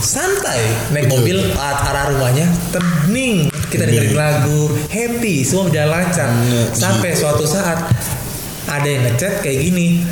santai 0.00 0.64
naik 0.90 1.06
mobil 1.06 1.36
arah 1.54 2.08
rumahnya 2.08 2.46
tening 2.72 3.52
kita 3.68 3.84
dengerin 3.84 4.16
lagu 4.16 4.68
happy 4.88 5.44
semua 5.44 5.68
berjalan 5.68 5.90
lancar. 6.00 6.28
Sampai 6.72 7.12
suatu 7.12 7.44
saat 7.44 7.78
ada 8.68 8.88
yang 8.88 9.04
ngechat 9.08 9.40
kayak 9.40 9.60
gini 9.64 10.04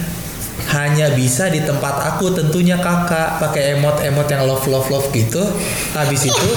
hanya 0.67 1.13
bisa 1.13 1.47
di 1.47 1.63
tempat 1.63 2.01
aku 2.15 2.33
tentunya 2.33 2.77
kakak. 2.77 3.39
Pakai 3.39 3.77
emot 3.77 4.01
emot 4.03 4.27
yang 4.27 4.45
love 4.45 4.65
love 4.67 4.89
love 4.89 5.09
gitu. 5.11 5.41
Habis 5.93 6.29
itu 6.29 6.49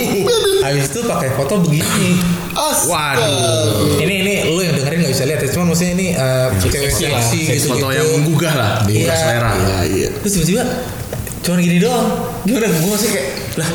habis 0.66 0.86
itu 0.86 1.00
pakai 1.02 1.34
foto 1.34 1.62
begini. 1.62 2.18
Waduh. 2.56 4.00
ini 4.00 4.24
ini 4.24 4.34
lu 4.48 4.64
yang 4.64 4.72
dengerin 4.72 5.04
nggak 5.04 5.12
bisa 5.12 5.24
lihat 5.28 5.40
ya 5.44 5.48
cuman 5.52 5.66
maksudnya 5.70 5.92
ini 5.92 6.06
uh, 6.16 6.48
cewek 6.56 6.88
seksi 6.88 7.38
gitu 7.52 7.68
Foto 7.76 7.92
gitu. 7.92 8.00
yang 8.00 8.08
menggugah 8.16 8.54
lah, 8.56 8.70
Iya. 8.80 8.88
menggugah 8.88 9.16
selera. 9.16 9.50
Iya 9.52 9.78
iya. 9.92 10.08
terus 10.24 10.32
tiba-tiba 10.40 10.62
cuman 11.44 11.58
gini 11.60 11.76
doang. 11.78 12.06
Gimana? 12.48 12.66
Gue 12.80 12.90
masih 12.96 13.08
kayak 13.12 13.28
lah 13.60 13.70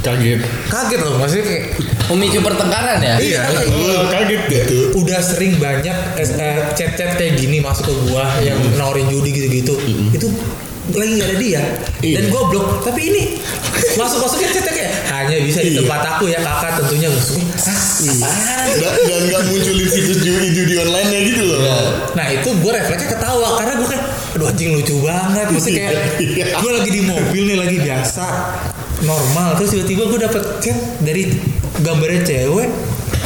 Kaget. 0.00 0.40
kaget 0.66 1.00
loh 1.00 1.14
maksudnya 1.16 1.44
kayak 1.46 1.64
Memicu 2.08 2.40
pertengkaran 2.40 2.98
ya. 2.98 3.14
iya 3.16 3.40
Oh, 3.68 4.02
kaget 4.08 4.42
ya. 4.48 4.62
udah 4.92 5.20
sering 5.20 5.54
banyak 5.56 5.94
eh, 6.16 6.26
eh, 6.26 6.58
chat-chat 6.72 7.14
kayak 7.14 7.36
gini 7.36 7.60
masuk 7.60 7.86
ke 7.86 7.94
gua 8.06 8.24
yang 8.40 8.56
nawarin 8.74 9.06
judi 9.06 9.30
gitu-gitu 9.30 9.76
itu 10.10 10.26
lagi 10.90 11.12
nggak 11.14 11.28
ada 11.28 11.36
dia 11.38 11.62
dan 12.02 12.24
Iya. 12.24 12.28
gua 12.28 12.42
blok 12.48 12.82
tapi 12.82 13.00
ini 13.04 13.22
masuk 13.94 14.18
masuknya 14.20 14.50
chatnya 14.50 14.72
kayak 14.72 14.92
hanya 15.06 15.36
bisa 15.38 15.60
di 15.60 15.70
Iya. 15.70 15.78
tempat 15.84 16.00
aku 16.10 16.24
ya 16.26 16.40
kakak 16.40 16.72
tentunya 16.76 17.06
Maksud 17.06 17.30
gua, 17.30 17.46
"Hah, 17.60 17.78
apaan?" 18.02 18.66
Dan 18.72 18.92
dan 19.04 19.20
nggak 19.22 19.42
munculin 19.46 19.86
situs 19.86 20.18
judi 20.18 20.48
judi 20.50 20.74
online 20.78 21.08
nya 21.08 21.20
gitu 21.22 21.42
loh. 21.44 21.60
Nah 22.10 22.26
itu 22.26 22.48
gue 22.50 22.72
refleksnya 22.72 23.08
ketawa 23.08 23.48
karena 23.54 23.72
gue 23.76 23.86
kayak 23.86 24.04
aduh 24.30 24.46
anjing 24.46 24.70
lucu 24.72 24.94
banget 24.98 25.46
Maksudnya 25.46 25.84
kayak 25.84 26.02
Iya. 26.18 26.44
gue 26.56 26.70
lagi 26.72 26.90
di 26.90 27.02
mobil 27.04 27.42
nih 27.44 27.58
lagi 27.60 27.76
biasa 27.78 28.24
normal 29.02 29.56
terus 29.56 29.72
tiba-tiba 29.72 30.02
gue 30.06 30.20
dapet 30.20 30.42
chat 30.60 30.76
dari 31.00 31.32
gambarnya 31.80 32.20
cewek 32.22 32.68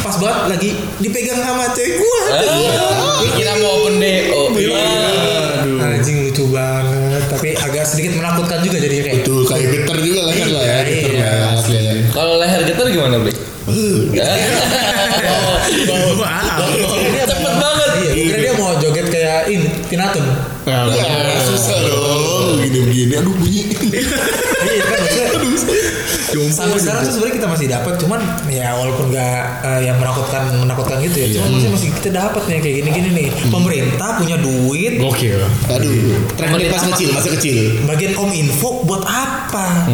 pas 0.01 0.15
banget 0.17 0.45
lagi 0.49 0.71
dipegang 0.99 1.41
sama 1.41 1.71
cewek 1.71 1.97
gue 1.97 2.21
Ah, 2.35 3.21
Kira 3.35 3.57
mau 3.57 3.81
open 3.81 3.97
DO. 3.97 4.43
Aduh. 4.53 5.81
Anjing 5.81 6.29
lucu 6.29 6.45
banget 6.49 7.23
tapi 7.27 7.49
agak 7.53 7.85
sedikit 7.85 8.15
menakutkan 8.15 8.61
juga 8.61 8.77
jadi 8.79 8.97
kayak 9.03 9.19
Itu 9.23 9.35
kayak 9.45 9.67
getar 9.73 9.97
juga 9.99 10.21
lah 10.23 10.35
kan 10.35 10.49
lah 10.51 10.63
ya. 10.63 10.79
Iya. 10.85 11.09
lah, 11.19 11.57
asli. 11.57 11.79
Kalau 12.11 12.33
leher 12.37 12.61
getar 12.63 12.87
gimana, 12.87 13.17
Bli? 13.19 13.33
Cepet 17.25 17.55
banget. 17.55 17.91
Iya, 18.05 18.23
kira 18.23 18.39
dia 18.41 18.53
mau 18.55 18.77
joget 18.77 19.07
kayak 19.09 19.39
ini 19.49 19.67
Tinatun. 19.89 20.25
Nah, 20.65 20.89
Ya, 20.89 21.41
susah 21.45 21.77
dong. 21.85 22.57
Begini-begini. 22.61 23.15
Aduh 23.21 23.35
bunyi. 23.37 23.63
iya 24.65 24.83
kan 25.31 25.43
maksudnya 25.45 25.85
sampai 26.51 26.79
sekarang 26.83 27.01
tuh 27.07 27.13
sebenarnya 27.15 27.37
kita 27.39 27.49
masih 27.49 27.67
dapat 27.71 27.95
cuman 28.01 28.21
ya 28.51 28.75
walaupun 28.75 29.13
nggak 29.13 29.39
eh, 29.63 29.81
yang 29.87 29.97
menakutkan 30.03 30.43
menakutkan 30.67 30.99
gitu 31.05 31.17
ya 31.23 31.27
cuman 31.39 31.49
maksudnya 31.55 31.75
masih 31.79 31.91
kita 32.01 32.11
dapat 32.11 32.43
nih 32.51 32.59
kayak 32.59 32.77
gini-gini 32.83 33.09
nih 33.15 33.29
pemerintah 33.53 34.09
punya 34.19 34.37
duit 34.41 34.99
Gokil. 34.99 35.39
Aduh. 35.71 35.93
Terakhir 36.35 36.67
pas 36.73 36.83
kecil, 36.95 37.09
masa 37.15 37.29
kecil. 37.39 37.57
bagian 37.87 38.13
kominfo 38.17 38.83
buat 38.89 39.05
apa 39.07 39.87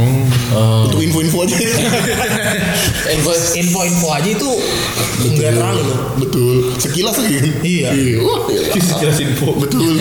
Untuk 0.86 1.00
info-info 1.02 1.44
aja. 1.46 1.56
Info 3.16 3.30
info-info 3.34 4.08
aja 4.14 4.28
itu 4.30 4.50
nggak 5.20 5.52
terlalu 5.56 5.82
loh 5.84 5.98
Betul. 6.16 6.54
Sekilas 6.78 7.16
lagi. 7.20 7.36
Iya. 7.60 7.90
Iya. 7.92 8.18
Jelas 9.02 9.18
info. 9.20 9.56
Betul. 9.58 10.00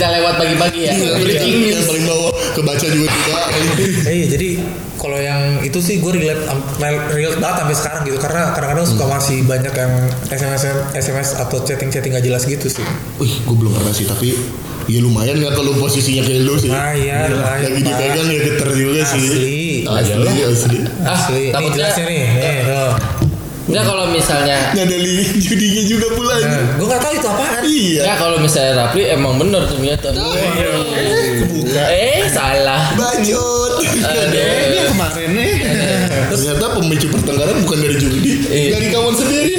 Berita 0.00 0.16
lewat 0.16 0.34
pagi-pagi 0.40 0.80
ya. 0.88 0.92
Breaking 0.96 1.56
Yang 1.60 1.76
news. 1.76 1.86
paling 1.92 2.04
bawah 2.08 2.32
kebaca 2.56 2.86
juga 2.88 3.06
tidak. 3.12 3.44
Eh, 4.08 4.14
iya 4.24 4.26
jadi 4.32 4.48
kalau 4.96 5.18
yang 5.20 5.60
itu 5.60 5.76
sih 5.80 6.00
gue 6.00 6.12
relate 6.16 6.40
relate 7.12 7.36
banget 7.36 7.56
sampai 7.60 7.76
sekarang 7.76 8.00
gitu 8.08 8.16
karena 8.16 8.56
kadang-kadang 8.56 8.86
suka 8.88 9.04
masih 9.04 9.44
banyak 9.44 9.72
yang 9.76 9.92
SMS 10.32 10.62
SMS 10.96 11.28
atau 11.36 11.60
chatting-chatting 11.60 12.16
gak 12.16 12.24
jelas 12.24 12.48
gitu 12.48 12.72
sih. 12.72 12.84
Wih, 13.20 13.44
gue 13.44 13.56
belum 13.60 13.76
pernah 13.76 13.92
sih 13.92 14.08
tapi 14.08 14.32
ya 14.88 15.04
lumayan 15.04 15.36
nggak 15.36 15.52
kalau 15.52 15.76
posisinya 15.76 16.24
kayak 16.24 16.48
lu 16.48 16.56
sih. 16.56 16.72
Ah 16.72 16.96
iya, 16.96 17.28
lumayan, 17.28 17.68
Lagi 17.68 17.82
dipegang 17.84 18.28
ya 18.32 18.40
geter 18.40 18.70
juga 18.72 19.00
sih. 19.04 19.24
Asli. 19.28 19.60
Asli, 19.84 20.40
asli. 20.48 20.78
Ah, 21.04 21.12
Asli. 21.12 21.44
Nih 21.52 21.68
jelasnya 21.76 22.04
nih. 22.08 22.20
Enggak 23.70 23.84
kalau 23.86 24.04
misalnya 24.10 24.56
ada 24.74 24.96
link 24.98 25.30
judinya 25.38 25.82
juga 25.86 26.06
pula. 26.10 26.34
Nah, 26.42 26.62
gue 26.74 26.86
gak 26.90 27.02
tahu 27.06 27.12
itu 27.14 27.28
apaan. 27.30 27.62
Iya. 27.62 28.00
Enggak 28.02 28.18
kalau 28.18 28.36
misalnya 28.42 28.72
Rapli 28.82 29.02
emang 29.06 29.34
bener 29.38 29.62
ternyata. 29.70 30.08
Eh, 31.70 32.26
salah. 32.34 32.82
Bacot. 32.98 33.72
Aduh. 33.78 34.84
Kemarin 34.90 35.28
nih. 35.38 35.52
Ternyata 36.34 36.66
pemicu 36.78 37.06
pertengkaran 37.14 37.56
bukan 37.62 37.78
dari 37.78 37.96
judi, 37.98 38.32
Iya. 38.50 38.68
dari 38.74 38.86
kawan 38.90 39.14
sendiri. 39.14 39.54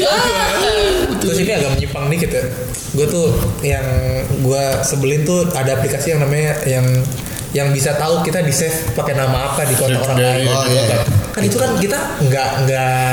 Terus 1.21 1.37
ini 1.39 1.51
agak 1.55 1.69
menyimpang 1.79 2.05
dikit 2.11 2.31
ya. 2.35 2.43
Gue 2.91 3.07
tuh 3.07 3.27
yang 3.63 3.85
gue 4.43 4.63
sebelin 4.83 5.23
tuh 5.23 5.47
ada 5.55 5.79
aplikasi 5.79 6.11
yang 6.11 6.21
namanya 6.27 6.59
yang 6.67 6.83
yang 7.51 7.67
bisa 7.71 7.95
tahu 7.95 8.23
kita 8.23 8.43
di 8.43 8.51
save 8.51 8.95
pakai 8.95 9.15
nama 9.15 9.51
apa 9.51 9.67
di 9.67 9.75
kontak 9.75 10.03
orang 10.03 10.19
lain. 10.19 10.47
Oh, 10.47 10.63
iya. 10.67 11.03
Kan 11.31 11.43
itu 11.43 11.55
kan 11.59 11.75
kita 11.79 11.99
nggak 12.27 12.49
nggak 12.67 13.11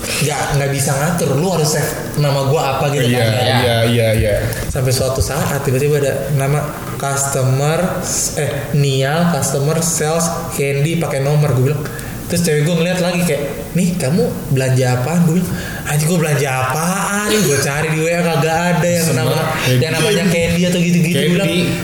nggak 0.00 0.40
nggak 0.56 0.70
bisa 0.70 0.90
ngatur. 0.92 1.30
Lu 1.34 1.48
harus 1.50 1.68
save 1.68 1.90
nama 2.16 2.44
gue 2.44 2.60
apa 2.60 2.84
gitu 2.90 3.06
Iya, 3.06 3.18
kan. 3.18 3.28
ya. 3.28 3.44
iya, 3.54 3.76
iya, 3.84 4.08
iya. 4.14 4.34
Sampai 4.66 4.90
suatu 4.90 5.20
saat 5.20 5.60
tiba-tiba 5.60 5.98
ada 5.98 6.12
nama 6.34 6.60
customer 6.96 7.80
eh 8.36 8.50
Nial 8.72 9.30
customer 9.30 9.80
sales 9.80 10.26
candy 10.52 10.96
pakai 10.96 11.20
nomor 11.20 11.52
gue 11.52 11.72
bilang 11.72 11.80
terus 12.26 12.44
cewek 12.44 12.62
gue 12.62 12.76
ngeliat 12.76 13.00
lagi 13.00 13.24
kayak 13.24 13.42
nih 13.72 13.98
kamu 13.98 14.22
belanja 14.52 14.94
apaan 14.96 15.24
gue 15.24 15.40
bilang 15.40 15.50
anjing 15.82 16.06
gue 16.06 16.18
belanja 16.20 16.46
apaan 16.62 17.26
gue 17.32 17.56
cari 17.58 17.88
di 17.90 17.98
WA 17.98 18.20
kagak 18.20 18.56
ada 18.76 18.86
yang 18.86 19.06
nama 19.16 19.36
yang 19.66 19.92
namanya 19.92 20.24
candy 20.28 20.62
atau 20.62 20.78
gitu-gitu 20.78 21.18
gue 21.18 21.32
bilang 21.34 21.48
Candy. 21.50 21.74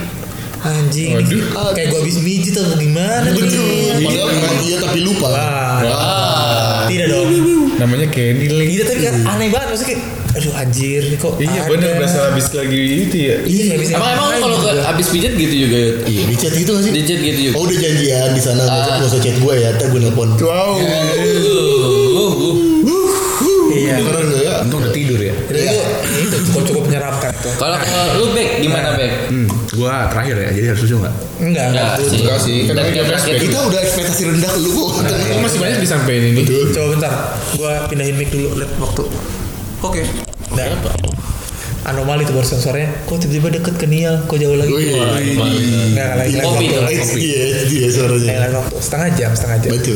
anjing 0.57 1.11
Waduh. 1.19 1.71
kayak 1.73 1.87
gue 1.91 1.99
habis 1.99 2.17
mijit 2.21 2.53
atau 2.55 2.77
gimana 2.77 3.27
Padahal 3.27 4.27
memang 4.29 4.55
iya 4.63 4.77
tapi 4.79 4.99
lupa. 5.01 5.27
Wah, 5.27 5.77
tidak 6.87 7.07
dong 7.11 7.27
Namanya 7.77 8.07
Candy 8.09 8.47
Link. 8.49 8.69
Iya 8.73 8.83
tapi 8.89 8.99
kan 9.05 9.15
aneh 9.21 9.47
banget 9.53 9.67
maksudnya 9.69 9.89
kayak 9.93 10.01
aduh 10.37 10.53
anjir 10.53 11.03
kok 11.17 11.33
Iya 11.41 11.61
ada. 11.65 11.69
bener 11.71 11.89
berasa 11.97 12.17
habis 12.29 12.45
lagi 12.53 12.81
itu 13.05 13.17
ya. 13.17 13.35
Iya 13.41 13.73
bisa 13.77 13.91
Emang 13.97 14.11
emang 14.13 14.29
kalau 14.37 14.57
ke 14.61 14.71
habis 14.81 15.07
pijat 15.09 15.33
gitu 15.33 15.55
juga 15.65 15.77
ya. 15.77 15.91
Iya, 16.05 16.21
di 16.29 16.35
chat 16.37 16.53
gitu 16.53 16.71
gak 16.77 16.83
sih? 16.85 16.91
Di 16.93 17.01
chat 17.05 17.19
gitu 17.21 17.39
juga. 17.49 17.55
Oh 17.57 17.63
udah 17.65 17.77
janjian 17.77 18.29
di 18.33 18.41
sana 18.41 18.61
nggak 18.65 18.81
usah 18.81 18.93
nggak 18.97 19.09
usah 19.09 19.21
chat 19.21 19.35
gue 19.37 19.53
ya, 19.57 19.69
ntar 19.77 19.87
gue 19.89 19.99
nelpon. 20.01 20.29
Wow. 20.37 20.71
Iya. 23.67 23.95
Keren 24.01 24.25
gak 24.33 24.41
ya? 24.41 24.53
Untung 24.65 24.79
udah 24.81 24.93
tidur 24.93 25.19
ya. 25.21 25.33
Jadi 25.47 25.59
itu, 26.17 26.37
itu 26.37 26.71
menyeramkan 27.07 27.31
itu. 27.33 27.49
Kalau 27.55 27.77
kalau 27.79 28.05
lu 28.13 28.25
Bek 28.35 28.49
gimana 28.59 28.89
Bek? 28.93 29.11
Hmm, 29.27 29.47
gua 29.73 29.93
terakhir 30.11 30.35
ya, 30.37 30.49
jadi 30.51 30.65
harus 30.69 30.81
lucu 30.83 30.95
nggak? 30.99 31.15
Enggak, 31.37 31.65
Enggak 31.71 31.87
enggak. 31.87 31.95
sih. 32.03 32.19
Enggak 32.19 32.39
sih, 32.39 32.57
kan 32.67 32.75
kita 33.39 33.59
udah 33.63 33.79
ekspektasi 33.79 34.21
rendah 34.27 34.53
lu 34.59 34.69
kok. 34.69 34.89
Kok 35.07 35.39
masih 35.39 35.59
banyak 35.59 35.79
disampaikan 35.79 36.23
ini? 36.25 36.41
Betul. 36.43 36.63
Coba 36.71 36.87
bentar, 36.93 37.11
gua 37.55 37.71
pindahin 37.87 38.15
mic 38.15 38.29
dulu 38.29 38.47
lihat 38.55 38.71
waktu. 38.77 39.03
Oke. 39.79 40.01
Nah, 40.51 40.65
anomali 41.85 42.25
tuh 42.25 42.35
baru 42.35 42.47
sensornya. 42.47 42.89
Kok 43.05 43.15
tiba-tiba 43.17 43.47
deket 43.53 43.75
ke 43.77 43.85
Nial? 43.87 44.25
Kok 44.25 44.35
jauh 44.35 44.57
lagi? 44.57 44.71
Wih. 44.73 44.91
Enggak, 45.93 46.11
lagi 46.19 46.33
lagi 46.35 46.43
Kopi 46.43 46.65
waktu. 46.67 46.75
dong. 46.75 46.87
HD 46.91 47.17
ya, 47.23 47.43
HD 47.63 47.73
ya 47.77 47.89
suaranya. 47.93 48.35
Lagi 48.43 48.55
waktu. 48.57 48.75
Setengah 48.83 49.09
jam, 49.15 49.31
setengah 49.31 49.57
jam. 49.63 49.71
Betul. 49.71 49.95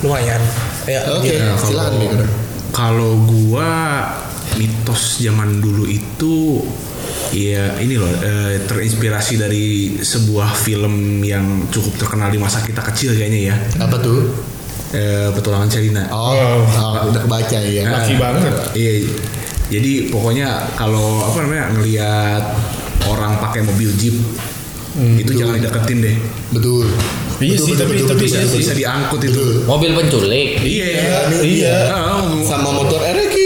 Lumayan. 0.00 0.40
Ya, 0.88 1.00
Oke, 1.12 1.30
iya. 1.30 1.54
silakan. 1.60 2.24
Kalau 2.72 3.12
gua 3.20 3.70
mitos 4.60 5.16
zaman 5.18 5.56
dulu 5.58 5.88
itu 5.88 6.60
ya 7.32 7.80
ini 7.80 7.96
loh 7.96 8.10
eh, 8.10 8.60
terinspirasi 8.62 9.40
dari 9.40 9.66
sebuah 9.96 10.52
film 10.54 10.94
yang 11.22 11.64
cukup 11.68 11.96
terkenal 11.96 12.28
di 12.28 12.36
masa 12.36 12.60
kita 12.60 12.84
kecil 12.84 13.16
kayaknya 13.16 13.40
ya. 13.50 13.56
Apa 13.80 13.96
tuh? 13.96 14.20
eh, 14.90 15.30
petualangan 15.30 15.70
Sherina. 15.70 16.02
Oh, 16.10 16.34
oh, 16.34 17.08
udah 17.08 17.20
kebaca 17.22 17.58
ya. 17.62 17.86
Nah, 17.86 18.02
Laki 18.02 18.14
banget. 18.18 18.52
Iya. 18.74 18.92
Jadi 19.70 20.10
pokoknya 20.10 20.66
kalau 20.74 21.22
apa 21.24 21.46
namanya 21.46 21.70
ngelihat 21.72 22.42
orang 23.06 23.38
pakai 23.38 23.62
mobil 23.62 23.86
jeep 23.94 24.18
itu 25.16 25.30
jangan 25.32 25.56
dideketin 25.56 25.98
deh. 26.02 26.16
Betul. 26.50 26.90
Iya 27.38 27.56
sih, 27.56 27.72
tapi- 27.72 28.02
tapi 28.02 28.20
Bisa, 28.20 28.36
iya 28.36 28.50
sih. 28.50 28.58
bisa 28.60 28.74
diangkut 28.74 29.22
itu. 29.22 29.30
Betul. 29.32 29.50
Mobil 29.64 29.90
penculik. 29.94 30.58
Iya. 30.60 30.86
Iya. 31.38 31.76
Ah, 31.88 32.26
Sama 32.42 32.74
motor 32.74 32.98
Ereking. 33.00 33.39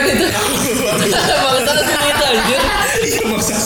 Kan 0.00 0.08
itu. 0.08 0.26
Emang 1.30 1.58
Saswi 1.62 2.06
itu 2.06 2.24
anjir. 2.24 2.60
Iya 3.00 3.22
maksa 3.26 3.56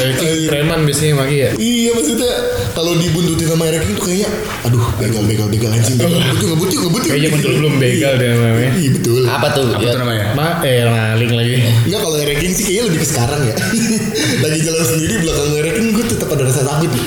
itu 0.00 0.26
preman 0.46 0.80
biasanya 0.82 1.14
pakai 1.16 1.36
ya. 1.38 1.50
Iya 1.54 1.90
maksudnya 1.92 2.30
kalau 2.72 2.92
dibuntutin 2.94 3.46
sama 3.46 3.66
Ereking 3.66 3.94
tuh 3.94 4.04
kayaknya 4.04 4.28
aduh 4.62 4.84
begal 4.96 5.22
begal 5.24 5.46
begal 5.48 5.70
anjing 5.70 5.96
begal 5.96 6.10
ngebut 6.12 6.44
ngebut 6.44 6.68
ngebut 6.70 7.02
yuk 7.02 7.10
Kayak 7.10 7.22
zaman 7.26 7.40
dulu 7.40 7.54
belum 7.56 7.74
begal 7.76 8.12
deh 8.14 8.28
namanya. 8.30 8.70
iya 8.72 8.90
betul 8.92 9.22
Apa 9.26 9.46
tuh? 9.50 9.66
Apa 9.70 9.80
Ya. 9.80 9.90
tuh 9.90 10.00
namanya? 10.00 10.24
Ma 10.32 10.46
eh 10.62 10.84
maling 10.86 11.32
lagi. 11.32 11.52
Enggak 11.84 12.00
kalau 12.00 12.16
Ereking 12.18 12.52
sih 12.52 12.64
kayaknya 12.64 12.84
lebih 12.86 12.98
ke 12.98 13.08
sekarang 13.08 13.40
ya 13.42 13.54
Lagi 14.44 14.58
jalan 14.60 14.84
sendiri 14.84 15.14
belakang 15.18 15.48
Ereking 15.54 15.86
gue 15.90 16.04
tetap 16.06 16.28
ada 16.30 16.42
rasa 16.44 16.60
takut 16.62 16.90
nih 16.90 17.04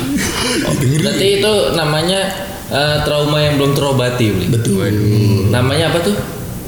Dengerin 0.73 1.01
Berarti 1.01 1.27
itu 1.37 1.53
namanya 1.73 2.19
eh, 2.69 2.97
trauma 3.03 3.37
yang 3.39 3.53
belum 3.55 3.71
terobati. 3.73 4.27
Betul 4.49 4.87
Namanya 5.49 5.89
apa 5.89 5.99
tuh? 6.01 6.15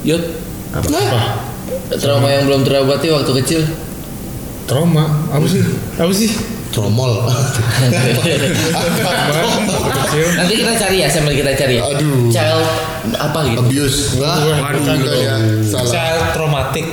Yud. 0.03 0.21
Nah, 0.85 1.44
Trauma 1.85 2.27
yang 2.33 2.49
belum 2.49 2.61
terobati 2.65 3.13
waktu 3.13 3.31
kecil. 3.43 3.61
Trauma. 4.65 5.05
Apa 5.29 5.45
sih? 5.45 5.61
Apa 6.01 6.09
sih? 6.09 6.29
Tromol. 6.73 7.23
Nanti 10.35 10.53
kita 10.59 10.73
cari 10.75 10.97
ya 10.99 11.07
sambil 11.07 11.31
kita 11.31 11.55
cari. 11.55 11.79
ya. 11.79 11.87
Aduh. 11.87 12.27
Child 12.27 12.65
apa 13.15 13.39
gitu? 13.47 13.61
Abuse 13.61 14.17
Wah, 14.17 14.41
Waduh, 14.59 14.81
bukan 14.81 14.97
ya 15.13 15.35
Salah 15.61 15.87
Child 15.93 16.23
traumatic. 16.35 16.85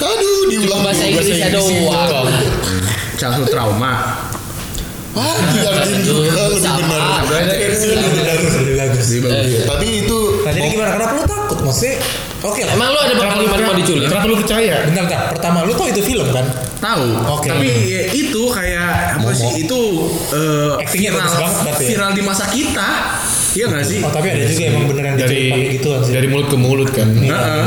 Aduh 0.00 0.38
diulang 0.48 0.80
Bahasa. 0.80 1.04
Inggrisnya 1.04 1.52
doang. 1.52 2.30
Childhood 3.20 3.52
trauma. 3.52 3.92
Diartiin 5.12 6.00
juga 6.00 6.48
lebih 6.48 6.64
Sama. 6.64 6.98
benar 7.28 7.60
Lebih 7.60 8.24
bagus, 8.24 9.04
lebih 9.12 9.22
bagus. 9.28 9.52
Iya, 9.52 9.60
Tapi 9.68 9.86
itu 10.04 10.18
Nah 10.42 10.50
jadi 10.50 10.68
gimana? 10.74 10.90
Kenapa 10.98 11.14
lu 11.14 11.24
takut? 11.28 11.58
Maksudnya, 11.62 11.94
oke 12.42 12.60
lah. 12.66 12.72
Emang 12.74 12.88
lu 12.90 12.98
ada 12.98 13.14
pengalaman 13.14 13.60
mau 13.62 13.74
diculik? 13.78 14.06
Kenapa 14.10 14.26
lu 14.26 14.36
percaya? 14.42 14.74
Bentar, 14.88 15.02
bentar. 15.06 15.22
Pertama 15.30 15.58
lu 15.62 15.72
tau 15.78 15.86
itu 15.86 16.02
film 16.02 16.26
kan? 16.34 16.44
Tahu. 16.82 17.06
Oke. 17.38 17.48
Tapi 17.52 17.68
ya, 17.86 18.00
itu 18.10 18.42
kayak 18.50 19.22
apa 19.22 19.30
sih? 19.30 19.48
Itu 19.62 19.78
eh, 20.34 20.82
Actingnya 20.82 21.10
viral, 21.14 21.20
bagus 21.22 21.34
banget 21.38 21.58
berarti 21.62 21.82
ya? 21.84 21.88
viral 21.94 22.10
di 22.10 22.22
masa 22.26 22.44
kita. 22.50 22.88
Iya 23.52 23.64
nggak 23.68 23.84
sih? 23.84 23.98
Oh 24.00 24.08
tapi 24.08 24.26
ada 24.28 24.44
juga 24.44 24.62
emang 24.64 24.84
beneran 24.88 25.12
Dari 25.14 25.40
pakai 25.46 25.68
gituan 25.70 26.00
sih. 26.00 26.12
dari 26.12 26.26
mulut 26.26 26.48
ke 26.48 26.56
mulut 26.56 26.88
kan. 26.88 27.08
Heeh. 27.12 27.64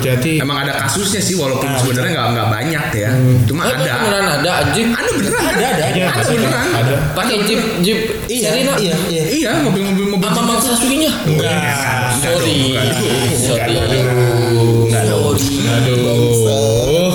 Jadi 0.00 0.32
Emang 0.38 0.58
ada 0.58 0.72
kasusnya 0.76 1.20
sih 1.20 1.34
walaupun 1.34 1.66
Nah, 1.66 1.78
sebenarnya 1.78 2.10
nggak 2.12 2.28
nggak 2.30 2.48
banyak 2.50 2.84
ya. 2.96 3.10
Cuma 3.46 3.60
Eh, 3.62 3.72
ada. 3.72 3.92
Beneran 4.00 4.26
ada 4.32 4.50
anjing. 4.60 4.88
Ada 4.90 5.10
beneran 5.12 5.38
Ada, 5.40 5.66
ada, 5.70 5.84
ada, 5.86 6.02
ada. 6.10 6.22
beneran. 6.26 6.66
Ada. 6.74 6.94
Pakai 7.12 7.36
jeep 7.44 7.60
jeep 7.80 7.98
Iya, 8.26 8.48
Serina. 8.48 8.72
iya, 8.76 8.94
iya. 9.06 9.22
Iya 9.28 9.50
mobil-mobil 9.62 10.06
mobil. 10.08 10.26
Apa 10.26 10.40
Mang 10.40 10.58
Saswinya? 10.58 11.10
Enggak. 11.24 11.54
Sorry. 12.18 12.58
Sorry. 13.36 13.74
Enggak 14.82 15.02
dong. 15.06 15.36
aduh. 15.70 17.10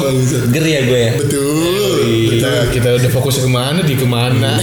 Geri 0.48 0.72
ya 0.72 0.82
gue 0.84 1.00
ya. 1.02 1.12
Betul 1.20 1.45
Kita 2.46 2.62
kita 2.72 2.90
udah 2.96 3.12
fokus 3.12 3.36
ke 3.38 3.50
mana 3.50 3.82
di 3.82 3.94
ke 3.94 4.06
mana? 4.06 4.56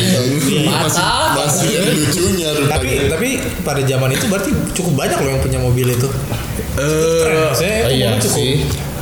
Mata. 0.62 1.34
Masih 1.34 1.70
ada 1.76 1.90
lucunya. 1.90 2.48
Tapi 2.68 2.88
tapi 3.10 3.28
pada 3.60 3.82
zaman 3.82 4.10
itu 4.10 4.24
berarti 4.26 4.50
cukup 4.72 4.92
banyak 4.96 5.18
loh 5.18 5.30
yang 5.30 5.42
punya 5.42 5.58
mobil 5.58 5.86
itu. 5.90 6.08
Eh, 6.72 7.50
maksudnya 7.50 7.76
oh 7.84 7.90
iya 7.90 8.08
cukup. 8.16 8.32
sih. 8.32 8.52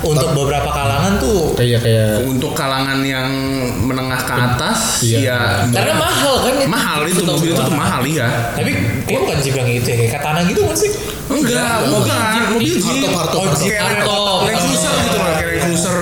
Untuk 0.01 0.33
beberapa 0.33 0.65
kalangan 0.73 1.21
tuh 1.21 1.53
Kayak 1.53 1.85
kayak 1.85 2.25
untuk 2.25 2.57
kalangan 2.57 3.05
yang 3.05 3.29
menengah 3.85 4.17
ke 4.17 4.33
atas 4.33 5.05
Iya. 5.05 5.21
ya 5.29 5.39
Karena 5.69 5.93
mahal 5.93 6.41
kan 6.41 6.53
itu. 6.57 6.65
mahal 6.65 6.99
itu 7.05 7.21
mobil 7.21 7.53
itu 7.53 7.61
tuh 7.61 7.77
mahal 7.77 8.01
iya. 8.01 8.49
tapi 8.57 8.73
kayak 9.05 9.21
bukan 9.21 9.37
jeep 9.45 9.53
yang 9.53 9.69
itu 9.69 9.85
ya 9.85 9.97
kayak 10.01 10.11
katana 10.17 10.41
gitu 10.41 10.65
kan 10.65 10.73
sih 10.73 10.89
Enggak, 11.29 11.85
bukan 11.85 12.17
mobil 12.49 12.73
jeep. 12.81 13.13
Oh, 13.13 13.45
kayak 13.53 13.81
Hardtop. 14.01 14.39
Land 14.41 14.57
Cruiser 14.57 14.93
gitu 15.05 15.17
loh, 15.21 15.33
kayak 15.37 15.47
Land 15.53 15.61
Cruiser. 15.69 15.97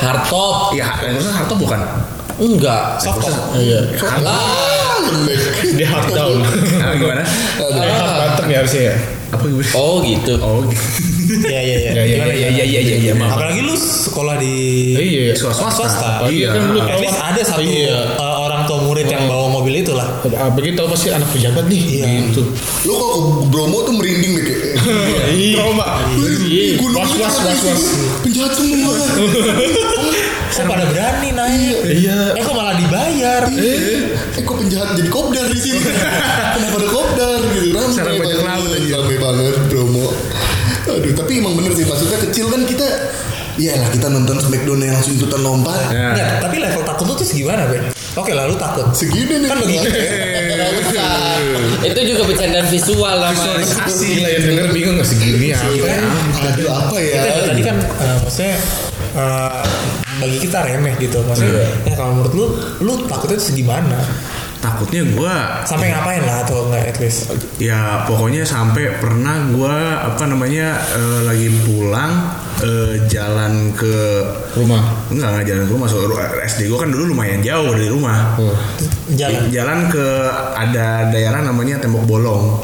Hardtop. 0.00 0.56
Iya, 0.72 0.86
Land 0.96 1.12
Cruiser 1.20 1.32
hardtop 1.36 1.58
bukan? 1.60 1.80
Enggak. 2.42 2.98
soft 2.98 3.22
iya. 3.54 3.78
Lembek. 5.02 5.38
Dia 5.76 5.86
hard 5.86 6.08
down. 6.10 6.38
Ah, 6.80 6.94
gimana? 6.94 7.22
Dia 7.58 7.92
hard 7.92 8.12
bottom 8.18 8.46
ya 8.48 8.58
harusnya 8.58 8.82
ya. 8.90 8.96
Apa 9.30 9.44
gimana? 9.44 9.68
Oh 9.72 9.94
gitu. 10.02 10.32
Oh, 10.38 10.58
gitu. 10.64 10.82
Iya 11.48 11.60
iya 11.62 11.76
iya. 11.78 11.90
Ya, 11.92 12.02
ya, 12.02 12.16
Gimana, 12.18 12.32
ya, 12.34 12.48
gimana? 12.50 12.58
ya, 12.58 12.64
ya, 12.66 12.80
ya, 12.82 12.96
ya, 13.00 13.12
maaf. 13.14 13.36
Apalagi 13.38 13.60
lu 13.62 13.74
sekolah 13.78 14.34
di 14.36 14.54
Iya. 14.92 15.32
Swasta. 15.32 15.70
swasta. 15.70 16.08
Oh, 16.20 16.28
iya 16.28 16.50
kan 16.50 16.60
lu 16.68 16.78
At 16.82 16.98
least 16.98 17.16
ada 17.16 17.40
satu 17.40 17.62
Iya. 17.62 18.18
uh, 18.18 18.36
orang 18.42 18.66
tua 18.66 18.78
murid 18.82 19.06
yang 19.06 19.24
bawa 19.24 19.48
mobil 19.48 19.80
itu 19.80 19.92
lah. 19.94 20.08
Ah, 20.34 20.50
begitu 20.50 20.82
pasti 20.84 21.08
anak 21.08 21.30
pejabat 21.30 21.64
nih. 21.66 21.80
Iya. 22.02 22.06
Gitu. 22.28 22.42
Lu 22.84 22.92
kok 22.92 23.14
Bromo 23.48 23.86
tuh 23.86 23.94
merinding 23.96 24.32
deh 24.34 24.44
kayak 24.44 24.60
Trauma. 25.56 25.86
Iya, 26.42 26.76
Was 26.92 27.10
was 27.16 27.36
was 27.40 27.60
was. 27.64 27.82
Penjahat 28.20 28.52
semua 28.52 28.92
Kok 30.52 30.68
pada 30.68 30.84
berani 30.84 31.28
naik? 31.32 31.76
Iya. 31.88 32.36
Eh 32.36 32.42
kok 32.44 32.52
malah 32.52 32.76
dibayar? 32.76 33.48
Eh, 33.48 34.04
eh 34.36 34.42
kok 34.44 34.56
penjahat 34.60 34.92
jadi 35.00 35.08
kopdar 35.08 35.48
di 35.48 35.56
sini? 35.56 35.80
Kenapa 36.60 36.76
ada 36.76 36.88
kopdar 36.92 37.40
gitu? 37.56 37.72
Ramai 37.72 37.96
Sarang 37.96 38.16
bajak 38.20 38.38
banget. 38.44 38.60
laut 38.60 38.76
aja. 38.76 38.94
Ramai 39.00 39.16
banget 39.16 39.54
Bromo. 39.72 40.06
Aduh, 40.92 41.12
tapi 41.16 41.32
emang 41.40 41.56
bener 41.56 41.72
sih 41.72 41.88
maksudnya 41.88 42.18
kecil 42.28 42.52
kan 42.52 42.68
kita 42.68 42.84
Ya 43.60 43.76
lah 43.76 43.92
kita 43.92 44.08
nonton 44.08 44.40
Smackdown 44.40 44.80
yang 44.80 44.96
langsung 44.96 45.12
ikutan 45.12 45.40
lompat 45.44 45.92
Ya. 45.92 46.40
Tapi 46.40 46.56
level 46.60 46.82
takut 46.84 47.04
tuh 47.16 47.24
segimana, 47.24 47.68
Ben? 47.68 47.92
Oke 48.12 48.36
lah, 48.36 48.44
lu 48.44 48.56
takut. 48.60 48.92
Segini 48.92 49.40
nih 49.40 49.48
Kan 49.48 49.56
begitu. 49.60 49.88
Itu 51.92 52.00
juga 52.12 52.22
bercandaan 52.28 52.66
visual 52.68 53.16
lah. 53.16 53.32
Mas. 53.32 53.40
Visualisasi. 53.40 54.04
Gila 54.20 54.28
yang 54.28 54.44
denger 54.52 54.66
bingung 54.72 54.94
nggak 55.00 55.08
segini 55.08 55.48
apa 55.56 55.68
ya? 55.80 55.96
Aduh 56.52 56.68
apa 56.68 56.96
ya 57.00 57.20
tadi 57.48 57.62
kan 57.64 57.76
uh, 57.80 58.16
maksudnya 58.20 58.56
uh, 59.16 59.62
bagi 60.22 60.38
kita 60.38 60.58
remeh 60.62 60.94
gitu. 60.96 61.18
Maksudnya 61.20 61.66
ya 61.82 61.92
kalau 61.92 62.14
menurut 62.14 62.32
lu, 62.32 62.44
lu 62.80 62.92
takutnya 63.04 63.36
tuh 63.36 63.46
segimana? 63.48 63.98
Takutnya 64.56 65.02
gua 65.10 65.66
Sampai 65.66 65.90
ngapain 65.90 66.22
lah 66.22 66.46
atau 66.46 66.70
enggak 66.70 66.86
at 66.86 66.96
least? 66.96 67.26
ya 67.58 68.06
pokoknya 68.06 68.46
sampai 68.46 68.94
pernah 68.96 69.50
gua 69.50 69.74
apa 70.06 70.22
namanya 70.24 70.78
eh, 70.94 71.20
lagi 71.26 71.50
pulang 71.66 72.30
eh, 72.62 72.94
jalan 73.04 73.74
ke 73.74 74.22
Rumah. 74.54 75.10
enggak 75.10 75.28
enggak 75.34 75.46
jalan 75.50 75.62
ke 75.66 75.72
rumah 75.72 75.88
so, 75.90 75.98
SD 76.38 76.70
gua 76.70 76.78
kan 76.78 76.94
dulu 76.94 77.10
lumayan 77.10 77.42
jauh 77.42 77.74
dari 77.74 77.90
rumah 77.90 78.38
Oh. 78.38 78.54
Jalan. 79.10 79.50
jalan 79.50 79.90
ke 79.90 80.06
ada 80.54 81.10
daerah 81.10 81.42
namanya 81.42 81.82
tembok 81.82 82.06
bolong 82.06 82.62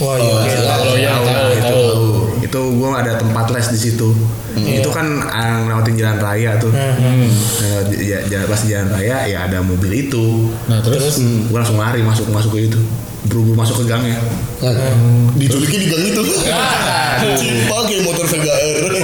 Wah, 0.00 0.16
iya. 0.16 0.32
oke. 0.34 0.50
Kalau 0.56 0.94
yang 0.96 1.14
Tahu, 1.14 1.28
tahu 1.28 1.50
itu. 1.52 1.62
tahu. 1.62 2.06
itu 2.42 2.60
gua 2.74 2.88
ada 2.98 3.12
tempat 3.14 3.46
les 3.52 3.68
di 3.68 3.78
situ 3.78 4.08
itu 4.56 4.90
kan 4.90 5.06
ah, 5.24 5.62
ngelewatin 5.62 5.94
jalan 5.94 6.18
raya 6.18 6.50
tuh. 6.56 6.70
Hmm. 6.70 7.28
Nah, 7.60 7.80
j- 7.86 8.00
j- 8.00 8.24
jalan 8.26 8.46
pas 8.46 8.60
jalan 8.60 8.88
raya 8.90 9.16
ya 9.24 9.38
ada 9.44 9.58
mobil 9.60 9.90
itu. 10.00 10.50
Nah 10.66 10.78
terus, 10.80 11.18
gue 11.18 11.54
langsung 11.54 11.76
lari 11.76 12.00
masuk 12.00 12.26
masuk 12.28 12.52
ke 12.52 12.66
itu. 12.66 12.80
Buru-buru 13.22 13.52
masuk 13.54 13.80
ke 13.80 13.84
gangnya. 13.86 14.16
Nah, 14.60 14.72
Diculikin 15.34 15.78
di 15.78 15.88
gang 15.88 16.02
itu. 16.02 16.22
Kayak 17.80 18.02
motor 18.02 18.24
Vega 18.24 18.52
R. 18.54 18.90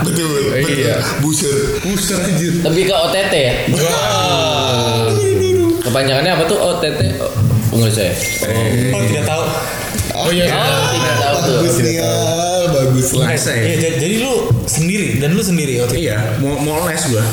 Betul 0.00 0.28
Iya. 0.58 0.96
Buser. 1.20 1.54
Buster 1.82 2.18
anjir. 2.18 2.52
Lebih 2.62 2.82
ke 2.86 2.94
OTT 2.94 3.32
ya. 3.34 3.54
Kepanjangannya 5.80 6.32
apa 6.32 6.44
tuh 6.44 6.58
OTT? 6.58 7.00
Oh, 7.20 7.32
enggak 7.74 7.92
saya. 7.92 8.12
Oh, 8.90 9.02
tidak 9.04 9.24
tahu. 9.24 9.44
Oh 10.14 10.28
iya. 10.28 10.46
Oh, 10.48 11.40
tuh. 11.40 11.54
Bagus 11.58 11.76
nih 11.78 11.94
ya 11.96 12.10
Bagus 12.68 13.08
lah 13.12 13.26
Iya, 13.28 13.74
ya 13.74 13.76
jadi, 13.96 14.16
lu 14.20 14.32
sendiri 14.64 15.06
dan 15.18 15.32
lu 15.32 15.40
sendiri 15.40 15.80
waktu 15.80 15.94
itu. 15.96 16.02
iya 16.04 16.16
mau 16.38 16.56
mau 16.56 16.84
les 16.84 17.00
gue 17.02 17.24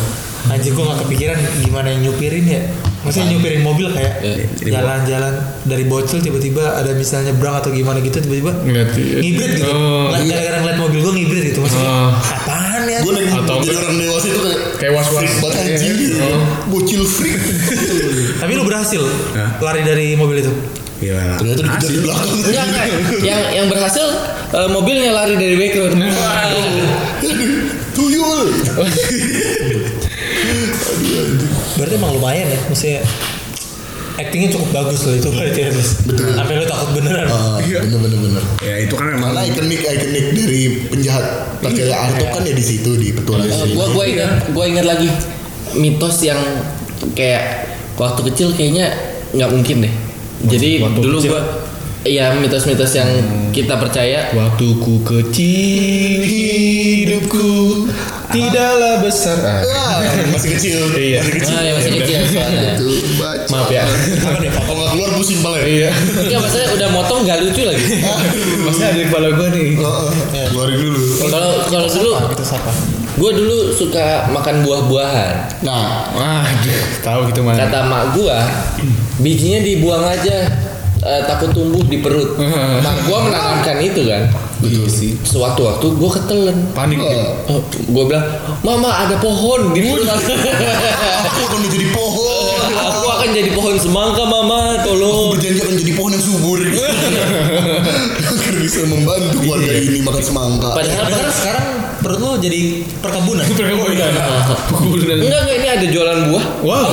Anjir 0.45 0.71
gua 0.71 0.93
gak 0.93 0.99
kepikiran 1.01 1.35
gimana 1.57 1.89
yang 1.89 2.05
nyupirin 2.05 2.45
ya. 2.45 2.61
Maksudnya 3.01 3.33
nyupirin 3.33 3.61
mobil 3.61 3.89
kayak 3.89 4.13
Iya, 4.21 4.45
jalan-jalan 4.77 5.33
dari 5.63 5.83
bocil 5.83 6.21
tiba-tiba 6.21 6.61
ada 6.75 6.93
misalnya 6.93 7.33
brang 7.33 7.57
atau 7.57 7.73
gimana 7.73 7.97
gitu 7.97 8.17
tiba-tiba 8.19 8.53
ngibrit 8.61 9.57
gitu. 9.57 9.65
Oh. 9.67 10.13
Ngeliat- 10.13 10.29
Gara-gara 10.29 10.57
ngeliat 10.61 10.77
mobil 10.79 10.99
gua 11.01 11.13
ngibrit 11.13 11.43
gitu 11.49 11.59
maksudnya. 11.59 11.89
Oh. 11.89 12.11
Apaan 12.13 12.81
ya? 12.85 12.99
Gue 13.01 13.11
naik 13.15 13.29
Atau 13.35 13.57
jadi 13.59 13.73
orang 13.75 13.95
dewasa 13.97 14.27
itu 14.27 14.39
kayak 14.39 14.59
Kayak 14.77 14.93
was-was. 14.93 15.17
Freak 15.17 15.35
banget 15.41 15.57
anjing 15.65 15.93
gitu 15.97 16.15
Oh. 16.21 16.41
Bocil 16.69 17.01
freak 17.03 17.41
Tapi 18.37 18.51
lu 18.53 18.63
berhasil 18.63 19.01
lari 19.57 19.81
dari 19.81 20.07
mobil 20.13 20.37
itu. 20.39 20.53
Iya 21.03 21.35
Ternyata 21.35 21.61
dikejar 21.67 21.91
di 21.91 21.99
belakang 22.07 22.29
Enggak, 22.39 22.63
enggak. 22.71 22.85
Yang 23.19 23.41
yang 23.51 23.67
berhasil 23.67 24.05
eh, 24.55 24.69
mobilnya 24.71 25.11
lari 25.11 25.35
dari 25.35 25.55
background. 25.59 25.99
Tuyul 27.95 28.47
Berarti 31.75 31.93
emang 31.99 32.11
lumayan 32.15 32.47
ya, 32.47 32.59
maksudnya 32.71 33.03
actingnya 34.15 34.49
cukup 34.55 34.69
bagus 34.71 35.03
loh 35.03 35.15
itu 35.19 35.27
berarti 35.27 35.59
Ernest. 35.67 36.07
Betul. 36.07 36.31
Sampai 36.31 36.53
lu 36.55 36.65
takut 36.67 36.89
beneran. 36.95 37.27
Ah, 37.27 37.59
bener 37.59 37.99
bener 37.99 38.19
bener. 38.19 38.43
Ya 38.63 38.75
itu 38.79 38.93
kan 38.95 39.11
memang 39.11 39.35
Karena 39.35 39.43
ikonik 39.51 39.81
ikonik 39.83 40.25
dari 40.31 40.61
penjahat 40.87 41.25
pakai 41.59 41.91
Arto 41.91 42.25
kan 42.31 42.41
ya 42.47 42.53
di 42.55 42.65
situ 42.65 42.95
di 42.95 43.11
petualangan. 43.11 43.51
Eh, 43.51 43.75
gua 43.75 43.85
gua 43.91 44.05
ingat 44.07 44.31
gua 44.55 44.65
ingat 44.71 44.85
lagi 44.87 45.11
mitos 45.75 46.23
yang 46.23 46.39
kayak 47.11 47.75
waktu 47.99 48.21
kecil 48.31 48.55
kayaknya 48.55 48.95
nggak 49.35 49.51
mungkin 49.51 49.83
deh. 49.83 49.93
Jadi 50.43 50.83
Waktu 50.83 50.99
dulu 50.99 51.17
kecil. 51.19 51.31
gua 51.31 51.43
Iya 52.05 52.37
mitos-mitos 52.37 52.93
yang 52.93 53.09
kita 53.49 53.81
percaya 53.81 54.29
Waktu 54.29 54.77
ku 54.77 55.01
kecil 55.01 56.21
hidupku 56.21 57.49
tidaklah 58.29 58.99
besar. 59.01 59.37
Ah, 59.41 59.63
Ah, 59.65 59.97
masih 60.29 60.53
kecil. 60.53 60.91
Iya. 60.93 61.23
Masih 61.23 61.33
kecil. 61.39 61.55
Ah, 61.55 61.61
ya, 61.63 61.71
masih 61.73 61.91
kecil 61.97 62.19
soalnya. 62.29 62.71
Maaf 63.47 63.69
ya. 63.71 63.83
Kalau 64.59 64.75
nggak 64.75 64.91
keluar 64.91 65.09
pusing 65.15 65.39
pala 65.39 65.57
ya. 65.61 65.65
Iya. 65.65 65.89
Enggak 65.95 66.39
maksudnya 66.43 66.67
udah 66.75 66.89
motong 66.91 67.19
gak 67.23 67.37
lucu 67.41 67.61
lagi 67.63 67.85
Maksudnya 68.65 68.87
ada 68.91 68.99
di 68.99 69.05
kepala 69.07 69.27
gue 69.33 69.47
nih. 69.49 69.67
Heeh. 69.79 70.45
Keluarin 70.51 70.77
dulu. 70.77 71.01
Kalau 71.25 71.49
kalau 71.65 71.87
dulu 71.89 72.11
Apa 72.13 72.27
gitu 72.35 72.43
siapa? 72.43 72.71
Gue 73.15 73.31
dulu 73.33 73.57
suka 73.69 74.05
makan 74.29 74.61
buah-buahan 74.61 75.33
Nah, 75.61 76.11
Wah, 76.11 76.43
aduh, 76.43 76.79
tahu 76.99 77.19
gitu 77.27 77.41
mana. 77.41 77.57
kata 77.61 77.79
mak 77.83 78.03
gua 78.11 78.43
bijinya 79.17 79.59
dibuang 79.59 80.03
aja 80.03 80.35
eh, 80.97 81.21
takut 81.23 81.49
tumbuh 81.49 81.81
di 81.81 81.97
perut 81.97 82.35
mak 82.85 82.95
gua 83.03 83.23
menanamkan 83.23 83.79
itu 83.79 84.03
kan 84.03 84.27
betul 84.57 84.85
sih. 84.85 85.15
sewaktu-waktu 85.21 85.85
gua 85.91 86.09
ketelen 86.11 86.57
Panik. 86.71 86.99
Oh, 87.47 87.59
gua 87.89 88.03
bilang 88.05 88.25
mama 88.61 88.91
ada 88.99 89.15
pohon 89.17 89.71
di 89.71 89.83
perut 89.85 90.05
aku 90.05 90.31
Aku 91.25 91.39
akan 91.45 91.59
menjadi 91.61 91.87
pohon. 91.91 92.59
aku 92.69 93.07
akan 93.09 93.29
jadi 93.31 93.51
pohon 93.51 93.75
semangka 93.75 94.23
mama 94.23 94.59
Aku 94.75 94.91
tolong 94.91 95.31
berjanji 95.31 95.59
akan 95.61 95.75
jadi 95.77 95.93
pohon 95.93 96.11
yang 96.11 96.23
subur. 96.23 96.59
Agar 98.25 98.55
bisa 98.57 98.79
membantu 98.85 99.37
keluarga 99.39 99.71
ini 99.73 99.99
makan 100.01 100.21
semangka. 100.21 100.67
padahal 100.73 101.03
Padahal 101.05 101.31
sekarang 101.31 101.67
perut 102.05 102.21
lu 102.21 102.37
jadi 102.37 102.85
perkebunan. 103.01 103.41
Perkebunan. 103.57 104.13
Perkebunan. 104.69 105.17
enggak 105.25 105.41
enggak 105.41 105.57
ini 105.57 105.67
ada 105.73 105.85
jualan 105.89 106.17
buah 106.29 106.45
Wow. 106.61 106.85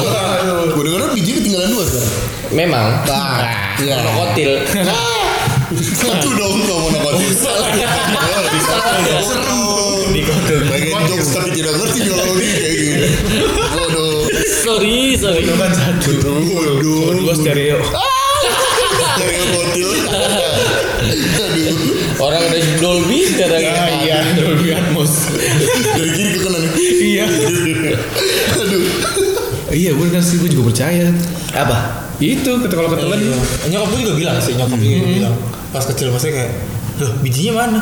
Gue 0.72 0.82
dengar 0.88 1.12
biji 1.12 1.30
ketinggalan 1.36 1.68
dua 1.68 1.84
sekarang. 1.84 2.14
memang 2.52 2.88
Nah, 3.04 3.76
iya. 3.80 3.96
monokotil 4.00 4.52
Satu 5.72 6.28
dong 6.36 6.56
kau 6.68 6.76
mau 6.84 6.88
nakotin. 6.92 7.32
Seru. 9.24 9.60
Bagian 10.68 11.00
jokes 11.08 11.32
tapi 11.32 11.48
tidak 11.56 11.80
ngerti 11.80 11.98
biologi 12.04 12.48
kayak 12.60 12.76
gini. 12.76 13.08
Waduh. 13.72 14.28
sorry 14.64 15.16
sorry 15.16 15.48
Itu 15.48 15.56
kan 15.56 15.72
satu. 15.72 16.12
Waduh. 16.52 17.24
Dua 17.24 17.32
stereo. 17.36 17.80
Dari 19.16 19.36
kotil. 19.48 19.90
Orang 22.22 22.38
ada 22.40 22.58
Dolby 22.78 23.18
sekarang 23.26 23.58
Ah, 23.66 23.90
iya, 23.98 24.18
Dolby 24.38 24.70
Atmos. 24.70 25.26
Dari 25.90 26.10
kiri 26.12 26.30
ke 26.30 26.40
kanan. 26.40 26.62
iya. 26.78 27.24
Aduh. 28.54 28.82
Iya, 29.72 29.90
gue 29.90 30.06
kan 30.06 30.22
sih 30.22 30.38
gue 30.38 30.46
juga 30.48 30.70
percaya. 30.70 31.10
apa 31.52 32.06
Itu 32.16 32.62
kata 32.62 32.70
kalau 32.70 32.94
ketelan 32.94 33.18
Iya. 33.18 33.36
Nyokap 33.68 33.88
gue 33.90 34.00
juga 34.04 34.14
bilang 34.14 34.36
sih, 34.38 34.54
nyokap 34.54 34.78
gue 34.78 34.86
juga 34.92 35.08
bilang 35.10 35.34
pas 35.72 35.82
kecil 35.82 36.12
maksudnya 36.12 36.34
kayak, 36.38 36.52
loh 37.00 37.12
bijinya 37.24 37.52
mana? 37.58 37.80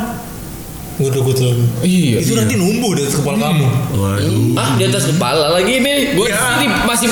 Gue 0.97 1.11
udah 1.11 1.21
gue. 1.21 1.35
Iya, 1.83 2.25
Itu 2.25 2.33
iya. 2.33 2.41
nanti 2.41 2.55
numbuh 2.57 2.97
di 2.97 3.05
atas 3.05 3.21
kepala 3.21 3.37
kamu. 3.43 3.67
Waduh. 3.93 4.57
Ah 4.57 4.71
di 4.79 4.85
atas 4.87 5.05
kepala 5.05 5.47
lagi 5.53 5.75
nih. 5.77 6.17
Gue 6.17 6.29
ini 6.33 6.67
masih 6.89 7.09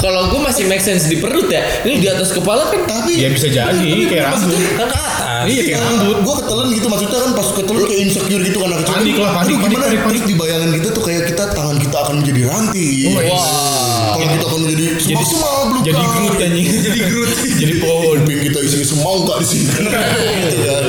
kalau 0.00 0.32
gue 0.32 0.40
masih 0.40 0.64
make 0.64 0.80
sense 0.80 1.06
di 1.06 1.20
perut 1.20 1.52
ya. 1.52 1.60
Ini 1.84 2.00
di 2.00 2.08
atas 2.08 2.32
kepala 2.32 2.72
kan. 2.72 2.88
Tapi 2.88 3.20
Ya 3.20 3.28
bisa 3.28 3.52
jadi 3.52 3.84
kayak 4.08 4.32
rambut. 4.32 4.56
Kan 4.80 4.88
ke 4.88 4.96
atas. 4.96 5.44
Iya 5.44 5.62
kayak 5.68 5.80
rambut. 5.84 6.16
Gue 6.24 6.34
ketelan 6.40 6.68
gitu 6.72 6.86
maksudnya 6.88 7.18
kan 7.20 7.32
pas 7.36 7.48
ketelan 7.52 7.84
kayak 7.84 8.00
insecure 8.08 8.42
gitu 8.42 8.58
kan 8.64 8.70
kecil. 8.80 8.94
Panik 8.96 9.16
lah, 9.20 9.30
panik, 9.36 9.56
gimana 9.60 9.84
panik, 9.86 10.00
terus 10.08 10.22
di 10.24 10.34
bayangan 10.34 10.70
kita 10.72 10.88
tuh 10.96 11.02
kayak 11.04 11.22
kita 11.28 11.44
tangan 11.52 11.76
kita 11.76 11.96
akan 12.00 12.14
menjadi 12.24 12.42
ranting. 12.48 13.12
Wah. 13.28 14.16
Kalau 14.16 14.26
kita 14.26 14.44
akan 14.48 14.60
menjadi 14.64 14.84
semak 15.00 15.52
belum 15.68 15.82
Jadi 15.84 16.02
Groot 16.02 16.38
anjing. 16.40 16.66
Jadi 16.80 17.00
Groot. 17.04 17.30
Jadi 17.62 17.74
pohon. 17.80 18.16
Kuping 18.20 18.40
kita 18.50 18.58
isinya 18.64 18.86
semangka 18.88 19.34
di 19.40 19.46
sini. 19.46 19.70
gitu 20.40 20.56
kan. 20.64 20.82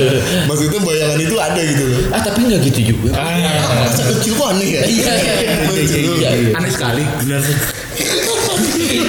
Maksudnya 0.48 0.80
bayangan 0.84 1.20
itu 1.20 1.36
ada 1.36 1.62
gitu 1.62 1.84
loh. 1.84 2.00
Ah 2.16 2.22
tapi 2.24 2.40
nggak 2.48 2.60
gitu 2.72 2.80
juga. 2.96 3.10
Ah. 3.16 3.88
Masa 3.88 4.04
kecil 4.16 4.32
kok 4.40 4.48
aneh 4.56 4.70
ya? 4.72 4.82
Iya. 4.88 5.14
Iya. 5.82 6.30
Aneh 6.56 6.72
sekali. 6.72 7.04
Benar. 7.24 7.42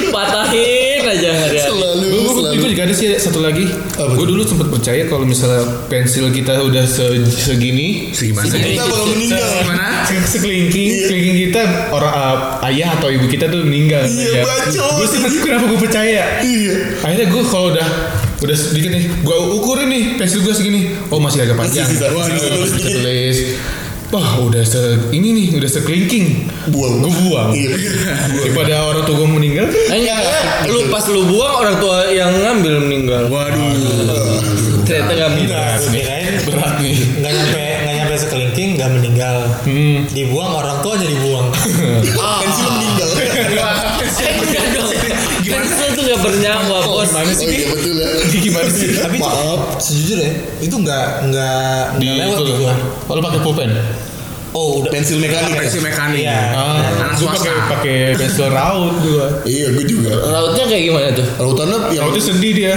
Patahin 0.09 1.03
aja 1.03 1.31
hari-hari. 1.35 1.59
Selalu, 1.63 2.09
Gue 2.13 2.33
selalu. 2.33 2.57
gue 2.57 2.69
juga 2.71 2.83
ada 2.85 2.95
sih 2.95 3.09
satu 3.15 3.41
lagi. 3.41 3.65
Apa 3.93 4.13
Gue 4.13 4.27
dulu 4.27 4.43
sempat 4.43 4.69
percaya 4.69 5.03
kalau 5.05 5.25
misalnya 5.25 5.61
pensil 5.87 6.29
kita 6.29 6.61
udah 6.61 6.85
se- 6.85 7.25
segini, 7.29 8.11
Segimana? 8.11 8.47
Kita 8.47 8.59
bakal 8.83 9.07
meninggal. 9.09 9.43
Gimana? 9.59 9.87
se- 10.03 10.27
sekelingking, 10.31 10.91
kelingking 11.07 11.37
kita 11.47 11.63
orang 11.89 12.13
uh, 12.13 12.37
ayah 12.67 12.95
atau 12.95 13.09
ibu 13.09 13.27
kita 13.27 13.47
tuh 13.47 13.63
meninggal. 13.63 14.05
Iya, 14.05 14.43
bacot. 14.43 14.91
Gue 14.95 15.07
sih 15.09 15.41
kenapa 15.41 15.65
gue 15.67 15.81
percaya? 15.81 16.21
Iya. 16.41 16.75
Akhirnya 17.01 17.27
gue 17.29 17.43
kalau 17.45 17.67
udah 17.71 17.89
udah 18.39 18.57
sedikit 18.59 18.91
nih, 18.91 19.07
gue 19.07 19.37
ukurin 19.55 19.87
nih 19.87 20.05
pensil 20.17 20.43
gue 20.43 20.51
segini. 20.51 20.81
Oh 21.09 21.19
masih 21.19 21.43
agak 21.43 21.57
panjang. 21.57 21.87
Masih 21.87 21.95
sisa, 21.95 22.07
Wah, 22.11 22.21
masih 22.21 22.33
bisa 22.35 22.49
tulis 22.51 22.73
bisa. 22.73 22.91
Wah 24.13 24.45
udah 24.45 24.61
se 24.61 25.09
ini 25.09 25.33
nih 25.33 25.47
udah 25.57 25.71
sekelingking. 25.73 26.45
Buang. 26.69 27.01
Gue 27.01 27.13
buang. 27.25 27.49
Iya. 27.57 27.81
Daripada 28.45 28.85
orang 28.85 29.09
tua 29.09 29.25
gue 29.25 29.31
meninggal. 29.41 29.67
Enggak, 29.89 30.21
lu 30.69 30.85
pas 30.93 31.01
lu 31.09 31.25
buang 31.33 31.65
orang 31.65 31.81
tua 31.81 32.13
yang 32.13 32.29
ngambil 32.29 32.85
meninggal. 32.85 33.33
Waduh. 33.33 33.73
Ternyata 34.85 35.13
nggak 35.17 35.33
bisa. 35.41 35.61
Kirain 35.89 36.35
Berat 36.45 36.75
nih. 36.85 36.97
nggak 37.25 37.33
nyampe 37.33 37.65
nggak 37.65 37.95
nyampe 37.97 38.15
sekelingking 38.21 38.71
nggak 38.77 38.91
meninggal. 38.93 39.37
Hmm. 39.65 40.05
Dibuang 40.13 40.53
orang 40.61 40.77
tua 40.85 40.95
jadi 41.01 41.17
buang. 41.25 41.42
Bernyawa 46.23 46.79
bos. 46.83 47.09
Gimana 47.09 47.29
Oh 47.29 47.37
sih? 47.37 47.47
iya 47.51 47.67
betul 47.69 47.95
ya. 47.95 48.09
Gimana 48.39 48.69
sih? 48.71 48.89
Tapi 48.95 49.17
Maaf. 49.19 49.61
sejujurnya 49.77 50.31
itu 50.59 50.75
nggak 50.75 51.07
nggak 51.27 51.67
lewat 51.99 52.33
itu 52.33 52.45
di 52.45 52.53
gua. 52.57 52.73
Oh, 53.07 53.13
lu 53.13 53.21
pakai 53.21 53.41
pulpen? 53.43 53.71
Oh 54.53 54.85
udah 54.85 54.93
Pensil 54.93 55.17
mekanik. 55.17 55.57
Pensil 55.57 55.81
mekanik. 55.81 56.23
Iya. 56.23 56.53
Ah, 56.53 56.77
Anak 56.85 57.17
pakai 57.17 57.41
swasta. 57.41 57.73
pakai 57.73 57.97
pensil 58.15 58.47
raut 58.49 58.95
gua. 59.01 59.27
Iya 59.43 59.73
gue 59.73 59.85
juga. 59.89 60.13
Rautnya 60.13 60.65
kayak 60.69 60.83
gimana 60.87 61.09
tuh? 61.11 61.27
Rautannya 61.41 61.77
yang 61.91 62.05
Rautnya 62.05 62.21
sedih 62.23 62.53
dia. 62.53 62.75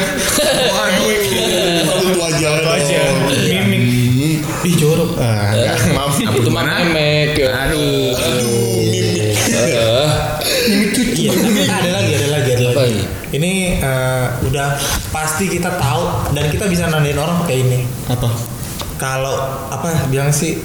Raut 1.83 2.15
wajah. 2.15 2.51
Itu 2.55 2.69
aja. 2.71 3.01
Mimik. 3.27 4.39
Ih 4.65 4.75
jorok. 4.79 5.19
Ah, 5.19 5.51
maaf. 5.93 6.15
Itu 6.15 6.47
memek. 6.47 7.35
Aduh. 7.37 7.51
Aduh, 7.51 8.14
Eh, 13.85 14.25
udah 14.45 14.67
pasti 15.09 15.45
kita 15.47 15.77
tahu 15.77 16.33
dan 16.33 16.49
kita 16.49 16.65
bisa 16.65 16.89
nandain 16.89 17.15
orang 17.15 17.37
pakai 17.39 17.61
ini. 17.61 17.79
Apa? 18.09 18.29
Kalau 18.95 19.35
apa 19.69 20.07
bilang 20.07 20.31
sih 20.31 20.57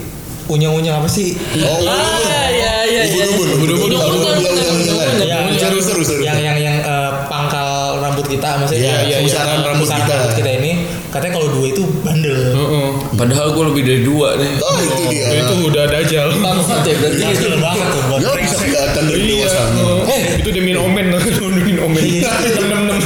unyang-unyang 0.46 0.98
apa 0.98 1.06
sih? 1.06 1.36
Oh, 1.60 1.78
Ah 1.84 2.18
ya 2.18 2.42
ya 2.48 2.74
ya. 2.86 3.02
Ubun-ubun. 3.06 3.68
Ubun-ubun. 3.68 3.92
Ubun-ubun. 4.24 5.20
Yang 5.20 5.60
Seru, 5.60 5.78
seru, 5.78 6.02
seru. 6.02 6.22
Yang 6.24 6.40
yang 6.40 6.56
yang 6.56 6.76
eh, 6.80 7.10
pangkal 7.28 8.00
rambut 8.00 8.24
kita 8.24 8.56
maksudnya 8.56 9.04
Iya, 9.04 9.06
iya, 9.06 9.16
pusaran 9.20 9.60
rambut 9.60 9.84
pusaran 9.84 10.02
kita. 10.02 10.14
rambut 10.16 10.34
kita 10.34 10.50
ini 10.56 10.70
katanya 11.10 11.32
kalau 11.36 11.48
dua 11.52 11.66
itu 11.68 11.82
bandel. 12.00 12.32
Heeh. 12.32 12.88
Padahal 13.12 13.46
gue 13.52 13.64
lebih 13.70 13.82
dari 13.84 14.02
dua 14.02 14.28
nih. 14.34 14.52
Oh 14.58 14.76
itu 14.78 15.02
dia. 15.10 15.26
Itu 15.36 15.54
udah 15.68 15.84
dajal. 15.86 16.28
Bangsat 16.38 16.80
ya 16.82 16.94
berarti. 16.96 17.22
Bandel 17.22 17.54
banget 17.60 17.86
tuh 17.86 18.02
buat 18.08 18.20
Gak 18.24 18.34
bisa 18.40 18.56
kelihatan 18.58 19.02
dari 19.04 19.22
dewasanya. 19.28 19.82
Eh, 19.84 19.99
itu 20.40 20.48
demi 20.50 20.72
omen, 20.72 21.06
demi 21.58 21.74
omen. 21.76 22.00
Enam 22.00 22.80
enam 22.86 22.96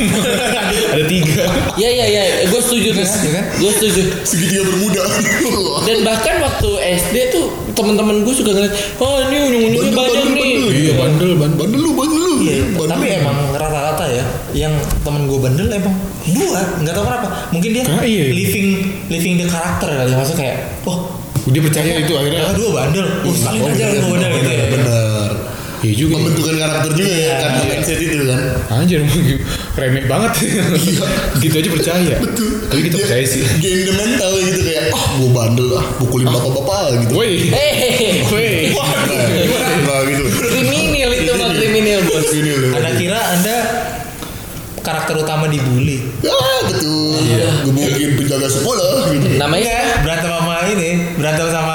Ada 0.90 1.04
tiga. 1.04 1.44
Ya 1.74 1.88
ya 1.88 2.06
ya, 2.06 2.22
gue 2.46 2.60
setuju 2.60 2.88
nih. 2.92 3.02
Iya 3.04 3.30
kan? 3.32 3.44
Gue 3.56 3.70
setuju. 3.72 4.00
Segitiga 4.22 4.62
bermuda. 4.64 5.02
Dan 5.82 6.02
bahkan 6.02 6.34
waktu 6.40 6.68
SD 6.96 7.16
tuh 7.28 7.44
teman-teman 7.72 8.22
gue 8.22 8.30
suka 8.32 8.50
ngeliat, 8.50 8.70
oh 8.96 9.18
ini 9.24 9.36
unyu-unyunya 9.42 9.90
Bandel, 9.90 10.14
banyak 10.14 10.30
nih. 10.30 10.42
bandel. 10.54 10.70
Iya, 10.72 10.92
bandel, 10.94 11.30
bandel. 11.34 11.58
Bandel 11.60 11.80
lu, 11.80 11.90
bandel 11.92 12.20
lu. 12.20 12.34
Iya, 12.40 12.56
Bandel. 12.70 12.88
tapi 12.88 13.06
emang 13.12 13.36
rata-rata 13.52 14.04
ya 14.06 14.24
yang 14.52 14.74
temen 15.00 15.24
gue 15.24 15.38
bandel 15.38 15.66
emang 15.68 15.94
dua 16.24 16.60
nggak 16.78 16.92
tahu 16.92 17.04
kenapa 17.04 17.28
mungkin 17.50 17.70
dia 17.72 17.84
Ah, 17.86 18.02
iya. 18.02 18.30
living 18.30 18.68
living 19.08 19.34
the 19.36 19.46
karakter 19.46 19.88
kali 19.88 20.08
ya 20.08 20.16
maksudnya 20.16 20.40
kayak 20.40 20.56
oh 20.84 20.98
Dia 21.44 21.60
percaya 21.60 21.92
itu 21.98 22.12
akhirnya. 22.12 22.40
ternyata 22.42 22.56
dua 22.56 22.70
bandel 22.74 23.06
oh 23.22 23.32
sekali 23.32 23.58
Oh, 23.58 23.68
aja 23.68 23.84
gue 23.90 24.00
bandel 24.04 24.30
gitu 24.34 24.50
ya 24.50 24.64
Bener. 24.70 25.23
Iya 25.84 25.94
juga. 25.94 26.10
ya. 26.10 26.18
Pembentukan 26.18 26.54
karakter 26.56 26.90
juga 26.90 27.04
ya 27.06 27.18
Iya. 27.20 27.34
karena 27.36 27.60
mindset 27.68 27.98
itu 28.00 28.16
kan. 28.24 28.40
Anjir, 28.72 29.00
remeh 29.74 30.04
banget. 30.06 30.32
gitu 31.38 31.54
aja 31.54 31.68
percaya. 31.70 32.14
Tapi 32.64 32.80
kita 32.82 32.96
Dia 32.96 33.04
percaya 33.04 33.24
sih. 33.24 33.42
Game 33.60 33.82
the 33.84 33.94
mental 33.94 34.32
gitu 34.40 34.60
kayak 34.62 34.84
ah 34.90 35.06
gue 35.14 35.30
bandel 35.30 35.68
ah 35.74 35.84
pukulin 35.96 36.26
bapak-bapak 36.26 36.80
gitu. 37.04 37.12
Woi. 37.14 37.32
Hehehe, 37.46 38.08
Woi. 38.26 38.72
Nah 39.84 40.00
gitu. 40.04 40.24
kriminal 40.24 41.10
itu 41.12 41.32
mah 41.34 41.48
kriminal 41.52 42.00
bos. 42.02 42.26
Ini 42.26 42.50
loh. 42.50 42.70
anda 42.74 42.90
kira 42.96 43.20
anda 43.30 43.56
karakter 44.80 45.14
utama 45.16 45.46
dibully. 45.46 46.00
Ah 46.24 46.60
betul. 46.64 47.16
Gue 47.64 47.72
mungkin 47.72 48.08
penjaga 48.16 48.48
sekolah 48.48 49.08
gitu. 49.10 49.26
Namanya 49.36 49.72
Iya, 49.74 50.02
berantem 50.04 50.30
sama 50.30 50.54
ini, 50.68 50.90
berantem 51.16 51.48
sama 51.48 51.74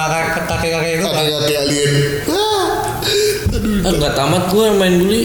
nggak 4.00 4.14
tamat 4.14 4.44
gue 4.48 4.66
main 4.74 4.94
bully. 4.98 5.22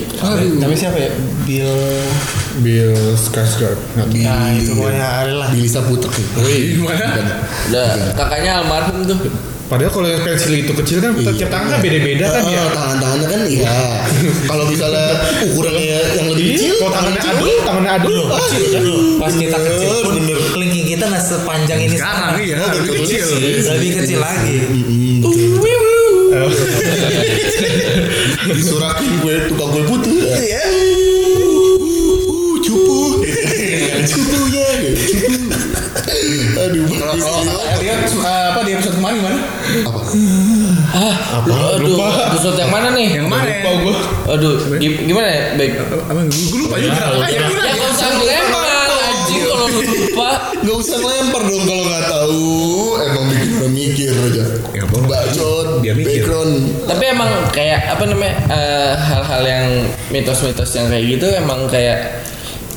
Tapi 0.57 0.75
siapa 0.75 0.99
ya? 0.99 1.11
Bill. 1.45 1.75
Bill 2.57 2.95
Skarsgård. 3.15 3.79
Nggak 3.95 4.07
tahu. 4.09 4.23
Nah, 4.23 4.49
itu 4.53 4.71
pokoknya 4.73 5.07
ada 5.21 5.33
lah. 5.37 5.49
Billy 5.49 5.67
Saputek. 5.67 6.11
Wih, 6.37 6.77
gimana? 6.77 7.07
Udah 7.67 7.87
kakaknya 8.13 8.61
almarhum 8.61 9.03
tuh. 9.05 9.19
Padahal 9.65 9.89
kalau 9.91 10.07
yang 10.07 10.21
pensil 10.21 10.53
itu 10.53 10.77
kecil 10.77 11.01
kan 11.01 11.17
tiap 11.17 11.49
tangan 11.49 11.69
kan 11.73 11.81
beda-beda 11.81 12.27
kan 12.29 12.43
ya. 12.45 12.61
Ah, 12.61 12.69
Tangan-tangannya 12.71 13.27
kan 13.27 13.41
iya. 13.49 13.77
Kalau 14.53 14.65
misalnya 14.69 15.07
ukurannya 15.41 15.81
yang 16.13 16.27
lebih 16.29 16.45
kecil, 16.53 16.75
Kalau 16.77 16.93
tangannya 16.93 17.17
kecil, 17.17 17.33
adul, 17.33 17.57
tangannya 17.65 17.93
adul. 17.97 18.23
kecil 18.29 18.65
kan? 18.69 18.83
Pas 19.17 19.33
kita 19.33 19.57
kecil 19.59 19.93
pun 20.05 20.13
Bener. 20.21 20.39
kelingking 20.53 20.87
kita 20.87 21.05
nggak 21.09 21.25
sepanjang 21.25 21.81
ini 21.81 21.97
Sekarang 21.97 22.37
sekarang. 22.37 22.45
iya, 22.45 22.55
Oh, 22.61 22.71
lebih 22.77 22.91
kecil. 23.01 23.25
Lebih 23.65 23.91
kecil 23.99 24.19
lagi. 24.21 24.57
Disurakin 28.45 29.13
gue 29.25 29.35
tukang 29.49 29.69
kue 29.73 29.83
putu. 29.89 30.11
Iya. 30.13 30.61
Uh, 31.41 32.55
cupu. 32.61 33.25
Cupu 34.05 34.39
ya. 34.53 34.69
Cupu. 34.85 35.33
Aduh. 36.55 36.85
Lihat 37.81 38.01
eh, 38.09 38.45
apa 38.53 38.61
di 38.65 38.71
episode 38.73 38.97
kemarin 38.97 39.17
gimana? 39.21 39.39
Apa? 39.85 40.01
Aduh, 41.77 41.99
episode 42.31 42.57
yang 42.57 42.71
mana 42.71 42.89
nih? 42.95 43.09
Yang 43.19 43.29
mana? 43.29 43.45
Lupa 43.45 43.71
gue. 43.81 43.95
Aduh, 44.31 44.55
gi- 44.79 45.03
gimana 45.05 45.29
ya? 45.29 45.43
Baik. 45.59 45.73
Apa 45.83 46.21
gue 46.25 46.59
lupa 46.59 46.77
juga. 46.79 46.95
Ah, 46.95 47.29
ya, 47.29 47.43
anjing 49.85 50.01
kalau 50.01 50.01
lu 50.01 50.05
lupa. 50.09 50.31
Gak 50.65 50.77
usah 50.81 50.99
lempar 51.01 51.43
dong 51.45 51.65
kalau 51.69 51.85
nggak 51.85 52.05
tahu. 52.09 52.45
Emang 53.05 53.25
bikin 53.29 53.51
orang 53.61 53.73
mikir 53.73 54.11
aja. 54.13 54.45
Ya, 54.73 54.83
apa? 54.89 54.97
Bacot. 55.05 55.69
Biar 55.85 55.95
mikir. 55.95 56.09
Background. 56.25 56.55
Tapi 56.89 57.05
emang 57.13 57.31
kayak 57.53 57.81
apa 57.93 58.05
namanya 58.09 58.35
eh, 58.49 58.93
hal-hal 58.97 59.43
yang 59.45 59.67
mitos-mitos 60.09 60.71
yang 60.75 60.87
kayak 60.89 61.05
gitu 61.19 61.27
emang 61.37 61.69
kayak 61.69 62.25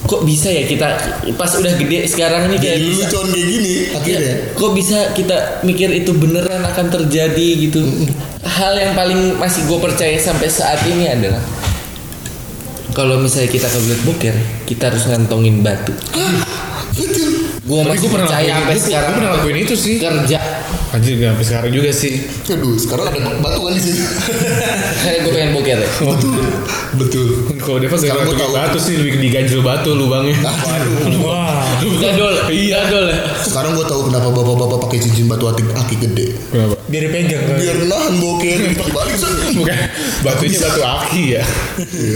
kok 0.08 0.24
bisa 0.24 0.48
ya 0.48 0.64
kita 0.64 0.88
pas 1.36 1.52
udah 1.58 1.74
gede 1.76 2.08
sekarang 2.08 2.48
nih 2.48 2.60
kayak 2.62 2.80
bisa 2.80 3.12
lucuan 3.12 3.28
kayak 3.34 3.48
gini 3.50 3.74
akhirnya. 3.92 4.34
kok 4.56 4.72
bisa 4.72 4.98
kita 5.12 5.38
mikir 5.68 5.90
itu 5.92 6.12
beneran 6.16 6.64
akan 6.64 6.86
terjadi 6.88 7.48
gitu 7.68 7.84
hal 8.46 8.78
yang 8.80 8.96
paling 8.96 9.36
masih 9.36 9.68
gue 9.68 9.80
percaya 9.84 10.16
sampai 10.16 10.48
saat 10.48 10.80
ini 10.88 11.12
adalah 11.12 11.44
kalau 12.98 13.22
misalnya 13.22 13.52
kita 13.52 13.68
ke 13.70 13.80
Black 13.84 14.02
Boker 14.08 14.36
kita 14.66 14.90
harus 14.90 15.04
ngantongin 15.06 15.62
batu 15.62 15.94
Betul. 16.98 17.30
gue 17.68 17.80
masih 17.84 18.00
gue 18.00 18.10
pernah 18.10 18.28
percaya 18.28 18.52
sampai 18.58 18.74
itu. 18.74 18.86
sekarang 18.88 19.08
Gue 19.08 19.18
pernah 19.20 19.32
lakuin 19.36 19.58
itu 19.60 19.76
sih. 19.76 19.96
kerja 19.98 20.40
Anjir 20.88 21.20
gak 21.20 21.36
sampai 21.36 21.46
sekarang 21.46 21.72
juga 21.76 21.92
sih. 21.92 22.14
Aduh, 22.48 22.80
sekarang 22.80 23.12
ada 23.12 23.20
batu 23.38 23.60
kan 23.60 23.76
di 23.76 23.82
sini. 23.84 24.00
kayak 25.04 25.20
gue 25.20 25.32
pengen 25.36 25.52
boker 25.52 25.78
ya 25.78 25.90
Betul. 26.00 26.36
Betul. 26.96 27.28
Kalau 27.60 27.78
Deva 27.78 27.92
gak 27.92 28.02
Sekarang 28.02 28.24
gua 28.24 28.34
pakai 28.34 28.48
tahu. 28.48 28.56
batu 28.56 28.78
sih 28.80 28.94
lebih 28.96 29.20
diganjel 29.20 29.60
batu 29.60 29.90
lubangnya. 29.92 30.36
Wah. 31.20 31.68
gadol 31.78 32.34
iya 32.50 32.82
gadol 32.82 33.12
ya 33.12 33.20
Sekarang 33.38 33.76
gue 33.76 33.86
tahu 33.86 34.02
kenapa 34.08 34.28
bapak-bapak 34.32 34.78
pakai 34.88 34.98
cincin 35.04 35.28
batu 35.28 35.46
aki, 35.46 35.62
aki 35.76 35.96
gede. 36.00 36.28
Kenapa? 36.50 36.76
Biar 36.88 37.04
dipegang 37.04 37.44
kan. 37.44 37.56
Biar 37.60 37.78
nahan 37.84 38.14
boker. 38.18 38.60
Bukan 39.60 39.78
batunya 40.24 40.58
batu 40.64 40.82
aki 40.82 41.24
ya. 41.36 41.44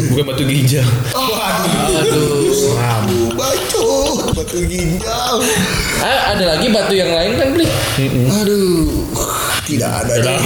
Bukan 0.10 0.24
batu 0.24 0.44
ginjal. 0.48 0.88
Aduh. 1.12 2.80
Aduh. 2.80 3.31
Batu 4.32 4.64
ginjal. 4.64 5.36
ah, 6.00 6.32
ada 6.32 6.56
lagi 6.56 6.68
batu 6.68 6.94
yang 6.94 7.12
lain 7.12 7.32
kan 7.36 7.48
beli 7.52 7.68
Aduh. 8.34 8.88
Tidak 9.62 9.88
ada 9.88 10.14
nih. 10.18 10.40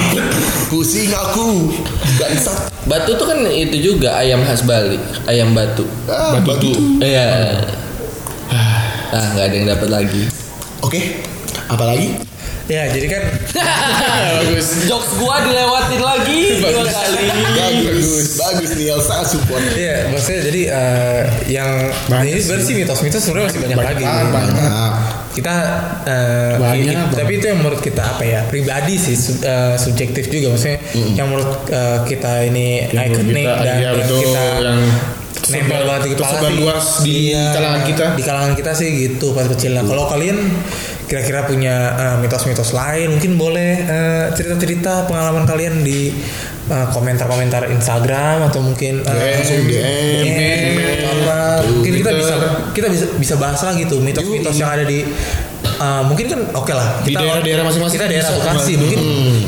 Pusing 0.67 1.09
aku. 1.09 1.69
Bangsat. 2.15 2.69
batu 2.85 3.13
tuh 3.13 3.25
kan 3.25 3.39
itu 3.45 3.77
juga 3.83 4.13
ayam 4.15 4.41
khas 4.41 4.61
Bali 4.61 4.97
ayam 5.25 5.53
batu 5.53 5.85
Ah, 6.05 6.37
Batu. 6.37 6.69
iya 6.99 7.57
ah 9.09 9.25
nggak 9.33 9.45
ada 9.45 9.55
yang 9.55 9.67
dapat 9.67 9.89
lagi 9.91 10.23
Oke. 10.81 11.25
Apalagi? 11.65 12.13
Ya, 12.65 12.89
jadi 12.89 13.07
kan 13.07 13.23
bagus 14.41 14.67
jokes 14.83 15.11
gua 15.15 15.37
dilewatin 15.39 16.01
lagi 16.01 16.39
dua 16.57 16.81
kali 16.83 17.23
Bagus. 17.53 18.27
Bagus 18.35 18.69
nih 18.73 18.89
Elsa 18.89 19.21
support. 19.21 19.61
Iya, 19.71 20.09
maksudnya 20.09 20.39
jadi 20.43 20.61
eh, 20.67 21.21
yang 21.47 21.69
ini 22.23 22.35
sebenarnya 22.35 22.65
sih 22.65 22.75
mitos-mitos 22.75 23.21
sebenarnya 23.21 23.47
masih 23.47 23.61
banyak, 23.61 23.77
lagi. 23.77 24.03
Banyak. 24.03 24.91
Kita 25.31 25.53
eh, 26.03 26.53
Banyak 26.55 26.75
i- 26.79 26.89
banget. 26.89 27.15
tapi 27.15 27.31
itu 27.33 27.45
yang 27.45 27.59
menurut 27.59 27.79
kita 27.79 28.01
apa 28.03 28.23
ya? 28.23 28.41
Pribadi 28.45 28.95
sih 28.95 29.13
sub- 29.13 29.43
eh, 29.43 29.75
subjektif 29.75 30.25
juga 30.27 30.49
maksudnya 30.49 30.81
yang 31.13 31.27
menurut 31.27 31.49
eh, 31.67 31.97
kita 32.03 32.31
ini 32.45 32.89
Yang 32.89 33.05
ikonik 33.13 33.35
kita- 33.35 33.57
dan 33.59 33.75
iya, 33.75 33.83
yang 33.83 33.95
betul, 33.99 34.19
kita 34.21 34.41
yang 34.59 34.79
nempel 35.45 35.81
banget 35.85 36.01
di 36.01 36.09
kepala 36.11 36.39
sih. 36.41 36.55
luas 36.57 36.85
di 36.99 37.17
kalangan 37.29 37.81
kita. 37.83 38.05
Di 38.11 38.23
kalangan 38.23 38.53
kita 38.53 38.71
sih 38.73 38.87
gitu 38.89 39.27
pas 39.31 39.45
kecil. 39.45 39.71
Nah, 39.71 39.83
kalau 39.83 40.09
kalian 40.09 40.37
kira-kira 41.05 41.43
punya 41.43 41.75
eh, 41.93 42.15
mitos-mitos 42.17 42.71
lain 42.71 43.11
mungkin 43.11 43.31
boleh 43.35 43.71
eh, 43.79 44.25
cerita-cerita 44.31 45.05
pengalaman 45.05 45.43
kalian 45.43 45.81
di 45.81 46.09
eh, 46.65 46.87
komentar-komentar 46.89 47.69
Instagram 47.69 48.45
atau 48.45 48.59
mungkin 48.59 49.01
eh, 49.01 49.35
Langsung 49.35 49.63
DM. 49.63 50.25
DM, 50.25 51.17
mungkin 51.67 51.91
kita 51.93 52.09
Twitter. 52.09 52.15
bisa 52.15 52.35
kita 52.71 52.87
bisa 52.89 53.05
bisa 53.15 53.33
bahas 53.35 53.61
lagi 53.61 53.85
tuh 53.85 53.99
mitos-mitos 53.99 54.55
yang 54.55 54.71
ada 54.71 54.83
di 54.83 55.05
uh, 55.75 56.01
mungkin 56.03 56.25
kan 56.25 56.39
oke 56.51 56.69
lah 56.69 57.01
Di 57.01 57.13
daerah-daerah 57.13 57.63
masing-masing 57.63 57.97
kita 57.97 58.07
daerah. 58.07 58.31
Bekasi 58.31 58.73
mungkin 58.75 58.99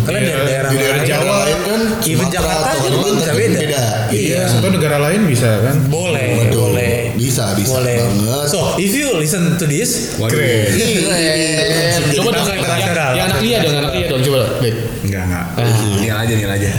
kalian 0.03 0.21
Iya, 0.21 0.31
dari 0.31 0.45
daerah 0.47 0.69
Di 0.69 0.77
daerah. 0.77 1.01
Jawa 1.03 1.35
lain 1.43 1.59
kan. 1.59 1.81
even 2.03 2.17
Sumatera 2.19 2.33
Jakarta 2.33 2.67
aja 2.67 2.79
Kalimantan 2.79 3.13
bisa 3.13 3.27
kan 3.27 3.35
beda 3.35 3.59
beda. 3.59 3.83
iya 4.09 4.41
Atau 4.47 4.69
negara 4.69 4.97
lain 4.99 5.21
bisa 5.25 5.49
kan? 5.59 5.75
boleh 5.87 6.27
boleh 6.49 6.76
Bisa, 7.17 7.57
bisa 7.57 7.73
boleh 7.73 7.97
banget. 7.99 8.47
so 8.47 8.77
if 8.77 8.93
you 8.93 9.09
listen 9.17 9.57
to 9.57 9.65
this 9.65 10.15
Waduh. 10.21 10.37
Keren. 10.37 10.69
Keren. 10.71 12.01
Coba 12.13 12.29
dong, 12.37 12.47
yang, 12.47 13.27
anak 13.27 13.39
Lia 13.41 13.57
dong, 13.65 13.75
anak 13.75 13.93
Lia 13.97 14.07
dong, 14.07 14.21
coba. 14.21 14.41
Baik. 14.61 14.75
Enggak, 15.03 15.23
enggak. 15.25 15.45
Nil 15.97 16.15
aja, 16.15 16.33
nil 16.37 16.51
aja. 16.51 16.69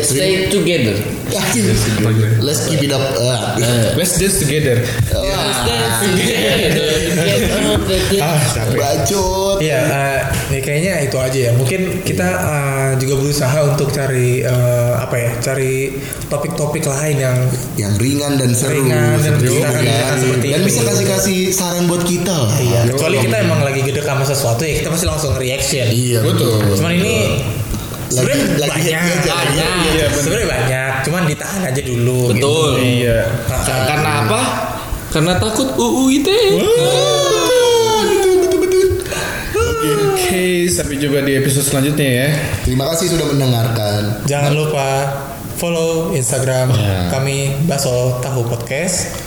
Stay 0.00 0.48
together 0.48 0.96
Yakin. 1.26 1.62
Apa 1.66 2.08
gimana? 2.08 2.38
Let's 2.38 2.62
keep 2.64 2.80
it 2.80 2.94
up. 2.94 3.02
Ah. 3.18 3.58
Let's 3.98 4.14
dance 4.14 4.38
together. 4.42 4.78
Ah, 8.16 8.38
capek. 8.46 8.78
Bacot. 8.78 9.58
Iya, 9.58 9.80
eh, 9.82 10.20
ya 10.54 10.60
kayaknya 10.62 10.92
itu 11.02 11.16
aja 11.18 11.38
ya. 11.50 11.52
Mungkin 11.52 12.02
kita 12.02 12.28
eh, 12.28 12.90
juga 12.98 13.14
berusaha 13.18 13.58
untuk 13.66 13.90
cari 13.90 14.40
eh, 14.40 14.92
apa 14.96 15.16
ya, 15.16 15.30
cari 15.40 15.98
topik-topik 16.26 16.84
lain 16.84 17.16
yang 17.18 17.36
yang 17.74 17.92
ringan 17.96 18.36
dan 18.36 18.50
seru 18.52 18.82
Ringan 18.82 19.18
dan 19.18 19.34
seperti 19.34 19.50
kita 19.52 19.68
akan- 19.68 19.86
kan. 19.86 20.16
seperti 20.16 20.46
dan 20.48 20.60
bisa 20.62 20.80
kasih 20.84 21.06
kasih 21.08 21.38
saran 21.50 21.84
buat 21.86 22.02
kita 22.02 22.36
Iya, 22.56 22.80
kecuali 22.90 23.16
kita 23.20 23.36
emang 23.40 23.60
lagi 23.62 23.80
gede 23.82 24.00
sama 24.00 24.22
sesuatu 24.22 24.62
ya 24.62 24.78
kita 24.78 24.88
pasti 24.90 25.06
langsung 25.06 25.32
reaction. 25.34 25.86
iya 25.88 26.20
Betul. 26.20 26.62
Cuman 26.76 26.92
ini 26.94 27.14
lagi 28.06 28.14
sebenarnya 28.14 28.46
lagi 28.62 28.80
banyak, 28.86 29.02
aja 29.02 29.32
banyak. 29.34 29.70
Iya, 29.76 30.04
bener. 30.06 30.18
sebenarnya 30.22 30.48
banyak. 30.48 30.92
Cuman 31.06 31.22
ditahan 31.26 31.62
aja 31.66 31.80
dulu. 31.82 32.20
Betul. 32.30 32.70
Gitu. 32.78 33.02
Iya. 33.02 33.20
Nah, 33.50 33.84
karena 33.86 34.10
apa 34.26 34.40
karena 35.06 35.32
takut 35.40 35.68
UU 35.80 36.04
itu 36.12 36.28
Oke, 39.96 40.68
sampai 40.68 40.98
jumpa 40.98 41.22
di 41.24 41.38
episode 41.38 41.64
selanjutnya 41.64 42.04
ya. 42.04 42.28
terima 42.66 42.84
kasih 42.92 43.16
sudah 43.16 43.26
mendengarkan 43.30 44.26
Jangan 44.28 44.52
lupa 44.52 44.88
follow 45.56 46.12
Instagram 46.12 46.74
kami 47.08 47.54
Baso 47.64 48.20
Tahu 48.20 48.44
Podcast. 48.44 49.24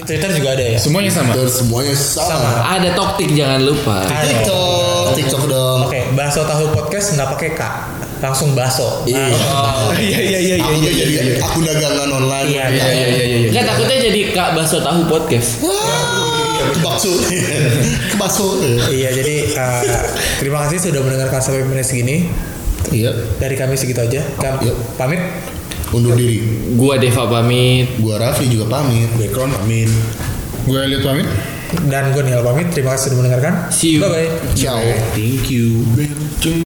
Twitter 0.00 0.30
juga 0.32 0.48
ada 0.52 0.64
ya. 0.66 0.76
Semuanya 0.76 1.10
sama. 1.10 1.32
dan 1.32 1.46
semuanya 1.46 1.92
sama, 1.92 2.26
Sama. 2.28 2.50
ada 2.68 2.88
toktik 2.92 3.28
jangan 3.30 3.60
lupa 3.60 4.02
Ada. 4.02 4.22
TikTok 4.24 5.06
TikTok 5.12 5.42
dong 5.46 5.78
Oke, 5.84 6.00
Baso 6.12 6.42
Tahu 6.42 6.64
Podcast 6.70 7.14
nggak 7.14 7.28
pakai 7.30 7.50
K, 7.52 7.60
langsung 8.18 8.52
Baso. 8.52 9.02
Iya. 9.04 9.30
Ah, 9.44 9.90
Iya, 9.92 10.18
iya, 10.20 10.38
iya, 10.40 10.54
aku 10.58 10.72
iya, 10.76 10.90
jadi 10.92 11.02
iya, 11.06 11.22
iya. 11.28 11.34
akun 11.40 11.62
dagangan 11.62 12.08
online 12.12 12.46
Iya, 12.48 12.64
Iya, 12.68 12.84
iya, 12.88 13.06
iya, 13.08 13.36
iya. 13.40 13.50
Kan 13.52 13.64
takutnya 13.66 13.98
jadi 14.02 14.20
Kak 14.30 14.48
Baso 14.54 14.76
Tahu 14.78 15.00
Podcast 15.04 15.48
Wah, 15.60 15.78
ke 16.66 16.80
bakso 16.80 17.12
ke 18.10 18.16
bakso 18.16 18.46
Iya, 18.88 19.10
jadi 19.12 19.34
uh, 19.52 19.82
terima 20.38 20.64
kasih 20.64 20.78
sudah 20.82 21.00
mendengarkan 21.00 21.38
sampai 21.38 21.62
menit 21.62 21.84
segini. 21.84 22.30
iya 22.88 23.10
Dari 23.36 23.54
kami 23.54 23.74
segitu 23.74 24.00
aja. 24.00 24.20
Kam- 24.36 24.60
Yuk. 24.60 24.74
Pamit. 24.94 25.20
Undur 25.90 26.14
diri 26.14 26.42
Gua 26.74 26.96
Deva 26.96 27.26
pamit 27.26 27.98
gua 27.98 28.18
Rafli 28.18 28.50
juga 28.50 28.66
pamit 28.70 29.10
Background 29.18 29.54
amin. 29.62 29.90
Gue 30.68 30.80
lihat 30.86 31.02
pamit. 31.02 31.26
Dan 31.86 32.12
gue 32.12 32.22
Niel 32.26 32.42
pamit. 32.42 32.68
Terima 32.74 32.94
kasih 32.94 33.10
sudah 33.10 33.18
mendengarkan. 33.24 33.54
See 33.72 33.96
you. 33.96 34.00
Bye 34.04 34.10
bye. 34.10 34.28
ciao 34.58 34.80
Thank 35.14 35.48
you. 35.48 35.86